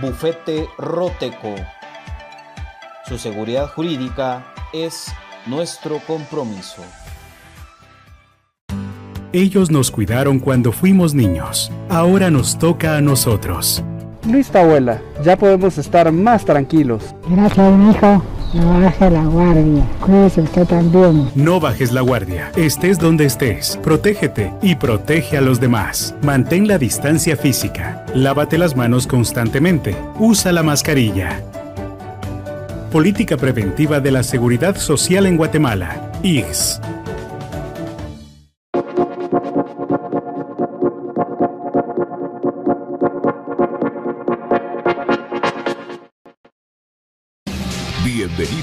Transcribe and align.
Bufete 0.00 0.68
Roteco. 0.78 1.54
Su 3.06 3.18
seguridad 3.18 3.68
jurídica 3.68 4.54
es 4.72 5.12
nuestro 5.46 5.98
compromiso. 6.06 6.82
Ellos 9.32 9.70
nos 9.70 9.90
cuidaron 9.90 10.38
cuando 10.38 10.72
fuimos 10.72 11.14
niños. 11.14 11.70
Ahora 11.88 12.30
nos 12.30 12.58
toca 12.58 12.96
a 12.96 13.00
nosotros. 13.00 13.82
Listo, 14.26 14.58
abuela. 14.58 15.00
Ya 15.22 15.36
podemos 15.36 15.76
estar 15.78 16.10
más 16.12 16.44
tranquilos. 16.44 17.14
Gracias, 17.28 17.72
hijo. 17.90 18.22
No 18.54 18.80
bajes 18.80 19.12
la 19.12 19.24
guardia. 19.24 19.86
Cuídese 20.00 20.40
usted 20.40 20.66
también. 20.66 21.30
No 21.34 21.60
bajes 21.60 21.92
la 21.92 22.00
guardia. 22.00 22.50
Estés 22.56 22.98
donde 22.98 23.26
estés. 23.26 23.78
Protégete 23.82 24.52
y 24.62 24.74
protege 24.76 25.36
a 25.36 25.42
los 25.42 25.60
demás. 25.60 26.14
Mantén 26.22 26.66
la 26.66 26.78
distancia 26.78 27.36
física. 27.36 28.04
Lávate 28.14 28.56
las 28.56 28.74
manos 28.74 29.06
constantemente. 29.06 29.94
Usa 30.18 30.52
la 30.52 30.62
mascarilla. 30.62 31.42
Política 32.90 33.36
Preventiva 33.36 34.00
de 34.00 34.12
la 34.12 34.22
Seguridad 34.22 34.76
Social 34.76 35.26
en 35.26 35.36
Guatemala. 35.36 36.10
IGS. 36.22 36.80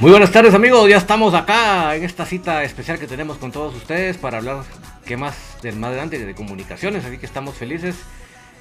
Muy 0.00 0.12
buenas 0.12 0.32
tardes 0.32 0.54
amigos, 0.54 0.88
ya 0.88 0.96
estamos 0.96 1.34
acá 1.34 1.94
en 1.94 2.04
esta 2.04 2.24
cita 2.24 2.64
especial 2.64 2.98
que 2.98 3.06
tenemos 3.06 3.36
con 3.36 3.52
todos 3.52 3.74
ustedes 3.74 4.16
para 4.16 4.38
hablar 4.38 4.62
qué 5.04 5.18
más 5.18 5.58
del 5.60 5.76
más 5.76 5.92
grande 5.92 6.24
de 6.24 6.34
comunicaciones, 6.34 7.04
así 7.04 7.18
que 7.18 7.26
estamos 7.26 7.54
felices. 7.56 7.96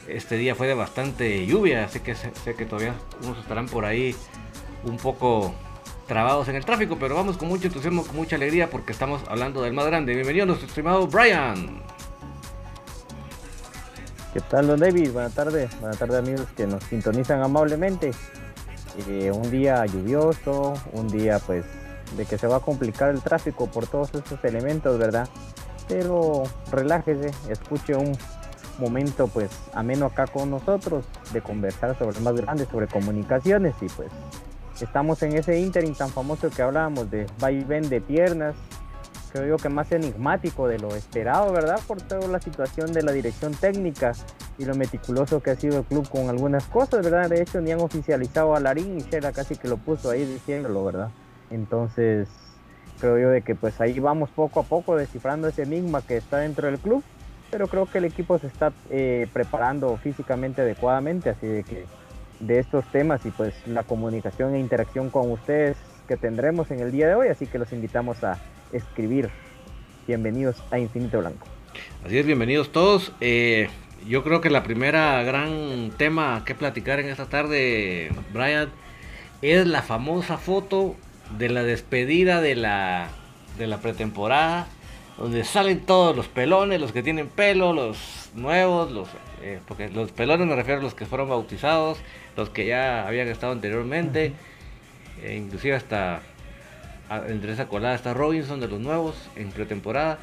Este 0.10 0.36
día 0.36 0.54
fue 0.54 0.68
de 0.68 0.74
bastante 0.74 1.46
lluvia, 1.46 1.86
así 1.86 2.02
que 2.02 2.14
sé, 2.16 2.34
que 2.58 2.66
todavía 2.66 2.94
unos 3.24 3.38
estarán 3.38 3.68
por 3.68 3.86
ahí 3.86 4.14
un 4.84 4.98
poco 4.98 5.54
trabados 6.10 6.50
en 6.50 6.58
el 6.58 6.66
tráfico, 6.66 6.98
pero 7.00 7.16
vamos 7.16 7.38
con 7.38 7.48
mucho 7.48 7.68
entusiasmo, 7.68 8.06
con 8.06 8.18
mucha 8.18 8.36
alegría 8.36 8.70
porque 8.70 8.92
estamos 8.92 9.22
hablando 9.30 9.62
del 9.62 9.72
más 9.72 9.86
grande. 9.86 10.16
Bienvenido 10.16 10.46
nuestro 10.46 10.68
estimado 10.68 11.08
Brian. 11.08 11.82
¿Qué 14.34 14.42
tal, 14.42 14.68
don 14.68 14.82
David? 14.82 15.12
Buenas 15.14 15.34
tardes, 15.34 15.70
buenas 15.80 15.98
tardes 15.98 16.18
amigos 16.18 16.48
que 16.58 16.68
nos 16.68 16.84
sintonizan 16.84 17.42
amablemente. 17.42 18.12
Eh, 19.08 19.32
un 19.32 19.50
día 19.52 19.86
lluvioso, 19.86 20.74
un 20.94 21.08
día 21.08 21.40
pues 21.40 21.66
de 22.18 22.26
que 22.26 22.38
se 22.38 22.48
va 22.48 22.58
a 22.58 22.60
complicar 22.60 23.10
el 23.10 23.22
tráfico 23.22 23.68
por 23.68 23.88
todos 23.88 24.14
estos 24.14 24.44
elementos, 24.44 24.98
¿verdad? 24.98 25.28
Pero 25.88 26.44
relájese, 26.72 27.32
escuche 27.50 27.96
un 27.96 28.18
momento 28.80 29.28
pues 29.28 29.50
ameno 29.74 30.08
acá 30.08 30.28
con 30.28 30.50
nosotros 30.50 31.06
de 31.34 31.42
conversar 31.42 31.98
sobre 31.98 32.20
más 32.22 32.36
grande, 32.36 32.66
sobre 32.66 32.88
comunicaciones 32.88 33.76
y 33.82 33.88
pues 33.88 34.10
estamos 34.82 35.22
en 35.24 35.34
ese 35.34 35.60
ínterin 35.60 35.94
tan 35.94 36.10
famoso 36.10 36.50
que 36.50 36.62
hablábamos 36.62 37.12
de 37.12 37.28
va 37.44 37.52
y 37.52 37.64
ven 37.64 37.90
de 37.90 38.02
piernas, 38.02 38.56
creo 39.32 39.48
yo 39.48 39.58
que 39.58 39.70
más 39.70 39.92
enigmático 39.92 40.68
de 40.68 40.80
lo 40.80 40.96
esperado, 40.96 41.52
¿verdad? 41.52 41.80
Por 41.88 42.02
toda 42.02 42.28
la 42.28 42.40
situación 42.40 42.92
de 42.94 43.04
la 43.04 43.12
dirección 43.12 43.54
técnica 43.54 44.14
y 44.58 44.66
lo 44.66 44.76
meticuloso 44.76 45.42
que 45.42 45.52
ha 45.52 45.56
sido 45.56 45.80
el 45.80 45.86
club 45.86 46.08
con 46.10 46.30
algunas 46.30 46.66
cosas, 46.66 47.04
¿verdad? 47.04 47.30
De 47.30 47.42
hecho, 47.42 47.62
ni 47.62 47.72
han 47.72 47.80
oficializado 47.80 48.56
a 48.56 48.60
Larín 48.60 48.98
y 48.98 49.02
Shera 49.02 49.32
casi 49.32 49.56
que 49.56 49.68
lo 49.68 49.78
puso 49.78 50.10
ahí 50.10 50.26
diciéndolo, 50.26 50.84
¿verdad? 50.84 51.10
Entonces, 51.50 52.28
creo 53.00 53.18
yo 53.18 53.30
de 53.30 53.42
que 53.42 53.56
pues 53.56 53.80
ahí 53.82 54.00
vamos 54.00 54.30
poco 54.30 54.60
a 54.60 54.64
poco 54.64 54.96
descifrando 54.96 55.48
ese 55.48 55.64
enigma 55.64 56.02
que 56.02 56.18
está 56.18 56.38
dentro 56.38 56.68
del 56.68 56.80
club, 56.80 57.04
pero 57.52 57.68
creo 57.68 57.86
que 57.86 58.00
el 58.00 58.06
equipo 58.06 58.38
se 58.38 58.48
está 58.48 58.72
eh, 58.90 59.28
preparando 59.34 59.96
físicamente 59.98 60.62
adecuadamente, 60.62 61.30
así 61.30 61.48
de 61.48 61.64
que 61.64 61.86
de 62.40 62.60
estos 62.60 62.86
temas 62.92 63.26
y 63.26 63.32
pues 63.32 63.54
la 63.68 63.84
comunicación 63.84 64.56
e 64.56 64.60
interacción 64.60 65.10
con 65.10 65.32
ustedes 65.32 65.78
que 66.10 66.18
tendremos 66.18 66.72
en 66.72 66.80
el 66.80 66.92
día 66.92 67.08
de 67.08 67.14
hoy, 67.14 67.28
así 67.28 67.46
que 67.46 67.60
los 67.60 67.72
invitamos 67.72 68.24
a 68.24 68.40
escribir. 68.74 69.30
Bienvenidos 70.08 70.56
a 70.72 70.80
Infinito 70.80 71.20
Blanco. 71.20 71.46
Así 72.04 72.18
es, 72.18 72.26
bienvenidos 72.26 72.72
todos. 72.72 73.12
Eh, 73.22 73.70
yo 74.08 74.24
creo 74.24 74.42
que 74.42 74.50
la 74.50 74.64
primera 74.64 75.22
gran 75.22 75.92
tema 75.98 76.42
que 76.48 76.56
platicar 76.56 77.00
en 77.00 77.10
esta 77.10 77.28
tarde, 77.28 78.12
Brian, 78.34 78.70
es 79.44 79.68
la 79.68 79.84
famosa 79.84 80.40
foto 80.40 80.96
de 81.38 81.50
la 81.50 81.62
despedida 81.62 82.42
de 82.42 82.56
la, 82.56 83.10
de 83.60 83.68
la 83.68 83.78
pretemporada, 83.78 84.66
donde 85.16 85.44
salen 85.44 85.82
todos 85.82 86.16
los 86.16 86.28
pelones, 86.28 86.82
los 86.82 86.92
que 86.92 87.04
tienen 87.04 87.28
pelo, 87.28 87.72
los 87.72 88.32
nuevos, 88.34 88.92
los, 88.92 89.10
eh, 89.44 89.60
porque 89.68 89.90
los 89.90 90.12
pelones 90.12 90.48
me 90.48 90.56
refiero 90.56 90.80
a 90.80 90.84
los 90.84 90.96
que 90.96 91.06
fueron 91.06 91.30
bautizados, 91.30 92.00
los 92.36 92.50
que 92.50 92.66
ya 92.66 93.08
habían 93.08 93.28
estado 93.28 93.54
anteriormente, 93.54 94.34
e 95.24 95.36
inclusive 95.36 95.76
hasta 95.76 96.22
entre 97.28 97.54
esa 97.54 97.68
colada 97.68 97.96
está 97.96 98.14
Robinson 98.14 98.60
de 98.60 98.68
los 98.68 98.80
nuevos 98.80 99.30
en 99.36 99.52
pretemporada. 99.52 100.20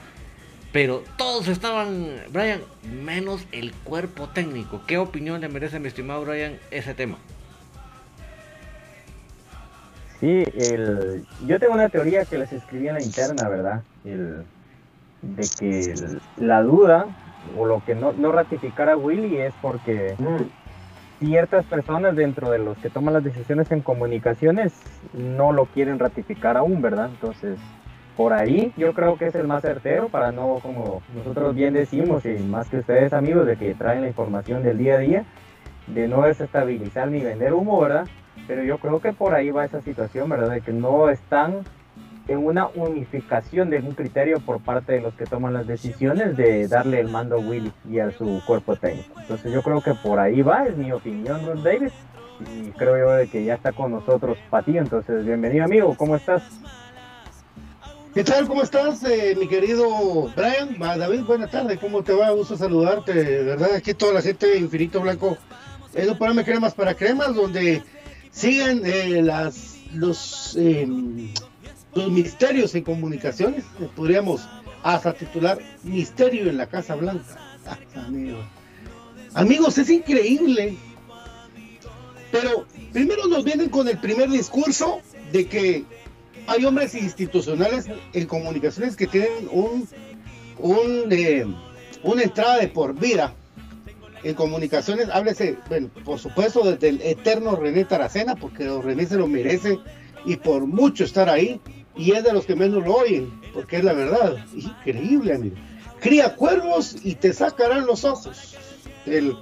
Pero 0.72 1.02
todos 1.16 1.48
estaban, 1.48 2.20
Brian, 2.30 2.60
menos 3.04 3.46
el 3.52 3.72
cuerpo 3.72 4.28
técnico. 4.28 4.82
¿Qué 4.86 4.98
opinión 4.98 5.40
le 5.40 5.48
merece, 5.48 5.80
mi 5.80 5.88
estimado 5.88 6.24
Brian, 6.24 6.58
ese 6.70 6.92
tema? 6.94 7.16
Sí, 10.20 10.44
el, 10.54 11.24
yo 11.46 11.58
tengo 11.58 11.74
una 11.74 11.88
teoría 11.88 12.24
que 12.24 12.38
les 12.38 12.52
escribí 12.52 12.88
en 12.88 12.94
la 12.94 13.02
interna, 13.02 13.48
¿verdad? 13.48 13.82
El, 14.04 14.44
de 15.22 15.48
que 15.58 15.94
la 16.38 16.62
duda 16.62 17.06
o 17.56 17.66
lo 17.66 17.84
que 17.84 17.94
no, 17.94 18.12
no 18.12 18.32
ratificar 18.32 18.88
a 18.88 18.96
Willy 18.96 19.36
es 19.38 19.54
porque 19.60 20.14
ciertas 21.18 21.64
personas 21.66 22.16
dentro 22.16 22.50
de 22.50 22.58
los 22.58 22.76
que 22.78 22.90
toman 22.90 23.14
las 23.14 23.24
decisiones 23.24 23.70
en 23.72 23.80
comunicaciones 23.80 24.72
no 25.14 25.52
lo 25.52 25.66
quieren 25.66 25.98
ratificar 25.98 26.56
aún, 26.56 26.82
¿verdad? 26.82 27.08
Entonces, 27.10 27.58
por 28.16 28.32
ahí 28.32 28.72
yo 28.76 28.92
creo 28.94 29.16
que 29.16 29.26
es 29.26 29.34
el 29.34 29.46
más 29.46 29.62
certero 29.62 30.08
para 30.08 30.32
no, 30.32 30.58
como 30.62 31.02
nosotros 31.14 31.54
bien 31.54 31.74
decimos, 31.74 32.24
y 32.24 32.38
más 32.42 32.68
que 32.68 32.78
ustedes 32.78 33.12
amigos, 33.12 33.46
de 33.46 33.56
que 33.56 33.74
traen 33.74 34.02
la 34.02 34.08
información 34.08 34.62
del 34.62 34.78
día 34.78 34.94
a 34.94 34.98
día, 34.98 35.24
de 35.86 36.08
no 36.08 36.22
desestabilizar 36.22 37.08
ni 37.08 37.20
vender 37.20 37.52
humo, 37.52 37.80
¿verdad? 37.80 38.06
Pero 38.46 38.62
yo 38.62 38.78
creo 38.78 39.00
que 39.00 39.12
por 39.12 39.34
ahí 39.34 39.50
va 39.50 39.64
esa 39.64 39.80
situación, 39.82 40.28
¿verdad? 40.28 40.50
De 40.50 40.60
que 40.60 40.72
no 40.72 41.08
están 41.08 41.64
en 42.28 42.44
una 42.44 42.68
unificación 42.74 43.70
de 43.70 43.78
un 43.78 43.92
criterio 43.92 44.40
por 44.40 44.60
parte 44.60 44.94
de 44.94 45.00
los 45.00 45.14
que 45.14 45.26
toman 45.26 45.54
las 45.54 45.66
decisiones 45.66 46.36
de 46.36 46.66
darle 46.66 47.00
el 47.00 47.08
mando 47.08 47.36
a 47.36 47.38
Willy 47.38 47.72
y 47.88 48.00
a 48.00 48.10
su 48.10 48.42
cuerpo 48.46 48.76
técnico. 48.76 49.20
Entonces 49.20 49.52
yo 49.52 49.62
creo 49.62 49.80
que 49.80 49.94
por 49.94 50.18
ahí 50.18 50.42
va, 50.42 50.66
es 50.66 50.76
mi 50.76 50.90
opinión, 50.92 51.46
Ron 51.46 51.62
Davis. 51.62 51.92
Y 52.40 52.70
creo 52.72 52.98
yo 52.98 53.10
de 53.12 53.28
que 53.28 53.44
ya 53.44 53.54
está 53.54 53.72
con 53.72 53.92
nosotros 53.92 54.36
Pati, 54.50 54.76
entonces 54.76 55.24
bienvenido 55.24 55.64
amigo, 55.64 55.94
¿cómo 55.96 56.16
estás? 56.16 56.42
¿Qué 58.12 58.24
tal? 58.24 58.48
¿Cómo 58.48 58.62
estás, 58.62 59.02
eh, 59.04 59.36
mi 59.38 59.46
querido 59.46 59.86
Brian? 60.34 60.78
David, 60.78 61.24
buenas 61.24 61.50
tardes, 61.50 61.78
¿cómo 61.78 62.02
te 62.02 62.12
va? 62.12 62.30
Gusto 62.30 62.56
saludarte, 62.56 63.12
¿verdad? 63.42 63.74
Aquí 63.74 63.94
toda 63.94 64.14
la 64.14 64.22
gente 64.22 64.46
de 64.46 64.58
Infinito 64.58 65.00
Blanco 65.00 65.36
es 65.94 66.08
un 66.08 66.16
programa 66.16 66.44
Cremas 66.44 66.74
para 66.74 66.94
Cremas, 66.94 67.34
donde 67.34 67.82
siguen 68.30 68.82
eh, 68.84 69.22
las, 69.22 69.78
los 69.92 70.56
eh, 70.58 70.86
los 71.96 72.10
misterios 72.10 72.74
en 72.74 72.84
comunicaciones, 72.84 73.64
podríamos 73.94 74.46
hasta 74.82 75.12
titular 75.12 75.58
Misterio 75.82 76.48
en 76.48 76.58
la 76.58 76.66
Casa 76.68 76.94
Blanca. 76.94 77.24
Amigos, 79.34 79.78
es 79.78 79.90
increíble. 79.90 80.76
Pero 82.30 82.66
primero 82.92 83.26
nos 83.26 83.44
vienen 83.44 83.68
con 83.68 83.88
el 83.88 83.98
primer 83.98 84.30
discurso 84.30 85.00
de 85.32 85.46
que 85.46 85.84
hay 86.46 86.64
hombres 86.64 86.94
institucionales 86.94 87.86
en 88.12 88.26
comunicaciones 88.26 88.96
que 88.96 89.06
tienen 89.06 89.48
un, 89.50 89.88
un 90.58 91.06
eh, 91.10 91.46
una 92.02 92.22
entrada 92.22 92.58
de 92.58 92.68
por 92.68 92.94
vida 92.94 93.34
en 94.22 94.34
comunicaciones. 94.34 95.08
Háblese, 95.10 95.56
bueno, 95.68 95.88
por 96.04 96.18
supuesto, 96.18 96.62
desde 96.62 96.88
el 96.88 97.02
eterno 97.02 97.56
René 97.56 97.84
Taracena, 97.84 98.36
porque 98.36 98.68
René 98.82 99.06
se 99.06 99.16
lo 99.16 99.26
merece 99.26 99.78
y 100.24 100.36
por 100.36 100.66
mucho 100.66 101.04
estar 101.04 101.28
ahí 101.28 101.60
y 101.96 102.12
es 102.12 102.22
de 102.24 102.32
los 102.32 102.46
que 102.46 102.54
menos 102.54 102.84
lo 102.84 102.94
oyen, 102.94 103.30
porque 103.52 103.76
es 103.76 103.84
la 103.84 103.92
verdad. 103.92 104.36
Increíble, 104.54 105.34
amigo. 105.34 105.56
Cría 106.00 106.36
cuervos 106.36 106.96
y 107.02 107.14
te 107.14 107.32
sacarán 107.32 107.86
los 107.86 108.04
ojos. 108.04 108.56
El, 109.06 109.36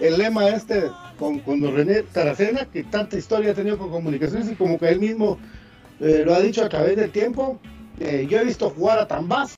el 0.00 0.18
lema 0.18 0.48
este 0.48 0.90
con, 1.18 1.40
con 1.40 1.62
René 1.74 2.02
Taracena, 2.02 2.66
que 2.66 2.84
tanta 2.84 3.16
historia 3.16 3.52
ha 3.52 3.54
tenido 3.54 3.78
con 3.78 3.90
comunicaciones 3.90 4.50
y 4.50 4.54
como 4.54 4.78
que 4.78 4.88
él 4.88 5.00
mismo 5.00 5.38
eh, 6.00 6.22
lo 6.24 6.34
ha 6.34 6.40
dicho 6.40 6.64
a 6.64 6.68
través 6.68 6.96
del 6.96 7.10
tiempo. 7.10 7.60
Eh, 8.00 8.26
yo 8.28 8.38
he 8.38 8.44
visto 8.44 8.70
jugar 8.70 8.98
a 8.98 9.08
Tambás. 9.08 9.54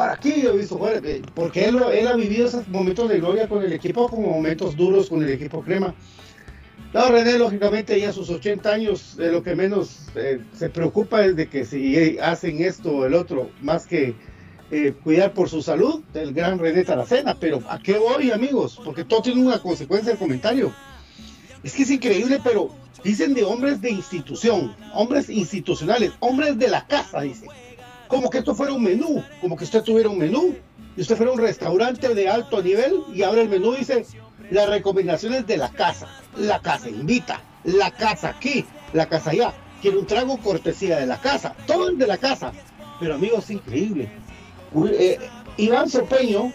Aquí 0.00 0.42
yo 0.42 0.50
he 0.50 0.58
visto 0.58 0.76
jugar, 0.76 1.04
eh, 1.04 1.22
porque 1.34 1.64
él 1.64 1.78
ha 1.82 2.14
vivido 2.14 2.46
esos 2.46 2.68
momentos 2.68 3.08
de 3.08 3.18
gloria 3.18 3.48
con 3.48 3.64
el 3.64 3.72
equipo 3.72 4.08
como 4.08 4.28
momentos 4.28 4.76
duros 4.76 5.08
con 5.08 5.24
el 5.24 5.30
equipo 5.30 5.60
crema. 5.62 5.94
No, 6.94 7.10
René, 7.10 7.38
lógicamente 7.38 8.00
ya 8.00 8.08
a 8.08 8.12
sus 8.12 8.30
80 8.30 8.72
años, 8.72 9.16
de 9.16 9.30
lo 9.30 9.42
que 9.42 9.54
menos 9.54 10.08
eh, 10.14 10.40
se 10.56 10.70
preocupa 10.70 11.22
es 11.24 11.36
de 11.36 11.48
que 11.48 11.66
si 11.66 12.18
hacen 12.18 12.62
esto 12.62 12.90
o 12.90 13.04
el 13.04 13.12
otro, 13.12 13.50
más 13.60 13.86
que 13.86 14.14
eh, 14.70 14.94
cuidar 15.04 15.34
por 15.34 15.50
su 15.50 15.60
salud, 15.60 16.02
el 16.14 16.32
gran 16.32 16.58
René 16.58 16.84
Taracena. 16.84 17.36
Pero 17.38 17.62
¿a 17.68 17.78
qué 17.78 17.98
voy, 17.98 18.30
amigos? 18.30 18.80
Porque 18.82 19.04
todo 19.04 19.20
tiene 19.20 19.44
una 19.44 19.58
consecuencia 19.58 20.12
del 20.12 20.18
comentario. 20.18 20.72
Es 21.62 21.74
que 21.74 21.82
es 21.82 21.90
increíble, 21.90 22.40
pero 22.42 22.70
dicen 23.04 23.34
de 23.34 23.44
hombres 23.44 23.82
de 23.82 23.90
institución, 23.90 24.74
hombres 24.94 25.28
institucionales, 25.28 26.12
hombres 26.20 26.58
de 26.58 26.68
la 26.68 26.86
casa, 26.86 27.20
dice. 27.20 27.46
Como 28.08 28.30
que 28.30 28.38
esto 28.38 28.54
fuera 28.54 28.72
un 28.72 28.82
menú, 28.82 29.22
como 29.42 29.58
que 29.58 29.64
usted 29.64 29.82
tuviera 29.82 30.08
un 30.08 30.18
menú 30.18 30.56
y 30.96 31.02
usted 31.02 31.16
fuera 31.16 31.32
un 31.32 31.38
restaurante 31.38 32.14
de 32.14 32.28
alto 32.30 32.62
nivel 32.62 33.02
y 33.14 33.22
abre 33.22 33.42
el 33.42 33.50
menú 33.50 33.74
dice 33.74 34.06
las 34.50 34.68
recomendaciones 34.68 35.46
de 35.46 35.56
la 35.56 35.70
casa. 35.70 36.08
La 36.36 36.60
casa 36.60 36.88
invita, 36.88 37.40
la 37.64 37.90
casa 37.90 38.30
aquí, 38.30 38.64
la 38.92 39.08
casa 39.08 39.30
allá. 39.30 39.52
Quiere 39.80 39.98
un 39.98 40.06
trago 40.06 40.38
cortesía 40.38 40.98
de 40.98 41.06
la 41.06 41.20
casa, 41.20 41.54
todo 41.66 41.90
es 41.90 41.98
de 41.98 42.06
la 42.06 42.18
casa. 42.18 42.52
Pero 43.00 43.14
amigos, 43.14 43.44
es 43.44 43.50
increíble. 43.50 44.08
Eh, 44.90 45.18
Iván 45.56 45.88
Sopeño, 45.88 46.52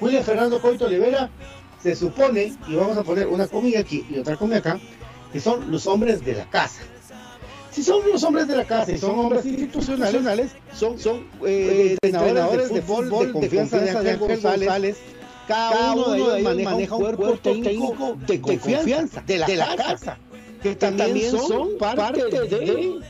William 0.00 0.22
Fernando 0.22 0.60
Coito 0.60 0.86
Olivera, 0.86 1.30
se 1.82 1.96
supone, 1.96 2.52
y 2.68 2.74
vamos 2.74 2.96
a 2.96 3.02
poner 3.02 3.26
una 3.26 3.48
comida 3.48 3.80
aquí 3.80 4.06
y 4.08 4.18
otra 4.18 4.36
comida 4.36 4.58
acá, 4.58 4.78
que 5.32 5.40
son 5.40 5.70
los 5.70 5.86
hombres 5.86 6.24
de 6.24 6.34
la 6.34 6.48
casa. 6.48 6.82
Si 7.70 7.82
son 7.82 8.02
los 8.06 8.22
hombres 8.22 8.46
de 8.48 8.56
la 8.56 8.66
casa 8.66 8.92
y 8.92 8.98
son 8.98 9.18
hombres 9.18 9.46
institucionales, 9.46 10.50
son, 10.74 10.98
son 10.98 11.26
eh, 11.46 11.96
entrenadores, 12.02 12.72
de 12.72 12.82
fútbol, 12.82 13.28
de, 13.28 13.32
confianza 13.32 13.78
de 13.78 13.90
Ángel 13.90 14.18
González 14.18 14.98
cada, 15.46 15.94
uno, 15.94 16.10
de 16.10 16.40
ellos 16.40 16.62
maneja, 16.62 16.96
un 16.96 17.02
cuerpo, 17.02 17.36
técnico, 17.42 18.16
de, 18.26 18.40
confianza, 18.40 19.22
de 19.22 19.38
la, 19.38 19.76
casa, 19.76 20.18
que 20.62 20.74
también, 20.76 21.30
son 21.30 21.78
parte 21.78 22.24
de 22.24 23.00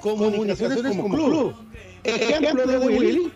comunicaciones 0.00 0.96
como 0.96 1.14
club. 1.14 1.54
Ejemplo 2.04 2.66
de 2.66 2.78
Willy, 2.78 3.32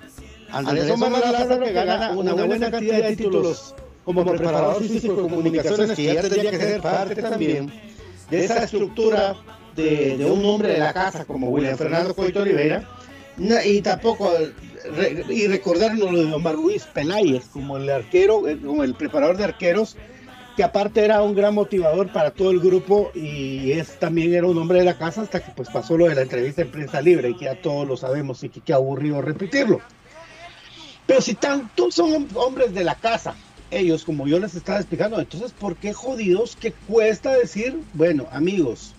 Andrés 0.50 0.90
Omar 0.90 1.12
Lázaro 1.12 1.64
que 1.64 1.72
gana 1.72 2.12
una 2.12 2.32
buena 2.32 2.70
cantidad 2.70 3.02
de 3.02 3.16
títulos 3.16 3.74
como 4.04 4.24
preparador 4.24 4.82
físico 4.82 5.14
de 5.14 5.22
comunicaciones, 5.22 5.96
que 5.96 6.04
ya 6.04 6.20
tendría 6.22 6.50
que 6.50 6.58
ser 6.58 6.80
parte 6.80 7.22
también 7.22 7.72
de 8.30 8.44
esa 8.44 8.64
estructura 8.64 9.36
de, 9.74 10.16
de 10.18 10.24
un 10.24 10.44
hombre 10.44 10.72
de 10.72 10.78
la 10.78 10.92
casa 10.92 11.24
como 11.24 11.48
William 11.48 11.76
Fernando 11.76 12.14
Coito 12.14 12.42
Oliveira, 12.42 12.86
y 13.64 13.80
tampoco 13.82 14.30
y 15.28 15.46
recordarnos 15.46 16.12
lo 16.12 16.24
de 16.24 16.32
Omar 16.32 16.54
Ruiz 16.54 16.84
Peláez 16.84 17.46
como 17.52 17.76
el 17.76 17.88
arquero, 17.90 18.48
eh, 18.48 18.58
como 18.58 18.84
el 18.84 18.94
preparador 18.94 19.36
de 19.36 19.44
arqueros, 19.44 19.96
que 20.56 20.64
aparte 20.64 21.04
era 21.04 21.22
un 21.22 21.36
gran 21.36 21.54
motivador 21.54 22.12
para 22.12 22.32
todo 22.32 22.50
el 22.50 22.58
grupo 22.58 23.12
y 23.14 23.70
es 23.72 23.98
también 23.98 24.34
era 24.34 24.46
un 24.46 24.58
hombre 24.58 24.80
de 24.80 24.84
la 24.84 24.98
casa 24.98 25.22
hasta 25.22 25.38
que 25.38 25.52
pues 25.52 25.68
pasó 25.68 25.96
lo 25.96 26.08
de 26.08 26.16
la 26.16 26.22
entrevista 26.22 26.62
en 26.62 26.70
prensa 26.70 27.00
libre 27.00 27.30
y 27.30 27.36
que 27.36 27.44
ya 27.44 27.60
todos 27.60 27.86
lo 27.86 27.96
sabemos 27.96 28.42
y 28.42 28.48
que 28.48 28.60
qué 28.60 28.72
aburrido 28.72 29.22
repetirlo. 29.22 29.80
Pero 31.06 31.20
si 31.20 31.34
tantos 31.34 31.94
son 31.94 32.26
hombres 32.34 32.74
de 32.74 32.82
la 32.82 32.96
casa, 32.96 33.36
ellos 33.70 34.04
como 34.04 34.26
yo 34.26 34.40
les 34.40 34.56
estaba 34.56 34.78
explicando, 34.80 35.20
entonces 35.20 35.52
¿por 35.52 35.76
qué 35.76 35.92
jodidos 35.92 36.56
que 36.56 36.72
cuesta 36.72 37.34
decir, 37.34 37.78
bueno 37.94 38.26
amigos, 38.32 38.94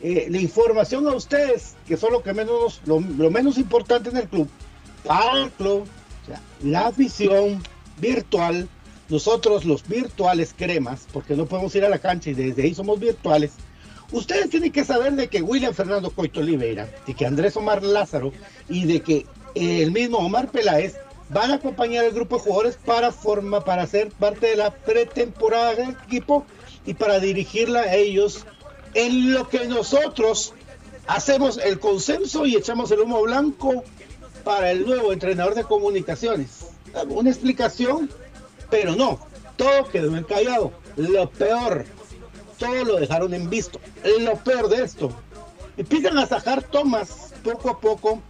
eh, 0.00 0.28
la 0.30 0.38
información 0.38 1.06
a 1.06 1.14
ustedes, 1.14 1.76
que 1.86 1.96
son 1.96 2.12
lo 2.12 2.22
que 2.22 2.32
menos 2.32 2.80
lo 2.86 3.00
menos 3.30 3.58
importante 3.58 4.08
en 4.08 4.16
el 4.16 4.28
club, 4.28 4.48
para 5.04 5.42
el 5.42 5.50
club, 5.50 5.86
la 6.62 6.86
afición 6.88 7.62
virtual, 7.98 8.68
nosotros 9.08 9.64
los 9.64 9.86
virtuales 9.86 10.54
cremas, 10.56 11.06
porque 11.12 11.36
no 11.36 11.46
podemos 11.46 11.74
ir 11.74 11.84
a 11.84 11.88
la 11.88 11.98
cancha 11.98 12.30
y 12.30 12.34
desde 12.34 12.62
ahí 12.62 12.74
somos 12.74 12.98
virtuales, 12.98 13.52
ustedes 14.10 14.50
tienen 14.50 14.72
que 14.72 14.84
saber 14.84 15.12
de 15.12 15.28
que 15.28 15.42
William 15.42 15.74
Fernando 15.74 16.10
Coito 16.10 16.40
Oliveira, 16.40 16.88
de 17.06 17.14
que 17.14 17.26
Andrés 17.26 17.56
Omar 17.56 17.82
Lázaro 17.82 18.32
y 18.68 18.84
de 18.84 19.00
que 19.00 19.26
el 19.54 19.90
mismo 19.90 20.18
Omar 20.18 20.50
Peláez 20.50 20.94
van 21.28 21.50
a 21.50 21.54
acompañar 21.54 22.04
al 22.04 22.12
grupo 22.12 22.36
de 22.36 22.42
jugadores 22.42 22.78
para 22.84 23.10
forma, 23.10 23.64
para 23.64 23.86
ser 23.86 24.10
parte 24.10 24.48
de 24.48 24.56
la 24.56 24.70
pretemporada 24.70 25.74
del 25.74 25.90
equipo 26.06 26.44
y 26.86 26.94
para 26.94 27.20
dirigirla 27.20 27.80
a 27.80 27.94
ellos 27.94 28.44
en 28.94 29.32
lo 29.32 29.48
que 29.48 29.66
nosotros 29.66 30.52
hacemos 31.06 31.58
el 31.58 31.78
consenso 31.78 32.46
y 32.46 32.56
echamos 32.56 32.90
el 32.90 33.00
humo 33.00 33.22
blanco 33.22 33.84
para 34.44 34.70
el 34.70 34.84
nuevo 34.84 35.12
entrenador 35.12 35.54
de 35.54 35.64
comunicaciones. 35.64 36.66
Una 37.08 37.30
explicación 37.30 38.10
Pero 38.70 38.96
no, 38.96 39.18
todo 39.56 39.88
quedó 39.90 40.16
encallado. 40.16 40.72
Lo 40.96 41.28
peor, 41.30 41.84
todo 42.58 42.84
lo 42.84 42.96
dejaron 42.96 43.34
en 43.34 43.50
visto. 43.50 43.78
Lo 44.20 44.36
peor 44.36 44.68
de 44.68 44.82
esto, 44.82 45.10
empiezan 45.76 46.18
a 46.18 46.26
sacar 46.26 46.62
tomas 46.62 47.34
poco 47.42 47.70
a 47.70 47.80
poco 47.80 48.22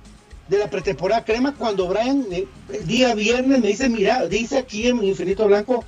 de 0.48 0.58
la 0.58 0.68
pretemporada 0.68 1.24
crema 1.24 1.54
cuando 1.54 1.88
Brian 1.88 2.26
eh, 2.30 2.46
el 2.72 2.86
día 2.86 3.14
viernes 3.14 3.60
me 3.60 3.68
dice, 3.68 3.88
mira, 3.88 4.26
dice 4.26 4.58
aquí 4.58 4.88
en 4.88 5.02
Infinito 5.02 5.46
Blanco, 5.46 5.84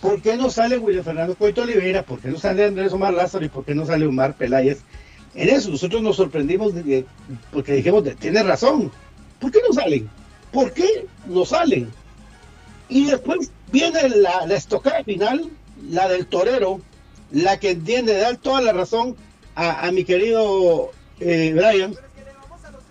¿por 0.00 0.20
qué 0.20 0.36
no 0.36 0.50
sale 0.50 0.78
William 0.78 1.04
Fernando 1.04 1.34
Coito 1.34 1.62
Oliveira? 1.62 2.02
¿Por 2.02 2.20
qué 2.20 2.28
no 2.28 2.38
sale 2.38 2.64
Andrés 2.64 2.92
Omar 2.92 3.14
Lázaro? 3.14 3.44
¿Y 3.44 3.48
por 3.48 3.64
qué 3.64 3.74
no 3.74 3.86
sale 3.86 4.06
Omar 4.06 4.34
Peláez? 4.34 4.80
En 5.34 5.48
eso 5.48 5.70
nosotros 5.70 6.02
nos 6.02 6.16
sorprendimos 6.16 6.72
porque 7.52 7.72
dijimos, 7.72 8.04
tiene 8.20 8.42
razón, 8.42 8.92
¿por 9.40 9.50
qué 9.50 9.60
no 9.66 9.74
salen? 9.74 10.10
¿Por 10.52 10.72
qué 10.72 11.06
no 11.26 11.44
salen? 11.44 11.90
Y 12.88 13.06
después 13.06 13.50
viene 13.72 14.08
la, 14.08 14.44
estocada 14.54 15.02
final, 15.04 15.50
la 15.90 16.08
del 16.08 16.26
torero, 16.26 16.80
la 17.32 17.58
que 17.58 17.70
entiende 17.70 18.16
dar 18.16 18.36
toda 18.36 18.60
la 18.60 18.72
razón 18.72 19.16
a, 19.56 19.90
mi 19.92 20.04
querido 20.04 20.90
eh, 21.20 21.52
Brian, 21.54 21.94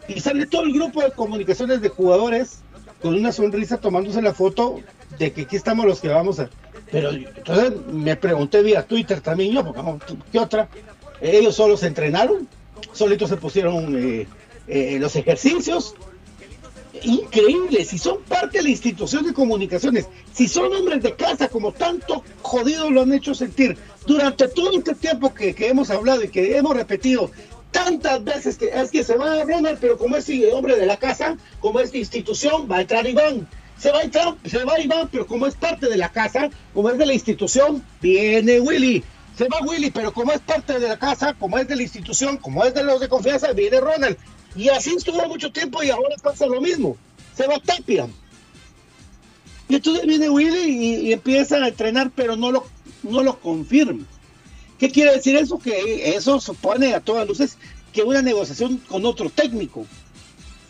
y 0.07 0.19
sale 0.19 0.45
todo 0.45 0.63
el 0.63 0.73
grupo 0.73 1.01
de 1.01 1.11
comunicaciones 1.11 1.81
de 1.81 1.89
jugadores 1.89 2.59
con 3.01 3.15
una 3.15 3.31
sonrisa 3.31 3.77
tomándose 3.77 4.21
la 4.21 4.33
foto 4.33 4.79
de 5.19 5.31
que 5.31 5.41
aquí 5.41 5.55
estamos 5.55 5.85
los 5.85 5.99
que 5.99 6.07
vamos 6.07 6.39
a... 6.39 6.49
Pero 6.91 7.11
entonces 7.11 7.73
me 7.91 8.15
pregunté 8.15 8.61
vía 8.61 8.85
Twitter 8.85 9.19
también 9.21 9.53
yo, 9.53 9.99
¿qué 10.31 10.39
otra? 10.39 10.69
Ellos 11.21 11.55
solo 11.55 11.75
se 11.77 11.87
entrenaron, 11.87 12.47
solitos 12.91 13.29
se 13.29 13.37
pusieron 13.37 13.95
eh, 13.97 14.27
eh, 14.67 14.97
los 14.99 15.15
ejercicios. 15.15 15.95
Increíble, 17.01 17.83
si 17.85 17.97
son 17.97 18.21
parte 18.21 18.59
de 18.59 18.65
la 18.65 18.69
institución 18.69 19.25
de 19.25 19.33
comunicaciones, 19.33 20.07
si 20.31 20.47
son 20.47 20.71
hombres 20.73 21.01
de 21.01 21.15
casa 21.15 21.47
como 21.47 21.71
tanto 21.71 22.23
jodido 22.43 22.91
lo 22.91 23.01
han 23.01 23.13
hecho 23.13 23.33
sentir 23.33 23.77
durante 24.05 24.47
todo 24.47 24.77
este 24.77 24.93
tiempo 24.93 25.33
que, 25.33 25.55
que 25.55 25.69
hemos 25.69 25.89
hablado 25.89 26.23
y 26.23 26.29
que 26.29 26.55
hemos 26.55 26.75
repetido, 26.75 27.31
tantas 27.73 28.23
veces 28.23 28.57
que 28.57 28.69
es 28.69 28.91
que 28.91 29.03
se 29.03 29.17
va 29.17 29.43
Ronald, 29.43 29.79
pero 29.81 29.97
como 29.97 30.15
es 30.15 30.29
hombre 30.53 30.77
de 30.77 30.85
la 30.85 30.95
casa, 30.95 31.35
como 31.59 31.81
es 31.81 31.93
institución, 31.93 32.67
va 32.71 32.77
a 32.77 32.81
entrar 32.81 33.05
Iván. 33.05 33.47
Se 33.77 33.91
va 33.91 33.99
a 33.99 34.03
entrar, 34.03 34.35
se 34.45 34.63
va 34.63 34.79
Iván, 34.79 35.09
pero 35.11 35.27
como 35.27 35.47
es 35.47 35.55
parte 35.55 35.89
de 35.89 35.97
la 35.97 36.09
casa, 36.09 36.49
como 36.73 36.89
es 36.89 36.97
de 36.97 37.05
la 37.05 37.13
institución, 37.13 37.83
viene 38.01 38.61
Willy. 38.61 39.03
Se 39.35 39.47
va 39.49 39.65
Willy, 39.65 39.89
pero 39.89 40.13
como 40.13 40.31
es 40.31 40.39
parte 40.39 40.79
de 40.79 40.87
la 40.87 40.97
casa, 40.97 41.33
como 41.33 41.57
es 41.57 41.67
de 41.67 41.75
la 41.75 41.81
institución, 41.81 42.37
como 42.37 42.63
es 42.63 42.73
de 42.75 42.83
los 42.83 43.01
de 43.01 43.09
confianza, 43.09 43.51
viene 43.51 43.79
Ronald. 43.81 44.15
Y 44.55 44.69
así 44.69 44.93
estuvo 44.95 45.27
mucho 45.27 45.51
tiempo 45.51 45.81
y 45.83 45.89
ahora 45.89 46.15
pasa 46.21 46.45
lo 46.45 46.61
mismo. 46.61 46.97
Se 47.35 47.47
va 47.47 47.59
Tapia. 47.59 48.07
Y 49.67 49.75
entonces 49.75 50.05
viene 50.05 50.29
Willy 50.29 51.07
y, 51.07 51.13
empieza 51.13 51.57
a 51.57 51.67
entrenar, 51.67 52.11
pero 52.15 52.35
no 52.35 52.51
lo, 52.51 52.65
no 53.03 53.23
lo 53.23 53.39
confirma. 53.39 54.05
¿Qué 54.77 54.91
quiere 54.91 55.13
decir 55.13 55.35
eso? 55.35 55.57
Que 55.57 56.15
eso 56.15 56.39
supone 56.39 56.93
a 56.93 56.99
todas 56.99 57.27
luces 57.27 57.57
que 57.93 58.03
una 58.03 58.21
negociación 58.21 58.77
con 58.77 59.05
otro 59.05 59.29
técnico. 59.29 59.85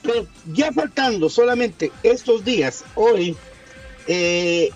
Pero 0.02 0.28
ya 0.54 0.72
faltando 0.72 1.30
solamente 1.30 1.92
estos 2.04 2.46
días, 2.46 2.84
hoy 2.96 3.36
eh, 4.08 4.70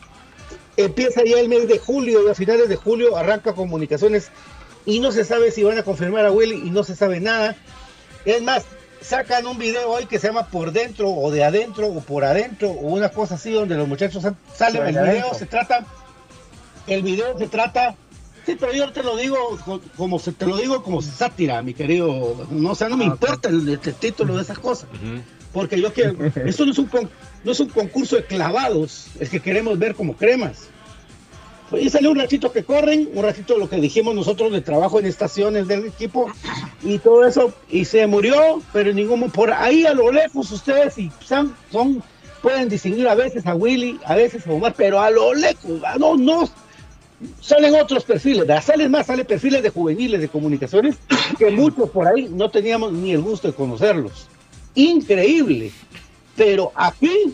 empieza 0.77 1.23
ya 1.23 1.39
el 1.39 1.49
mes 1.49 1.67
de 1.67 1.77
julio 1.77 2.29
a 2.29 2.35
finales 2.35 2.69
de 2.69 2.77
julio 2.77 3.17
arranca 3.17 3.53
comunicaciones 3.53 4.29
y 4.85 4.99
no 4.99 5.11
se 5.11 5.25
sabe 5.25 5.51
si 5.51 5.63
van 5.63 5.77
a 5.77 5.83
confirmar 5.83 6.25
a 6.25 6.31
Willy 6.31 6.61
y 6.65 6.69
no 6.71 6.83
se 6.83 6.95
sabe 6.95 7.19
nada. 7.19 7.57
Es 8.25 8.41
más, 8.41 8.63
sacan 9.01 9.45
un 9.45 9.57
video 9.57 9.89
hoy 9.89 10.05
que 10.05 10.19
se 10.19 10.27
llama 10.27 10.47
por 10.47 10.71
dentro 10.71 11.09
o 11.09 11.31
de 11.31 11.43
adentro 11.43 11.87
o 11.87 12.01
por 12.01 12.25
adentro 12.25 12.69
o 12.69 12.93
una 12.93 13.09
cosa 13.09 13.35
así 13.35 13.51
donde 13.51 13.75
los 13.75 13.87
muchachos 13.87 14.25
salen. 14.53 14.87
El 14.87 15.09
video 15.09 15.33
se 15.33 15.45
trata, 15.45 15.85
el 16.87 17.03
video 17.03 17.37
se 17.37 17.47
trata 17.47 17.95
Sí, 18.47 18.55
pero 18.57 18.71
yo 18.71 18.89
te 18.93 19.03
lo 19.03 19.17
digo 19.17 19.59
como 19.97 20.19
se 20.19 20.31
te 20.31 20.45
lo 20.45 20.55
digo 20.55 20.81
como 20.81 21.01
sátira, 21.01 21.61
mi 21.61 21.73
querido. 21.73 22.47
No, 22.49 22.71
o 22.71 22.75
sea, 22.75 22.87
no 22.87 22.95
me 22.95 23.03
ah, 23.03 23.07
importa 23.07 23.49
el, 23.49 23.77
título 23.99 24.37
de 24.37 24.41
esas 24.41 24.57
cosas. 24.57 24.87
Porque 25.51 25.81
yo 25.81 25.91
quiero. 25.91 26.15
Esto 26.45 26.65
no 26.65 26.71
es, 26.71 26.77
un 26.77 26.89
no 27.43 27.51
es 27.51 27.59
un 27.59 27.67
concurso 27.67 28.15
de 28.15 28.23
clavados, 28.23 29.07
es 29.19 29.29
que 29.29 29.41
queremos 29.41 29.77
ver 29.77 29.95
como 29.95 30.15
cremas. 30.15 30.69
Y 31.71 31.89
salió 31.89 32.11
un 32.11 32.19
ratito 32.19 32.51
que 32.51 32.63
corren, 32.63 33.09
un 33.13 33.23
ratito 33.23 33.57
lo 33.57 33.69
que 33.69 33.77
dijimos 33.77 34.15
nosotros 34.15 34.51
de 34.51 34.61
trabajo 34.61 34.99
en 34.99 35.05
estaciones 35.05 35.67
del 35.67 35.85
equipo 35.85 36.31
y 36.83 36.97
todo 36.99 37.25
eso, 37.25 37.53
y 37.69 37.85
se 37.85 38.07
murió, 38.07 38.61
pero 38.71 38.93
ningún 38.93 39.29
por 39.31 39.51
ahí 39.51 39.85
a 39.85 39.93
lo 39.93 40.11
lejos 40.11 40.51
ustedes 40.51 40.97
y 40.97 41.11
son, 41.25 41.55
son 41.71 42.01
pueden 42.41 42.69
distinguir 42.69 43.07
a 43.07 43.15
veces 43.15 43.45
a 43.45 43.55
Willy, 43.55 43.99
a 44.05 44.15
veces 44.15 44.47
a 44.47 44.51
Omar, 44.51 44.73
pero 44.77 45.01
a 45.01 45.09
lo 45.09 45.33
lejos, 45.33 45.81
no, 45.99 46.15
no, 46.15 46.49
salen 47.41 47.75
otros 47.75 48.03
perfiles, 48.03 48.47
salen 48.63 48.91
más, 48.91 49.07
salen 49.07 49.25
perfiles 49.25 49.63
de 49.63 49.69
juveniles 49.69 50.21
de 50.21 50.29
comunicaciones 50.29 50.95
que 51.37 51.49
muchos 51.51 51.89
por 51.89 52.07
ahí 52.07 52.29
no 52.31 52.49
teníamos 52.49 52.93
ni 52.93 53.11
el 53.11 53.21
gusto 53.21 53.47
de 53.47 53.53
conocerlos. 53.53 54.27
Increíble. 54.75 55.71
Pero 56.35 56.71
aquí 56.75 57.33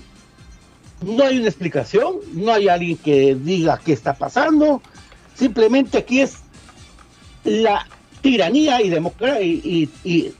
no 1.05 1.23
hay 1.23 1.39
una 1.39 1.47
explicación, 1.47 2.15
no 2.33 2.53
hay 2.53 2.67
alguien 2.67 2.97
que 2.97 3.35
diga 3.35 3.79
qué 3.83 3.93
está 3.93 4.13
pasando. 4.13 4.81
Simplemente 5.35 5.97
aquí 5.97 6.21
es 6.21 6.37
la 7.43 7.85
tiranía 8.21 8.81
y 8.81 8.89
democracia 8.89 9.41
y, 9.41 9.89
y, 10.03 10.33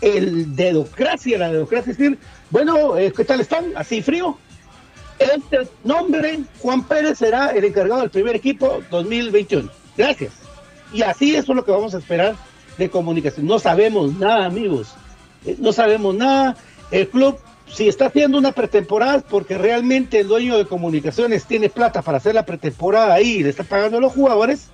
el 0.00 0.56
dedocracia, 0.56 1.38
la 1.38 1.52
democracia 1.52 1.92
es 1.92 1.98
decir, 1.98 2.18
bueno, 2.50 2.98
eh, 2.98 3.12
¿qué 3.16 3.24
tal 3.24 3.40
están? 3.40 3.66
Así 3.76 4.02
frío, 4.02 4.36
este 5.18 5.68
nombre, 5.84 6.40
Juan 6.58 6.82
Pérez, 6.84 7.18
será 7.18 7.50
el 7.50 7.64
encargado 7.64 8.00
del 8.00 8.10
primer 8.10 8.34
equipo 8.34 8.82
2021. 8.90 9.70
Gracias. 9.96 10.32
Y 10.92 11.02
así 11.02 11.34
eso 11.34 11.52
es 11.52 11.56
lo 11.56 11.64
que 11.64 11.70
vamos 11.70 11.94
a 11.94 11.98
esperar 11.98 12.34
de 12.78 12.90
comunicación. 12.90 13.46
No 13.46 13.58
sabemos 13.58 14.14
nada, 14.14 14.46
amigos. 14.46 14.94
Eh, 15.44 15.56
no 15.58 15.72
sabemos 15.72 16.14
nada. 16.14 16.56
El 16.90 17.08
club, 17.08 17.38
si 17.72 17.88
está 17.88 18.06
haciendo 18.06 18.38
una 18.38 18.52
pretemporada, 18.52 19.20
porque 19.20 19.56
realmente 19.56 20.20
el 20.20 20.28
dueño 20.28 20.58
de 20.58 20.66
comunicaciones 20.66 21.46
tiene 21.46 21.68
plata 21.68 22.02
para 22.02 22.18
hacer 22.18 22.34
la 22.34 22.44
pretemporada 22.44 23.14
ahí 23.14 23.36
y 23.38 23.42
le 23.42 23.50
está 23.50 23.64
pagando 23.64 23.98
a 23.98 24.00
los 24.00 24.12
jugadores, 24.12 24.68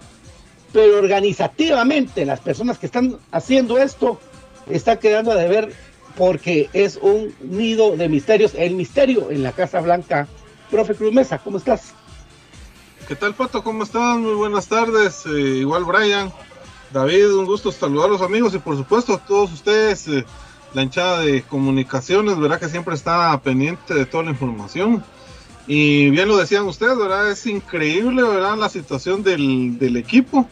pero 0.73 0.99
organizativamente 0.99 2.25
las 2.25 2.41
personas 2.41 2.79
que 2.79 2.87
están 2.87 3.17
haciendo 3.31 3.79
esto 3.79 4.21
están 4.69 4.99
quedando 4.99 5.31
a 5.33 5.37
deber 5.37 5.73
porque 6.17 6.69
es 6.73 6.99
un 7.01 7.33
nido 7.41 7.97
de 7.97 8.09
misterios, 8.09 8.55
el 8.57 8.75
misterio 8.75 9.31
en 9.31 9.43
la 9.45 9.53
Casa 9.53 9.81
Blanca. 9.81 10.27
Profe 10.71 10.95
Cruz 10.95 11.13
Mesa, 11.13 11.39
¿cómo 11.39 11.59
estás? 11.59 11.95
¿Qué 13.07 13.15
tal, 13.15 13.35
Pato? 13.35 13.63
¿Cómo 13.63 13.85
están? 13.85 14.21
Muy 14.23 14.35
buenas 14.35 14.67
tardes. 14.67 15.25
Eh, 15.25 15.61
igual, 15.61 15.85
Brian, 15.85 16.31
David, 16.93 17.33
un 17.33 17.47
gusto 17.47 17.73
saludar 17.73 18.11
a 18.11 18.13
los 18.13 18.21
amigos 18.21 18.53
y, 18.55 18.59
por 18.59 18.77
supuesto, 18.77 19.15
a 19.15 19.19
todos 19.19 19.53
ustedes, 19.53 20.09
eh, 20.09 20.27
la 20.75 20.83
hinchada 20.83 21.21
de 21.21 21.43
comunicaciones, 21.43 22.39
¿verdad? 22.39 22.61
Que 22.61 22.69
siempre 22.69 22.95
está 22.95 23.41
pendiente 23.41 23.95
de 23.95 24.07
toda 24.07 24.25
la 24.25 24.31
información. 24.31 25.05
Y 25.67 26.11
bien 26.11 26.29
lo 26.29 26.37
decían 26.37 26.65
ustedes, 26.67 26.97
¿verdad? 26.97 27.31
Es 27.31 27.47
increíble, 27.47 28.23
¿verdad? 28.23 28.57
La 28.57 28.69
situación 28.69 29.23
del, 29.23 29.79
del 29.79 29.97
equipo. 29.97 30.49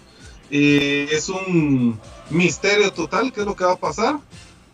Es 0.51 1.29
un 1.29 1.99
misterio 2.31 2.93
total 2.93 3.33
qué 3.33 3.41
es 3.41 3.47
lo 3.47 3.57
que 3.57 3.65
va 3.65 3.73
a 3.73 3.77
pasar. 3.77 4.19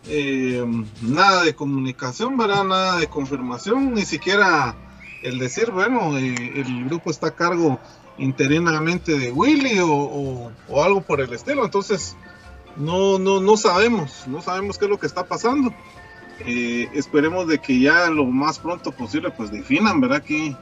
Eh, 0.07 0.63
nada 1.01 1.43
de 1.43 1.55
comunicación, 1.55 2.37
¿verdad? 2.37 2.63
Nada 2.65 2.97
de 2.97 3.07
confirmación, 3.07 3.93
ni 3.93 4.05
siquiera 4.05 4.75
el 5.21 5.39
decir, 5.39 5.71
bueno, 5.71 6.17
eh, 6.17 6.35
el 6.55 6.85
grupo 6.85 7.09
está 7.09 7.27
a 7.27 7.35
cargo 7.35 7.79
interinamente 8.17 9.17
de 9.17 9.31
Willy 9.31 9.79
o, 9.81 10.51
algo 10.83 11.01
por 11.01 11.21
el 11.21 11.33
estilo. 11.33 11.63
Entonces, 11.63 12.17
no, 12.75 13.19
no, 13.19 13.39
no 13.39 13.57
sabemos, 13.57 14.23
no 14.27 14.41
sabemos 14.41 14.77
qué 14.77 14.85
es 14.85 14.91
lo 14.91 14.99
que 14.99 15.07
está 15.07 15.25
pasando. 15.25 15.73
Eh, 16.39 16.89
esperemos 16.93 17.47
de 17.47 17.59
que 17.59 17.79
ya 17.79 18.09
lo 18.09 18.25
más 18.25 18.59
pronto 18.59 18.91
posible 18.91 19.31
pues 19.31 19.51
definan, 19.51 20.01
¿verdad? 20.01 20.23
Que, 20.23 20.55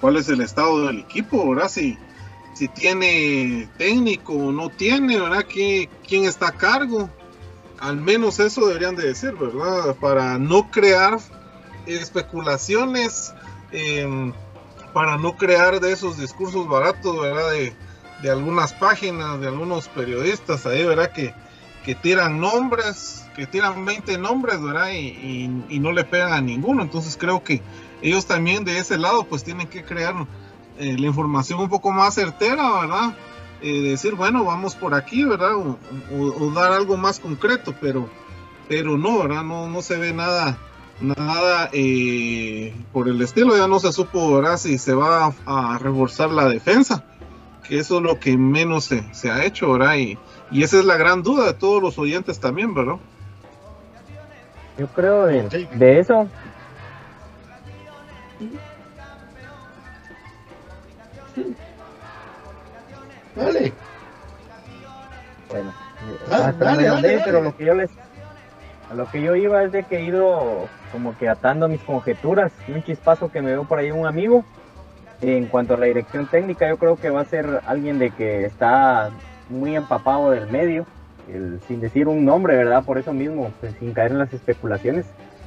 cuál 0.00 0.16
es 0.16 0.28
el 0.28 0.40
estado 0.40 0.86
del 0.86 1.00
equipo, 1.00 1.50
¿verdad? 1.50 1.68
Si, 1.68 1.98
si 2.54 2.68
tiene 2.68 3.68
técnico 3.76 4.32
o 4.32 4.52
no 4.52 4.68
tiene, 4.68 5.20
¿verdad? 5.20 5.44
¿Quién 5.48 6.24
está 6.24 6.48
a 6.48 6.52
cargo? 6.52 7.10
Al 7.78 7.96
menos 7.96 8.40
eso 8.40 8.66
deberían 8.66 8.96
de 8.96 9.08
decir, 9.08 9.32
¿verdad? 9.34 9.94
Para 9.96 10.38
no 10.38 10.70
crear 10.70 11.18
especulaciones, 11.86 13.32
em, 13.70 14.32
para 14.92 15.16
no 15.16 15.36
crear 15.36 15.80
de 15.80 15.92
esos 15.92 16.18
discursos 16.18 16.68
baratos, 16.68 17.20
¿verdad? 17.20 17.50
De, 17.50 17.74
algunas 18.28 18.72
páginas, 18.72 19.40
de 19.40 19.46
algunos 19.46 19.86
periodistas 19.86 20.66
ahí, 20.66 20.84
¿verdad? 20.84 21.12
Que, 21.12 21.32
que 21.88 21.94
tiran 21.94 22.38
nombres, 22.38 23.24
que 23.34 23.46
tiran 23.46 23.82
20 23.86 24.18
nombres, 24.18 24.60
¿verdad? 24.60 24.90
Y, 24.92 25.48
no 25.80 25.90
le 25.90 26.04
pegan 26.04 26.34
a 26.34 26.40
ninguno. 26.42 26.82
Entonces 26.82 27.16
creo 27.16 27.42
que 27.42 27.62
ellos 28.02 28.26
también 28.26 28.62
de 28.62 28.76
ese 28.76 28.98
lado 28.98 29.24
pues 29.24 29.42
tienen 29.42 29.68
que 29.68 29.82
crear 29.82 30.14
eh, 30.78 30.98
la 30.98 31.06
información 31.06 31.60
un 31.60 31.70
poco 31.70 31.90
más 31.90 32.14
certera, 32.14 32.80
¿verdad? 32.80 33.16
Eh, 33.62 33.80
decir, 33.80 34.16
bueno, 34.16 34.44
vamos 34.44 34.74
por 34.74 34.92
aquí, 34.92 35.24
¿verdad? 35.24 35.52
O, 35.56 36.52
dar 36.54 36.72
algo 36.72 36.98
más 36.98 37.20
concreto, 37.20 37.74
pero, 37.80 38.06
pero 38.68 38.98
no, 38.98 39.20
¿verdad? 39.20 39.42
No, 39.42 39.66
no 39.66 39.80
se 39.80 39.96
ve 39.96 40.12
nada, 40.12 40.58
nada 41.00 41.70
eh, 41.72 42.74
por 42.92 43.08
el 43.08 43.22
estilo, 43.22 43.56
ya 43.56 43.66
no 43.66 43.80
se 43.80 43.94
supo 43.94 44.34
¿verdad? 44.34 44.58
si 44.58 44.76
se 44.76 44.92
va 44.92 45.32
a, 45.46 45.78
reforzar 45.78 46.32
la 46.32 46.50
defensa, 46.50 47.06
que 47.66 47.78
eso 47.78 47.96
es 47.96 48.02
lo 48.02 48.20
que 48.20 48.36
menos 48.36 48.84
se, 48.84 49.02
se 49.14 49.30
ha 49.30 49.46
hecho, 49.46 49.72
¿verdad? 49.72 49.96
Y, 49.96 50.18
y, 50.50 50.62
esa 50.62 50.78
es 50.78 50.84
la 50.84 50.96
gran 50.96 51.22
duda 51.22 51.46
de 51.46 51.54
todos 51.54 51.82
los 51.82 51.98
oyentes 51.98 52.38
también, 52.40 52.74
¿verdad? 52.74 52.96
Yo 54.78 54.86
creo 54.88 55.26
de, 55.26 55.68
de 55.74 55.98
eso. 55.98 56.28
Dale. 63.34 63.72
Bueno, 65.48 65.72
ah, 66.30 66.52
dale, 66.58 66.84
dale, 66.84 67.22
pero 67.24 67.42
lo 67.42 67.56
que 67.56 67.64
yo 67.64 67.74
les 67.74 67.90
a 68.90 68.94
lo 68.94 69.10
que 69.10 69.20
yo 69.20 69.36
iba 69.36 69.62
es 69.64 69.72
de 69.72 69.82
que 69.84 69.98
he 69.98 70.04
ido 70.04 70.66
como 70.92 71.16
que 71.18 71.28
atando 71.28 71.68
mis 71.68 71.82
conjeturas, 71.82 72.52
un 72.68 72.82
chispazo 72.82 73.30
que 73.30 73.42
me 73.42 73.50
veo 73.50 73.64
por 73.64 73.78
ahí 73.78 73.90
un 73.90 74.06
amigo. 74.06 74.44
En 75.20 75.46
cuanto 75.46 75.74
a 75.74 75.76
la 75.76 75.86
dirección 75.86 76.26
técnica, 76.26 76.68
yo 76.68 76.78
creo 76.78 76.96
que 76.96 77.10
va 77.10 77.22
a 77.22 77.24
ser 77.24 77.60
alguien 77.66 77.98
de 77.98 78.10
que 78.10 78.44
está 78.44 79.10
muy 79.48 79.76
empapado 79.76 80.30
del 80.30 80.48
medio, 80.48 80.86
sin 81.66 81.80
decir 81.80 82.08
un 82.08 82.24
nombre, 82.24 82.56
¿verdad? 82.56 82.84
Por 82.84 82.98
eso 82.98 83.12
mismo, 83.12 83.52
pues, 83.60 83.74
sin 83.78 83.92
caer 83.92 84.12
en 84.12 84.18
las 84.18 84.32
especulaciones. 84.32 85.06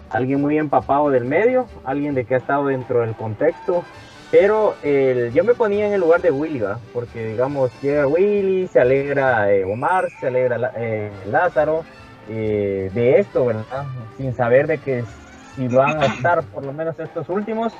Alguien 0.09 0.41
muy 0.41 0.57
empapado 0.57 1.09
del 1.09 1.25
medio, 1.25 1.67
alguien 1.83 2.13
de 2.13 2.25
que 2.25 2.35
ha 2.35 2.37
estado 2.37 2.67
dentro 2.67 3.01
del 3.01 3.15
contexto. 3.15 3.83
Pero 4.29 4.75
yo 4.81 5.43
me 5.43 5.53
ponía 5.53 5.87
en 5.87 5.93
el 5.93 5.99
lugar 5.99 6.21
de 6.21 6.31
Willy, 6.31 6.59
¿verdad? 6.59 6.77
Porque 6.93 7.27
digamos, 7.27 7.69
llega 7.81 8.07
Willy, 8.07 8.67
se 8.67 8.79
alegra 8.79 9.51
eh, 9.51 9.65
Omar, 9.65 10.07
se 10.21 10.27
alegra 10.27 10.71
eh, 10.77 11.11
Lázaro, 11.29 11.83
eh, 12.29 12.89
de 12.93 13.19
esto, 13.19 13.45
¿verdad? 13.45 13.85
Sin 14.17 14.33
saber 14.33 14.67
de 14.67 14.77
que 14.77 15.03
si 15.55 15.67
van 15.67 16.01
a 16.01 16.05
estar 16.05 16.43
por 16.43 16.63
lo 16.63 16.71
menos 16.71 16.97
estos 16.97 17.27
últimos 17.27 17.73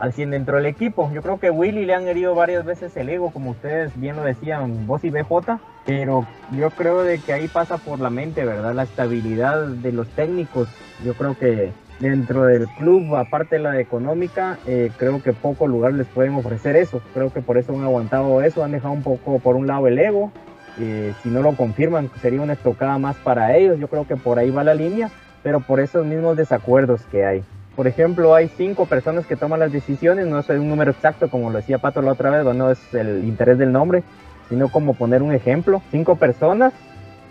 al 0.00 0.12
100 0.12 0.30
dentro 0.30 0.56
del 0.56 0.66
equipo. 0.66 1.10
Yo 1.14 1.22
creo 1.22 1.38
que 1.38 1.50
Willy 1.50 1.84
le 1.84 1.94
han 1.94 2.08
herido 2.08 2.34
varias 2.34 2.64
veces 2.64 2.96
el 2.96 3.08
ego, 3.08 3.30
como 3.30 3.50
ustedes 3.50 3.92
bien 4.00 4.16
lo 4.16 4.24
decían, 4.24 4.86
vos 4.86 5.04
y 5.04 5.10
BJ, 5.10 5.60
pero 5.86 6.26
yo 6.52 6.70
creo 6.70 7.02
de 7.02 7.18
que 7.18 7.32
ahí 7.32 7.46
pasa 7.46 7.76
por 7.78 8.00
la 8.00 8.10
mente, 8.10 8.44
¿verdad? 8.44 8.74
La 8.74 8.82
estabilidad 8.82 9.66
de 9.66 9.92
los 9.92 10.08
técnicos. 10.08 10.68
Yo 11.04 11.14
creo 11.14 11.38
que 11.38 11.70
dentro 12.00 12.44
del 12.44 12.66
club, 12.78 13.14
aparte 13.14 13.56
de 13.56 13.62
la 13.62 13.78
económica, 13.78 14.58
eh, 14.66 14.90
creo 14.96 15.22
que 15.22 15.32
poco 15.32 15.68
lugar 15.68 15.92
les 15.92 16.06
pueden 16.08 16.34
ofrecer 16.34 16.74
eso. 16.74 17.00
Creo 17.14 17.32
que 17.32 17.42
por 17.42 17.58
eso 17.58 17.72
han 17.72 17.84
aguantado 17.84 18.42
eso, 18.42 18.64
han 18.64 18.72
dejado 18.72 18.94
un 18.94 19.02
poco 19.02 19.38
por 19.38 19.54
un 19.54 19.66
lado 19.66 19.86
el 19.86 19.98
ego 19.98 20.32
eh, 20.78 21.12
si 21.22 21.28
no 21.28 21.42
lo 21.42 21.56
confirman, 21.56 22.10
sería 22.20 22.40
una 22.40 22.54
estocada 22.54 22.98
más 22.98 23.16
para 23.16 23.56
ellos. 23.56 23.78
Yo 23.78 23.88
creo 23.88 24.06
que 24.06 24.16
por 24.16 24.38
ahí 24.38 24.50
va 24.50 24.64
la 24.64 24.74
línea, 24.74 25.10
pero 25.42 25.60
por 25.60 25.80
esos 25.80 26.06
mismos 26.06 26.36
desacuerdos 26.36 27.02
que 27.10 27.24
hay. 27.24 27.44
Por 27.76 27.86
ejemplo, 27.86 28.34
hay 28.34 28.48
cinco 28.48 28.86
personas 28.86 29.26
que 29.26 29.36
toman 29.36 29.60
las 29.60 29.72
decisiones, 29.72 30.26
no 30.26 30.38
es 30.38 30.48
un 30.48 30.68
número 30.68 30.90
exacto, 30.90 31.30
como 31.30 31.50
lo 31.50 31.58
decía 31.58 31.78
Pato 31.78 32.02
la 32.02 32.12
otra 32.12 32.30
vez, 32.30 32.44
no 32.54 32.70
es 32.70 32.94
el 32.94 33.24
interés 33.24 33.58
del 33.58 33.72
nombre, 33.72 34.02
sino 34.48 34.68
como 34.68 34.94
poner 34.94 35.22
un 35.22 35.32
ejemplo. 35.32 35.80
Cinco 35.90 36.16
personas, 36.16 36.72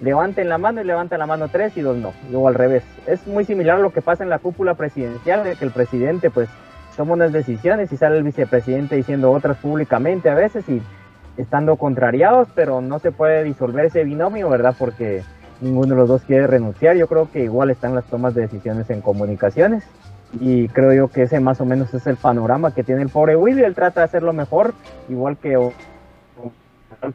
levanten 0.02 0.50
la 0.50 0.58
mano 0.58 0.82
y 0.82 0.86
levanten 0.86 1.20
la 1.20 1.26
mano 1.26 1.50
tres 1.50 1.76
y 1.78 1.82
dos 1.82 1.98
no, 1.98 2.14
luego 2.32 2.48
al 2.48 2.56
revés. 2.56 2.84
Es 3.06 3.28
muy 3.28 3.46
similar 3.46 3.78
a 3.78 3.82
lo 3.82 3.92
que 3.92 4.02
pasa 4.02 4.24
en 4.24 4.30
la 4.30 4.40
cúpula 4.40 4.74
presidencial, 4.76 5.44
de 5.44 5.56
que 5.56 5.66
el 5.66 5.72
presidente 5.72 6.30
pues 6.30 6.50
toma 6.96 7.14
unas 7.14 7.32
decisiones 7.32 7.92
y 7.92 7.98
sale 7.98 8.18
el 8.18 8.24
vicepresidente 8.24 8.96
diciendo 8.96 9.32
otras 9.32 9.58
públicamente 9.58 10.30
a 10.30 10.36
veces 10.36 10.68
y 10.68 10.82
estando 11.38 11.78
contrariados, 11.78 12.50
pero 12.54 12.82
no 12.82 13.00
se 13.00 13.12
puede 13.12 13.44
disolver 13.44 13.86
ese 13.86 14.04
binomio, 14.04 14.50
¿verdad? 14.50 14.76
Porque 14.78 15.24
ninguno 15.62 15.96
de 15.96 15.96
los 15.96 16.10
dos 16.10 16.22
quiere 16.24 16.48
renunciar. 16.48 16.98
Yo 16.98 17.08
creo 17.08 17.30
que 17.32 17.44
igual 17.44 17.70
están 17.70 17.96
las 17.96 18.06
tomas 18.06 18.36
de 18.36 18.42
decisiones 18.42 18.90
en 18.90 19.02
comunicaciones. 19.02 19.86
Y 20.40 20.68
creo 20.70 20.94
yo 20.94 21.08
que 21.08 21.24
ese 21.24 21.40
más 21.40 21.60
o 21.62 21.66
menos 21.66 21.94
es 21.94 22.06
el 22.08 22.16
panorama 22.16 22.74
que 22.74 22.84
tiene 22.84 23.02
el 23.02 23.10
pobre 23.10 23.36
Willy. 23.36 23.64
Él 23.64 23.76
trata 23.76 24.02
de 24.02 24.06
hacerlo 24.06 24.34
mejor, 24.34 24.74
igual 25.10 25.38
que 25.38 25.58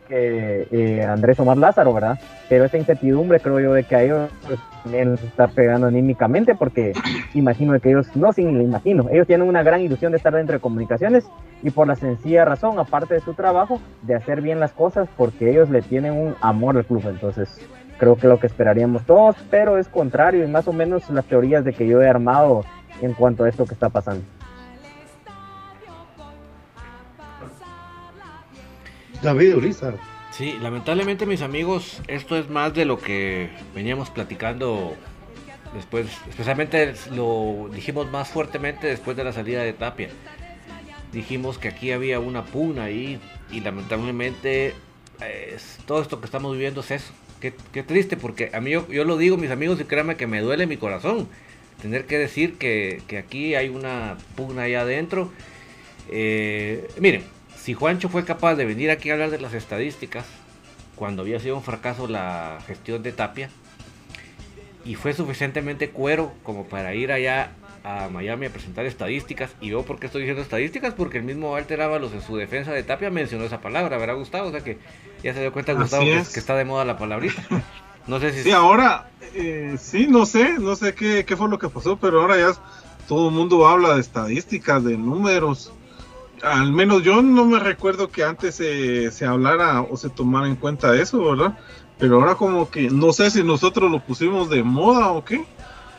que 0.09 0.67
eh, 0.71 1.03
Andrés 1.03 1.39
Omar 1.39 1.59
Lázaro, 1.59 1.93
¿verdad? 1.93 2.19
Pero 2.49 2.65
esa 2.65 2.79
incertidumbre 2.79 3.41
creo 3.41 3.61
yo 3.61 3.73
de 3.73 3.85
que 3.85 3.97
a 3.97 4.03
ellos 4.03 4.31
pues, 4.47 4.59
también 4.83 5.13
les 5.13 5.23
está 5.23 5.49
pegando 5.49 5.87
anímicamente 5.87 6.55
porque 6.55 6.93
imagino 7.35 7.79
que 7.81 7.91
ellos, 7.91 8.07
no 8.15 8.33
sin 8.33 8.61
imagino, 8.61 9.09
ellos 9.11 9.27
tienen 9.27 9.49
una 9.49 9.63
gran 9.63 9.81
ilusión 9.81 10.13
de 10.13 10.19
estar 10.19 10.35
dentro 10.35 10.55
de 10.55 10.61
comunicaciones 10.61 11.25
y 11.63 11.71
por 11.71 11.87
la 11.87 11.97
sencilla 11.97 12.45
razón, 12.45 12.79
aparte 12.79 13.15
de 13.15 13.21
su 13.21 13.35
trabajo, 13.35 13.81
de 14.03 14.15
hacer 14.15 14.41
bien 14.41 14.61
las 14.61 14.73
cosas 14.73 15.09
porque 15.17 15.51
ellos 15.51 15.71
le 15.71 15.83
tienen 15.83 16.13
un 16.13 16.35
amor 16.41 16.77
al 16.77 16.85
club, 16.85 17.03
entonces 17.07 17.61
creo 17.99 18.17
que 18.17 18.27
lo 18.27 18.41
que 18.41 18.47
esperaríamos 18.47 19.05
todos, 19.05 19.37
pero 19.51 19.79
es 19.79 19.89
contrario 19.89 20.45
y 20.45 20.49
más 20.49 20.69
o 20.69 20.73
menos 20.73 21.09
las 21.11 21.25
teorías 21.25 21.65
de 21.65 21.73
que 21.73 21.87
yo 21.87 22.03
he 22.03 22.09
armado 22.09 22.65
en 23.01 23.13
cuanto 23.15 23.45
a 23.45 23.49
esto 23.49 23.65
que 23.65 23.75
está 23.75 23.89
pasando. 23.89 24.25
David 29.23 29.57
Urizar. 29.57 29.95
Sí, 30.31 30.59
lamentablemente 30.61 31.27
mis 31.27 31.43
amigos, 31.43 32.03
esto 32.09 32.37
es 32.37 32.51
más 32.51 32.75
de 32.75 32.85
lo 32.85 32.99
que 32.99 33.51
veníamos 33.75 34.11
platicando 34.11 34.95
después, 35.73 36.09
especialmente 36.29 36.95
lo 37.13 37.71
dijimos 37.73 38.11
más 38.11 38.29
fuertemente 38.29 38.87
después 38.89 39.17
de 39.17 39.25
la 39.25 39.33
salida 39.33 39.63
de 39.63 39.73
Tapia. 39.73 40.09
Dijimos 41.13 41.59
que 41.59 41.69
aquí 41.69 41.93
había 41.93 42.19
una 42.19 42.45
pugna 42.45 42.85
ahí 42.85 43.21
y 43.51 43.61
lamentablemente 43.61 44.75
todo 45.87 46.03
esto 46.03 46.19
que 46.19 46.27
estamos 46.27 46.53
viviendo 46.53 46.81
es 46.81 46.91
eso. 46.91 47.13
Qué, 47.73 47.83
triste 47.83 48.17
porque 48.17 48.51
a 48.55 48.61
mí 48.61 48.71
yo, 48.71 49.05
lo 49.05 49.19
digo 49.19 49.37
mis 49.37 49.51
amigos 49.51 49.79
y 49.79 49.85
créanme 49.85 50.17
que 50.17 50.27
me 50.27 50.41
duele 50.41 50.67
mi 50.67 50.79
corazón 50.79 51.29
tener 51.83 52.07
que 52.07 52.17
decir 52.17 52.57
que, 52.57 53.03
aquí 53.19 53.55
hay 53.55 53.69
una 53.69 54.17
pugna 54.35 54.63
ahí 54.63 54.75
adentro. 54.75 55.31
Eh, 56.11 56.89
miren, 56.99 57.23
si 57.55 57.75
Juancho 57.75 58.09
fue 58.09 58.25
capaz 58.25 58.55
de 58.55 58.65
venir 58.65 58.91
aquí 58.91 59.11
a 59.11 59.13
hablar 59.13 59.31
de 59.31 59.41
las 59.41 59.53
estadísticas, 59.53 60.25
cuando 60.97 61.21
había 61.21 61.39
sido 61.39 61.57
un 61.57 61.63
fracaso 61.63 62.09
la 62.09 62.61
gestión 62.67 63.03
de 63.03 63.13
Tapia, 63.13 63.51
y 64.87 64.95
fue 64.95 65.13
suficientemente 65.13 65.91
cuero 65.91 66.33
como 66.45 66.67
para 66.67 66.95
ir 66.95 67.13
allá 67.13 67.51
a 67.85 68.09
Miami 68.09 68.47
a 68.47 68.51
presentar 68.51 68.87
estadísticas, 68.87 69.51
y 69.61 69.69
yo 69.69 69.83
por 69.83 69.99
qué 69.99 70.07
estoy 70.07 70.23
diciendo 70.23 70.43
estadísticas, 70.43 70.95
porque 70.95 71.19
el 71.19 71.25
mismo 71.25 71.53
Walter 71.53 71.83
Ábalos 71.83 72.13
en 72.13 72.23
su 72.23 72.37
defensa 72.37 72.73
de 72.73 72.83
Tapia 72.83 73.11
mencionó 73.11 73.45
esa 73.45 73.61
palabra, 73.61 73.99
¿verdad 73.99 74.17
Gustavo? 74.17 74.49
O 74.49 74.51
sea 74.51 74.65
que 74.65 74.79
ya 75.23 75.35
se 75.35 75.41
dio 75.41 75.53
cuenta 75.53 75.75
Gustavo 75.75 76.05
que, 76.05 76.19
está 76.19 76.57
de 76.57 76.65
moda 76.65 76.85
la 76.85 76.99
palabrita. 76.99 77.43
No 78.07 78.21
sé 78.21 78.35
si... 78.35 78.43
Sí, 78.43 78.51
ahora, 78.51 79.09
eh, 79.35 79.77
sí, 79.79 80.07
no 80.07 80.27
sé, 80.27 80.59
no 80.59 80.77
sé 80.77 80.95
qué, 80.95 81.25
qué 81.25 81.39
fue 81.39 81.49
lo 81.49 81.59
que 81.59 81.71
pasó, 81.71 81.97
pero 81.97 82.21
ahora 82.21 82.37
ya 82.37 82.53
todo 83.09 83.31
el 83.31 83.35
mundo 83.35 83.67
habla 83.67 83.95
de 83.95 84.03
estadísticas, 84.03 84.85
de 84.85 84.99
números 84.99 85.73
al 86.45 86.73
menos 86.73 87.03
yo 87.03 87.23
no 87.23 87.47
me 87.47 87.59
recuerdo 87.59 88.11
que 88.11 88.23
antes 88.23 88.57
se, 88.57 89.27
hablara 89.27 89.81
o 89.83 89.97
se 89.97 90.11
tomara 90.11 90.47
en 90.47 90.57
cuenta 90.57 90.95
eso, 90.97 91.25
¿verdad? 91.25 91.59
Pero 91.99 92.17
ahora 92.17 92.35
como 92.35 92.71
que 92.71 92.91
no 92.91 93.13
sé 93.13 93.31
si 93.31 93.43
nosotros 93.43 93.91
lo 93.91 94.01
pusimos 94.01 94.51
de 94.51 94.63
moda 94.63 95.11
o 95.13 95.25
qué, 95.25 95.45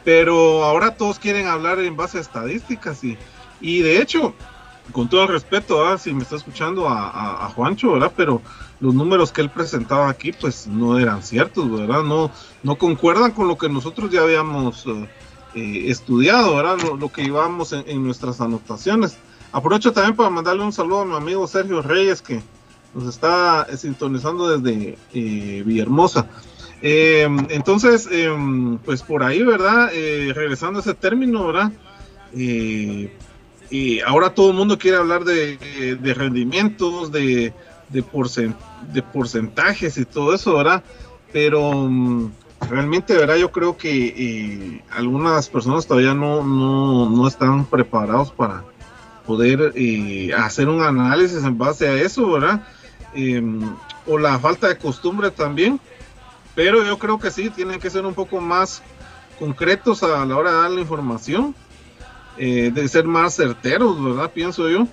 pero 0.05 0.63
ahora 0.63 0.95
todos 0.95 1.19
quieren 1.19 1.47
hablar 1.47 1.79
en 1.79 1.97
base 1.97 2.19
a 2.19 2.21
estadísticas 2.21 3.03
y, 3.03 3.17
y 3.59 3.81
de 3.81 4.01
hecho, 4.01 4.33
con 4.93 5.09
todo 5.09 5.23
el 5.23 5.29
respeto, 5.29 5.97
si 5.97 6.13
me 6.13 6.23
está 6.23 6.37
escuchando 6.37 6.87
a, 6.87 7.51
Juancho, 7.55 7.93
¿verdad? 7.93 8.13
Pero 8.15 8.41
los 8.79 8.93
números 8.93 9.31
que 9.31 9.41
él 9.41 9.49
presentaba 9.49 10.09
aquí 10.09 10.31
pues 10.31 10.67
no 10.67 10.99
eran 10.99 11.23
ciertos, 11.23 11.69
¿verdad? 11.69 12.03
No, 12.03 12.31
no 12.63 12.77
concuerdan 12.77 13.31
con 13.31 13.47
lo 13.47 13.57
que 13.57 13.67
nosotros 13.67 14.11
ya 14.11 14.21
habíamos 14.21 14.85
eh, 14.85 15.09
eh, 15.55 15.83
estudiado, 15.87 16.55
¿verdad? 16.55 16.77
Lo, 16.97 17.11
que 17.11 17.23
llevábamos 17.23 17.73
en 17.73 18.03
nuestras 18.03 18.39
anotaciones. 18.39 19.17
Aprovecho 19.51 19.93
también 19.93 20.15
para 20.15 20.29
mandarle 20.29 20.63
un 20.63 20.73
saludo 20.73 21.01
a 21.01 21.05
mi 21.05 21.15
amigo 21.15 21.47
Sergio 21.47 21.81
Reyes 21.81 22.21
que 22.21 22.43
nos 22.93 23.07
está 23.07 23.65
sintonizando 23.77 24.57
desde 24.57 24.97
eh, 25.13 25.63
Villahermosa. 25.65 26.27
Eh, 26.87 27.27
entonces, 27.49 28.07
eh, 28.11 28.29
pues 28.85 29.01
por 29.01 29.23
ahí, 29.23 29.41
¿verdad? 29.41 29.89
regresando 30.35 30.77
a 30.77 30.81
ese 30.83 30.93
término, 30.93 31.47
¿verdad? 31.47 31.71
y 32.31 33.99
ahora 34.01 34.29
todo 34.29 34.51
el 34.51 34.55
mundo 34.55 34.77
quiere 34.77 34.97
hablar 34.97 35.23
de, 35.23 35.57
rendimientos, 36.15 37.11
de, 37.11 37.53
de, 37.89 38.03
porcentajes 39.01 39.97
y 39.97 40.05
todo 40.05 40.35
eso, 40.35 40.57
¿verdad? 40.57 40.83
Pero 41.33 41.73
mm, 41.73 42.31
realmente, 42.69 43.15
¿verdad? 43.15 43.37
Yo 43.37 43.51
creo 43.51 43.77
que 43.77 44.83
algunas 44.91 45.49
personas 45.49 45.87
todavía 45.87 46.13
no, 46.13 46.43
no, 46.43 47.09
no 47.09 47.27
están 47.27 47.65
preparados 47.65 48.31
para, 48.31 48.63
poder 49.25 49.73
eh, 49.75 50.31
hacer 50.37 50.69
un 50.69 50.83
análisis 50.83 51.43
en 51.43 51.57
base 51.57 51.87
a 51.87 51.95
eso, 51.95 52.31
¿verdad? 52.31 52.61
O 54.05 54.19
la 54.19 54.37
falta 54.37 54.67
de 54.67 54.77
costumbre 54.77 55.31
también, 55.31 55.79
pero 56.55 56.83
yo 56.85 56.97
creo 56.97 57.19
que 57.19 57.29
sí, 57.29 57.49
tienen 57.49 57.79
que 57.79 57.89
ser 57.89 58.05
un 58.05 58.13
poco 58.13 58.39
más 58.39 58.81
concretos 59.37 60.01
a 60.01 60.25
la 60.25 60.37
hora 60.37 60.51
de 60.51 60.57
dar 60.57 60.71
la 60.71 60.81
información, 60.81 61.53
eh, 62.37 62.71
de 62.73 62.87
ser 62.87 63.03
más 63.03 63.35
certeros, 63.35 64.01
¿verdad? 64.01 64.31
Pienso 64.31 64.69
yo. 64.69 64.87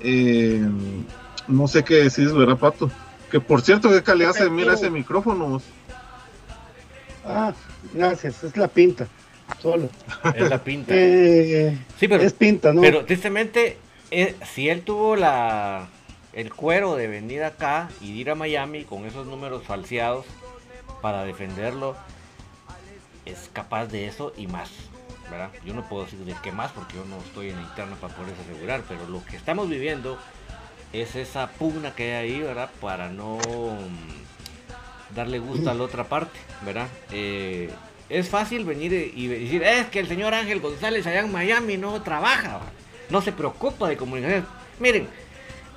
Em, 0.00 1.04
no 1.48 1.66
sé 1.66 1.82
qué 1.82 1.94
decís, 1.94 2.32
¿verdad, 2.32 2.58
Pato? 2.58 2.90
Que 3.30 3.40
por 3.40 3.62
cierto, 3.62 3.90
qué 3.90 4.02
calidad 4.02 4.32
se 4.32 4.50
mira 4.50 4.74
ese 4.74 4.90
micrófono. 4.90 5.60
Ah, 7.24 7.54
gracias, 7.94 8.44
es 8.44 8.56
la 8.56 8.68
pinta. 8.68 9.08
solo. 9.60 9.88
Es 10.34 10.48
la 10.48 10.62
pinta. 10.62 10.94
Eh, 10.96 11.78
sí, 11.98 12.06
pero, 12.06 12.22
es 12.22 12.34
pinta, 12.34 12.72
¿no? 12.72 12.82
Pero 12.82 13.06
tristemente, 13.06 13.78
eh, 14.10 14.36
si 14.54 14.68
él 14.68 14.82
tuvo 14.82 15.16
la 15.16 15.88
el 16.34 16.52
cuero 16.52 16.96
de 16.96 17.06
venir 17.06 17.44
acá 17.44 17.88
y 18.00 18.10
ir 18.10 18.28
a 18.28 18.34
Miami 18.34 18.84
con 18.84 19.06
esos 19.06 19.26
números 19.26 19.62
falseados 19.64 20.26
para 21.04 21.26
defenderlo, 21.26 21.96
es 23.26 23.50
capaz 23.52 23.88
de 23.88 24.06
eso 24.06 24.32
y 24.38 24.46
más. 24.46 24.70
¿verdad? 25.30 25.50
Yo 25.62 25.74
no 25.74 25.86
puedo 25.86 26.04
decir 26.04 26.20
de 26.20 26.34
qué 26.42 26.50
más 26.50 26.72
porque 26.72 26.94
yo 26.96 27.04
no 27.04 27.18
estoy 27.18 27.50
en 27.50 27.56
la 27.56 27.62
interna 27.62 27.94
para 27.96 28.14
poder 28.14 28.32
asegurar, 28.40 28.84
pero 28.88 29.06
lo 29.06 29.22
que 29.22 29.36
estamos 29.36 29.68
viviendo 29.68 30.18
es 30.94 31.14
esa 31.14 31.50
pugna 31.50 31.94
que 31.94 32.14
hay 32.14 32.30
ahí, 32.30 32.40
¿verdad? 32.40 32.70
Para 32.80 33.10
no 33.10 33.36
mm, 33.36 35.14
darle 35.14 35.40
gusto 35.40 35.68
a 35.68 35.74
la 35.74 35.84
otra 35.84 36.04
parte, 36.04 36.38
¿verdad? 36.64 36.88
Eh, 37.12 37.68
es 38.08 38.30
fácil 38.30 38.64
venir 38.64 39.12
y 39.14 39.26
decir, 39.26 39.62
es 39.62 39.88
que 39.88 40.00
el 40.00 40.08
señor 40.08 40.32
Ángel 40.32 40.60
González 40.60 41.06
allá 41.06 41.20
en 41.20 41.30
Miami 41.30 41.76
no 41.76 42.00
trabaja, 42.00 42.60
no 43.10 43.20
se 43.20 43.32
preocupa 43.32 43.90
de 43.90 43.98
comunicación. 43.98 44.46
Miren, 44.80 45.06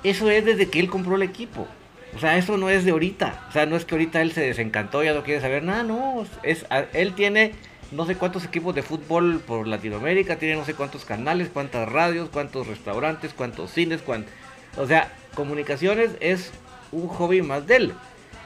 eso 0.02 0.30
es 0.30 0.42
desde 0.46 0.70
que 0.70 0.80
él 0.80 0.88
compró 0.88 1.16
el 1.16 1.22
equipo. 1.22 1.68
O 2.14 2.18
sea, 2.18 2.36
eso 2.38 2.56
no 2.56 2.70
es 2.70 2.84
de 2.84 2.92
ahorita. 2.92 3.46
O 3.48 3.52
sea, 3.52 3.66
no 3.66 3.76
es 3.76 3.84
que 3.84 3.94
ahorita 3.94 4.22
él 4.22 4.32
se 4.32 4.40
desencantó, 4.40 5.02
ya 5.02 5.14
no 5.14 5.22
quiere 5.22 5.40
saber 5.40 5.62
nada, 5.62 5.82
no. 5.82 6.24
Es, 6.42 6.66
él 6.92 7.14
tiene 7.14 7.52
no 7.90 8.06
sé 8.06 8.16
cuántos 8.16 8.44
equipos 8.44 8.74
de 8.74 8.82
fútbol 8.82 9.40
por 9.40 9.66
Latinoamérica, 9.66 10.36
tiene 10.36 10.56
no 10.56 10.64
sé 10.64 10.74
cuántos 10.74 11.04
canales, 11.04 11.48
cuántas 11.52 11.88
radios, 11.88 12.28
cuántos 12.28 12.66
restaurantes, 12.66 13.32
cuántos 13.34 13.70
cines, 13.72 14.02
cuántos... 14.02 14.32
O 14.76 14.86
sea, 14.86 15.12
comunicaciones 15.34 16.10
es 16.20 16.50
un 16.92 17.08
hobby 17.08 17.42
más 17.42 17.66
de 17.66 17.76
él. 17.76 17.94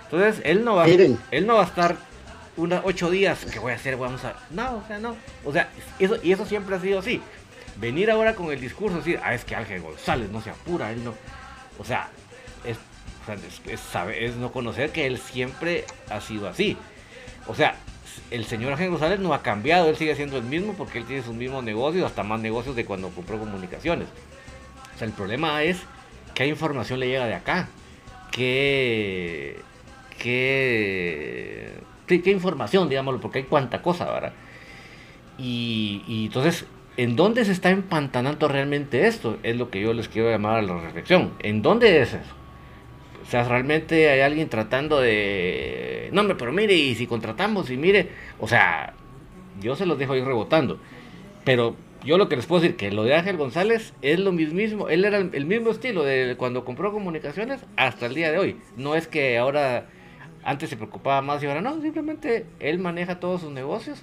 Entonces, 0.05 0.43
él 0.45 0.65
no 0.65 0.77
va, 0.77 0.87
él 0.87 1.47
no 1.47 1.55
va 1.55 1.63
a 1.63 1.67
estar 1.67 1.97
unos 2.57 2.83
ocho 2.85 3.11
días 3.11 3.45
que 3.47 3.59
voy 3.59 3.73
a 3.73 3.77
hacer, 3.77 3.97
vamos 3.97 4.25
a... 4.25 4.35
No, 4.51 4.77
o 4.77 4.87
sea, 4.87 4.99
no. 4.99 5.17
O 5.45 5.53
sea, 5.53 5.71
eso, 5.99 6.19
y 6.23 6.33
eso 6.33 6.47
siempre 6.47 6.77
ha 6.77 6.81
sido 6.81 6.99
así. 6.99 7.21
Venir 7.77 8.11
ahora 8.11 8.35
con 8.35 8.53
el 8.53 8.61
discurso, 8.61 8.99
decir, 8.99 9.19
ah, 9.23 9.35
es 9.35 9.45
que 9.45 9.57
Ángel 9.57 9.81
González 9.81 10.31
no 10.31 10.41
se 10.41 10.51
apura, 10.51 10.93
él 10.93 11.03
no... 11.03 11.15
O 11.79 11.85
sea, 11.85 12.11
es 13.35 14.37
no 14.37 14.53
conocer 14.53 14.91
que 14.91 15.07
él 15.07 15.19
siempre 15.19 15.85
ha 16.11 16.21
sido 16.21 16.49
así. 16.49 16.77
O 17.47 17.55
sea, 17.55 17.77
el 18.31 18.45
señor 18.45 18.73
Ángel 18.73 18.91
González 18.91 19.21
no 19.21 19.35
ha 19.35 19.43
cambiado, 19.43 19.89
él 19.89 19.97
sigue 19.97 20.15
siendo 20.15 20.39
el 20.39 20.45
mismo 20.45 20.75
porque 20.75 20.99
él 20.99 21.05
tiene 21.05 21.23
sus 21.23 21.35
mismos 21.35 21.65
negocios, 21.65 22.05
hasta 22.05 22.23
más 22.23 22.41
negocios 22.41 22.77
de 22.77 22.85
cuando 22.85 23.11
compró 23.11 23.39
comunicaciones. 23.39 24.09
O 24.95 24.99
sea, 24.99 25.07
el 25.07 25.13
problema 25.13 25.63
es 25.63 25.83
qué 26.35 26.47
información 26.47 27.01
le 27.01 27.09
llega 27.09 27.27
de 27.27 27.35
acá, 27.35 27.69
qué, 28.31 29.61
qué, 30.19 31.73
qué, 32.07 32.31
información, 32.31 32.89
digámoslo, 32.89 33.21
porque 33.21 33.41
hay 33.41 33.45
cuánta 33.45 33.83
cosa, 33.83 34.11
¿verdad? 34.11 34.33
Y, 35.39 36.03
y, 36.07 36.27
entonces, 36.27 36.67
¿en 36.97 37.17
dónde 37.17 37.45
se 37.45 37.53
está 37.53 37.71
empantanando 37.71 38.49
realmente 38.49 39.07
esto? 39.07 39.39
Es 39.43 39.57
lo 39.57 39.71
que 39.71 39.81
yo 39.81 39.93
les 39.93 40.09
quiero 40.09 40.31
llamar 40.31 40.59
a 40.59 40.63
la 40.63 40.79
reflexión. 40.79 41.33
¿En 41.41 41.63
dónde 41.63 42.01
es 42.03 42.15
eso? 42.15 42.42
Sea, 43.33 43.45
realmente 43.45 44.11
hay 44.11 44.21
alguien 44.21 44.51
tratando 44.51 45.01
de... 45.01 46.11
No, 46.13 46.37
pero 46.37 46.53
mire, 46.53 46.75
y 46.75 46.95
si 46.95 47.07
contratamos, 47.07 47.71
y 47.71 47.79
mire, 47.79 48.11
o 48.39 48.47
sea, 48.47 48.93
yo 49.59 49.75
se 49.75 49.87
los 49.87 49.99
dejo 49.99 50.13
ahí 50.13 50.21
rebotando. 50.21 50.79
Pero 51.43 51.75
yo 52.05 52.19
lo 52.19 52.29
que 52.29 52.37
les 52.37 52.45
puedo 52.45 52.61
decir, 52.61 52.77
que 52.77 52.91
lo 52.91 53.05
de 53.05 53.15
Ángel 53.15 53.39
González 53.39 53.95
es 54.03 54.19
lo 54.19 54.33
mismo, 54.33 54.91
él 54.91 55.07
era 55.07 55.17
el 55.17 55.47
mismo 55.47 55.71
estilo 55.71 56.05
de 56.05 56.35
cuando 56.37 56.67
compró 56.67 56.93
comunicaciones 56.93 57.65
hasta 57.79 58.05
el 58.05 58.15
día 58.15 58.31
de 58.31 58.39
hoy. 58.39 58.57
No 58.77 58.97
es 58.97 59.09
que 59.09 59.39
ahora, 59.39 59.87
antes 60.45 60.69
se 60.69 60.77
preocupaba 60.77 61.23
más 61.23 61.43
y 61.43 61.47
ahora 61.47 61.63
no, 61.63 61.81
simplemente 61.81 62.45
él 62.61 62.81
maneja 62.81 63.19
todos 63.19 63.41
sus 63.41 63.51
negocios. 63.51 64.03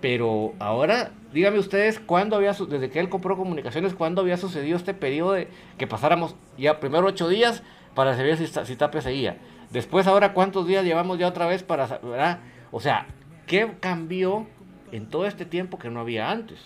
Pero 0.00 0.52
ahora, 0.58 1.12
díganme 1.32 1.60
ustedes, 1.60 2.00
¿cuándo 2.00 2.34
había, 2.34 2.54
desde 2.54 2.90
que 2.90 2.98
él 2.98 3.08
compró 3.08 3.36
comunicaciones, 3.36 3.94
cuándo 3.94 4.20
había 4.20 4.36
sucedido 4.36 4.76
este 4.76 4.94
periodo 4.94 5.34
de 5.34 5.46
que 5.78 5.86
pasáramos 5.86 6.34
ya 6.58 6.80
primero 6.80 7.06
ocho 7.06 7.28
días 7.28 7.62
para 7.96 8.14
saber 8.14 8.36
si, 8.36 8.46
si 8.46 8.76
Tapia 8.76 9.00
seguía. 9.00 9.38
Después, 9.72 10.06
ahora, 10.06 10.32
¿cuántos 10.32 10.68
días 10.68 10.84
llevamos 10.84 11.18
ya 11.18 11.26
otra 11.26 11.46
vez 11.46 11.64
para... 11.64 11.86
¿verdad? 11.98 12.38
O 12.70 12.78
sea, 12.78 13.06
¿qué 13.46 13.72
cambió 13.80 14.46
en 14.92 15.06
todo 15.06 15.26
este 15.26 15.44
tiempo 15.44 15.78
que 15.78 15.90
no 15.90 15.98
había 15.98 16.30
antes? 16.30 16.60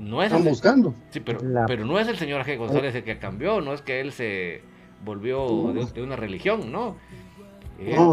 No 0.00 0.22
es 0.22 0.32
Están 0.32 0.44
buscando. 0.44 0.94
Sí, 1.10 1.20
pero, 1.20 1.40
pero 1.66 1.84
no 1.84 2.00
es 2.00 2.08
el 2.08 2.16
señor 2.16 2.44
G. 2.44 2.56
González 2.56 2.94
el 2.94 3.04
que 3.04 3.18
cambió, 3.18 3.60
no 3.60 3.74
es 3.74 3.82
que 3.82 4.00
él 4.00 4.12
se 4.12 4.62
volvió 5.04 5.72
de, 5.72 6.02
una 6.02 6.16
religión, 6.16 6.72
no. 6.72 6.96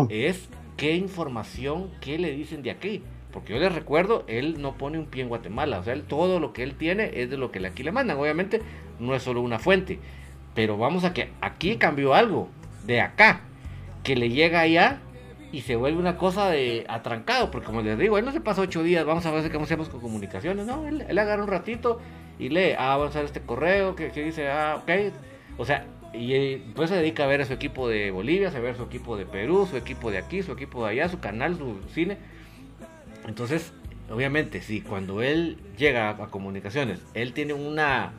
Es 0.09 0.49
qué 0.75 0.95
información, 0.95 1.91
qué 2.01 2.19
le 2.19 2.31
dicen 2.31 2.61
de 2.61 2.71
aquí. 2.71 3.03
Porque 3.31 3.53
yo 3.53 3.59
les 3.59 3.73
recuerdo, 3.73 4.23
él 4.27 4.61
no 4.61 4.77
pone 4.77 4.97
un 4.97 5.05
pie 5.05 5.21
en 5.23 5.29
Guatemala. 5.29 5.79
O 5.79 5.83
sea, 5.83 5.93
él, 5.93 6.03
todo 6.03 6.39
lo 6.39 6.53
que 6.53 6.63
él 6.63 6.75
tiene 6.75 7.21
es 7.21 7.29
de 7.29 7.37
lo 7.37 7.51
que 7.51 7.65
aquí 7.65 7.83
le 7.83 7.91
mandan. 7.91 8.17
Obviamente, 8.17 8.61
no 8.99 9.15
es 9.15 9.23
solo 9.23 9.41
una 9.41 9.59
fuente. 9.59 9.99
Pero 10.57 10.75
vamos 10.75 11.03
a 11.03 11.13
que 11.13 11.29
aquí 11.39 11.75
cambió 11.75 12.15
algo, 12.15 12.49
de 12.83 12.99
acá, 12.99 13.41
que 14.01 14.15
le 14.15 14.29
llega 14.29 14.61
allá 14.61 14.97
y 15.51 15.61
se 15.61 15.75
vuelve 15.75 15.99
una 15.99 16.17
cosa 16.17 16.49
de 16.49 16.83
atrancado, 16.89 17.51
porque 17.51 17.67
como 17.67 17.83
les 17.83 17.95
digo, 17.99 18.17
él 18.17 18.25
no 18.25 18.31
se 18.31 18.41
pasa 18.41 18.61
ocho 18.63 18.81
días, 18.81 19.05
vamos 19.05 19.23
a 19.27 19.31
ver 19.31 19.51
cómo 19.51 19.65
hacemos 19.65 19.87
con 19.87 20.01
comunicaciones, 20.01 20.65
no, 20.65 20.87
él, 20.87 21.19
agarra 21.19 21.43
un 21.43 21.47
ratito 21.47 22.01
y 22.39 22.49
lee, 22.49 22.71
ah, 22.75 22.97
vamos 22.97 23.15
a 23.15 23.19
ver 23.19 23.27
este 23.27 23.41
correo 23.41 23.95
que, 23.95 24.09
dice, 24.09 24.49
ah, 24.49 24.81
ok, 24.81 25.13
o 25.59 25.65
sea, 25.65 25.85
y 26.11 26.57
pues 26.73 26.89
se 26.89 26.95
dedica 26.95 27.25
a 27.25 27.27
ver 27.27 27.41
a 27.41 27.45
su 27.45 27.53
equipo 27.53 27.87
de 27.87 28.09
Bolivia, 28.09 28.47
a 28.47 28.59
ver 28.59 28.77
su 28.77 28.81
equipo 28.81 29.15
de 29.15 29.27
Perú, 29.27 29.67
su 29.69 29.77
equipo 29.77 30.09
de 30.09 30.17
aquí, 30.17 30.41
su 30.41 30.53
equipo 30.53 30.83
de 30.83 30.93
allá, 30.93 31.07
su 31.07 31.19
canal, 31.19 31.55
su 31.55 31.77
cine. 31.93 32.17
Entonces, 33.27 33.73
obviamente, 34.09 34.63
si 34.63 34.81
cuando 34.81 35.21
él 35.21 35.59
llega 35.77 36.09
a 36.09 36.27
comunicaciones, 36.29 36.99
él 37.13 37.33
tiene 37.33 37.53
una 37.53 38.11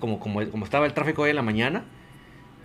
como, 0.00 0.18
como, 0.18 0.44
como 0.50 0.64
estaba 0.64 0.86
el 0.86 0.94
tráfico 0.94 1.22
hoy 1.22 1.30
en 1.30 1.36
la 1.36 1.42
mañana, 1.42 1.84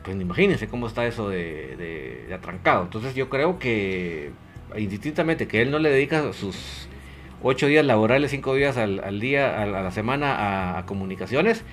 pues 0.05 0.19
imagínense 0.19 0.67
cómo 0.67 0.87
está 0.87 1.05
eso 1.07 1.29
de, 1.29 2.29
atrancado. 2.33 2.83
Entonces 2.83 3.15
yo 3.15 3.27
creo 3.29 3.57
que, 3.57 4.31
indistintamente, 4.77 5.47
que 5.47 5.61
él 5.61 5.71
no 5.71 5.79
le 5.79 5.89
dedica 5.89 6.31
sus 6.31 6.87
ocho 7.41 7.65
días 7.67 7.85
laborales, 7.85 8.31
cinco 8.31 8.53
días 8.53 8.77
al, 8.77 9.19
día, 9.19 9.61
a, 9.61 9.65
la 9.65 9.91
semana 9.91 10.77
a, 10.77 10.85
comunicaciones. 10.85 11.63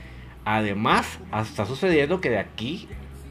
Además, 0.45 1.21
está 1.41 1.67
sucediendo 1.67 2.21
que 2.21 2.31
de 2.31 2.39
aquí 2.39 2.89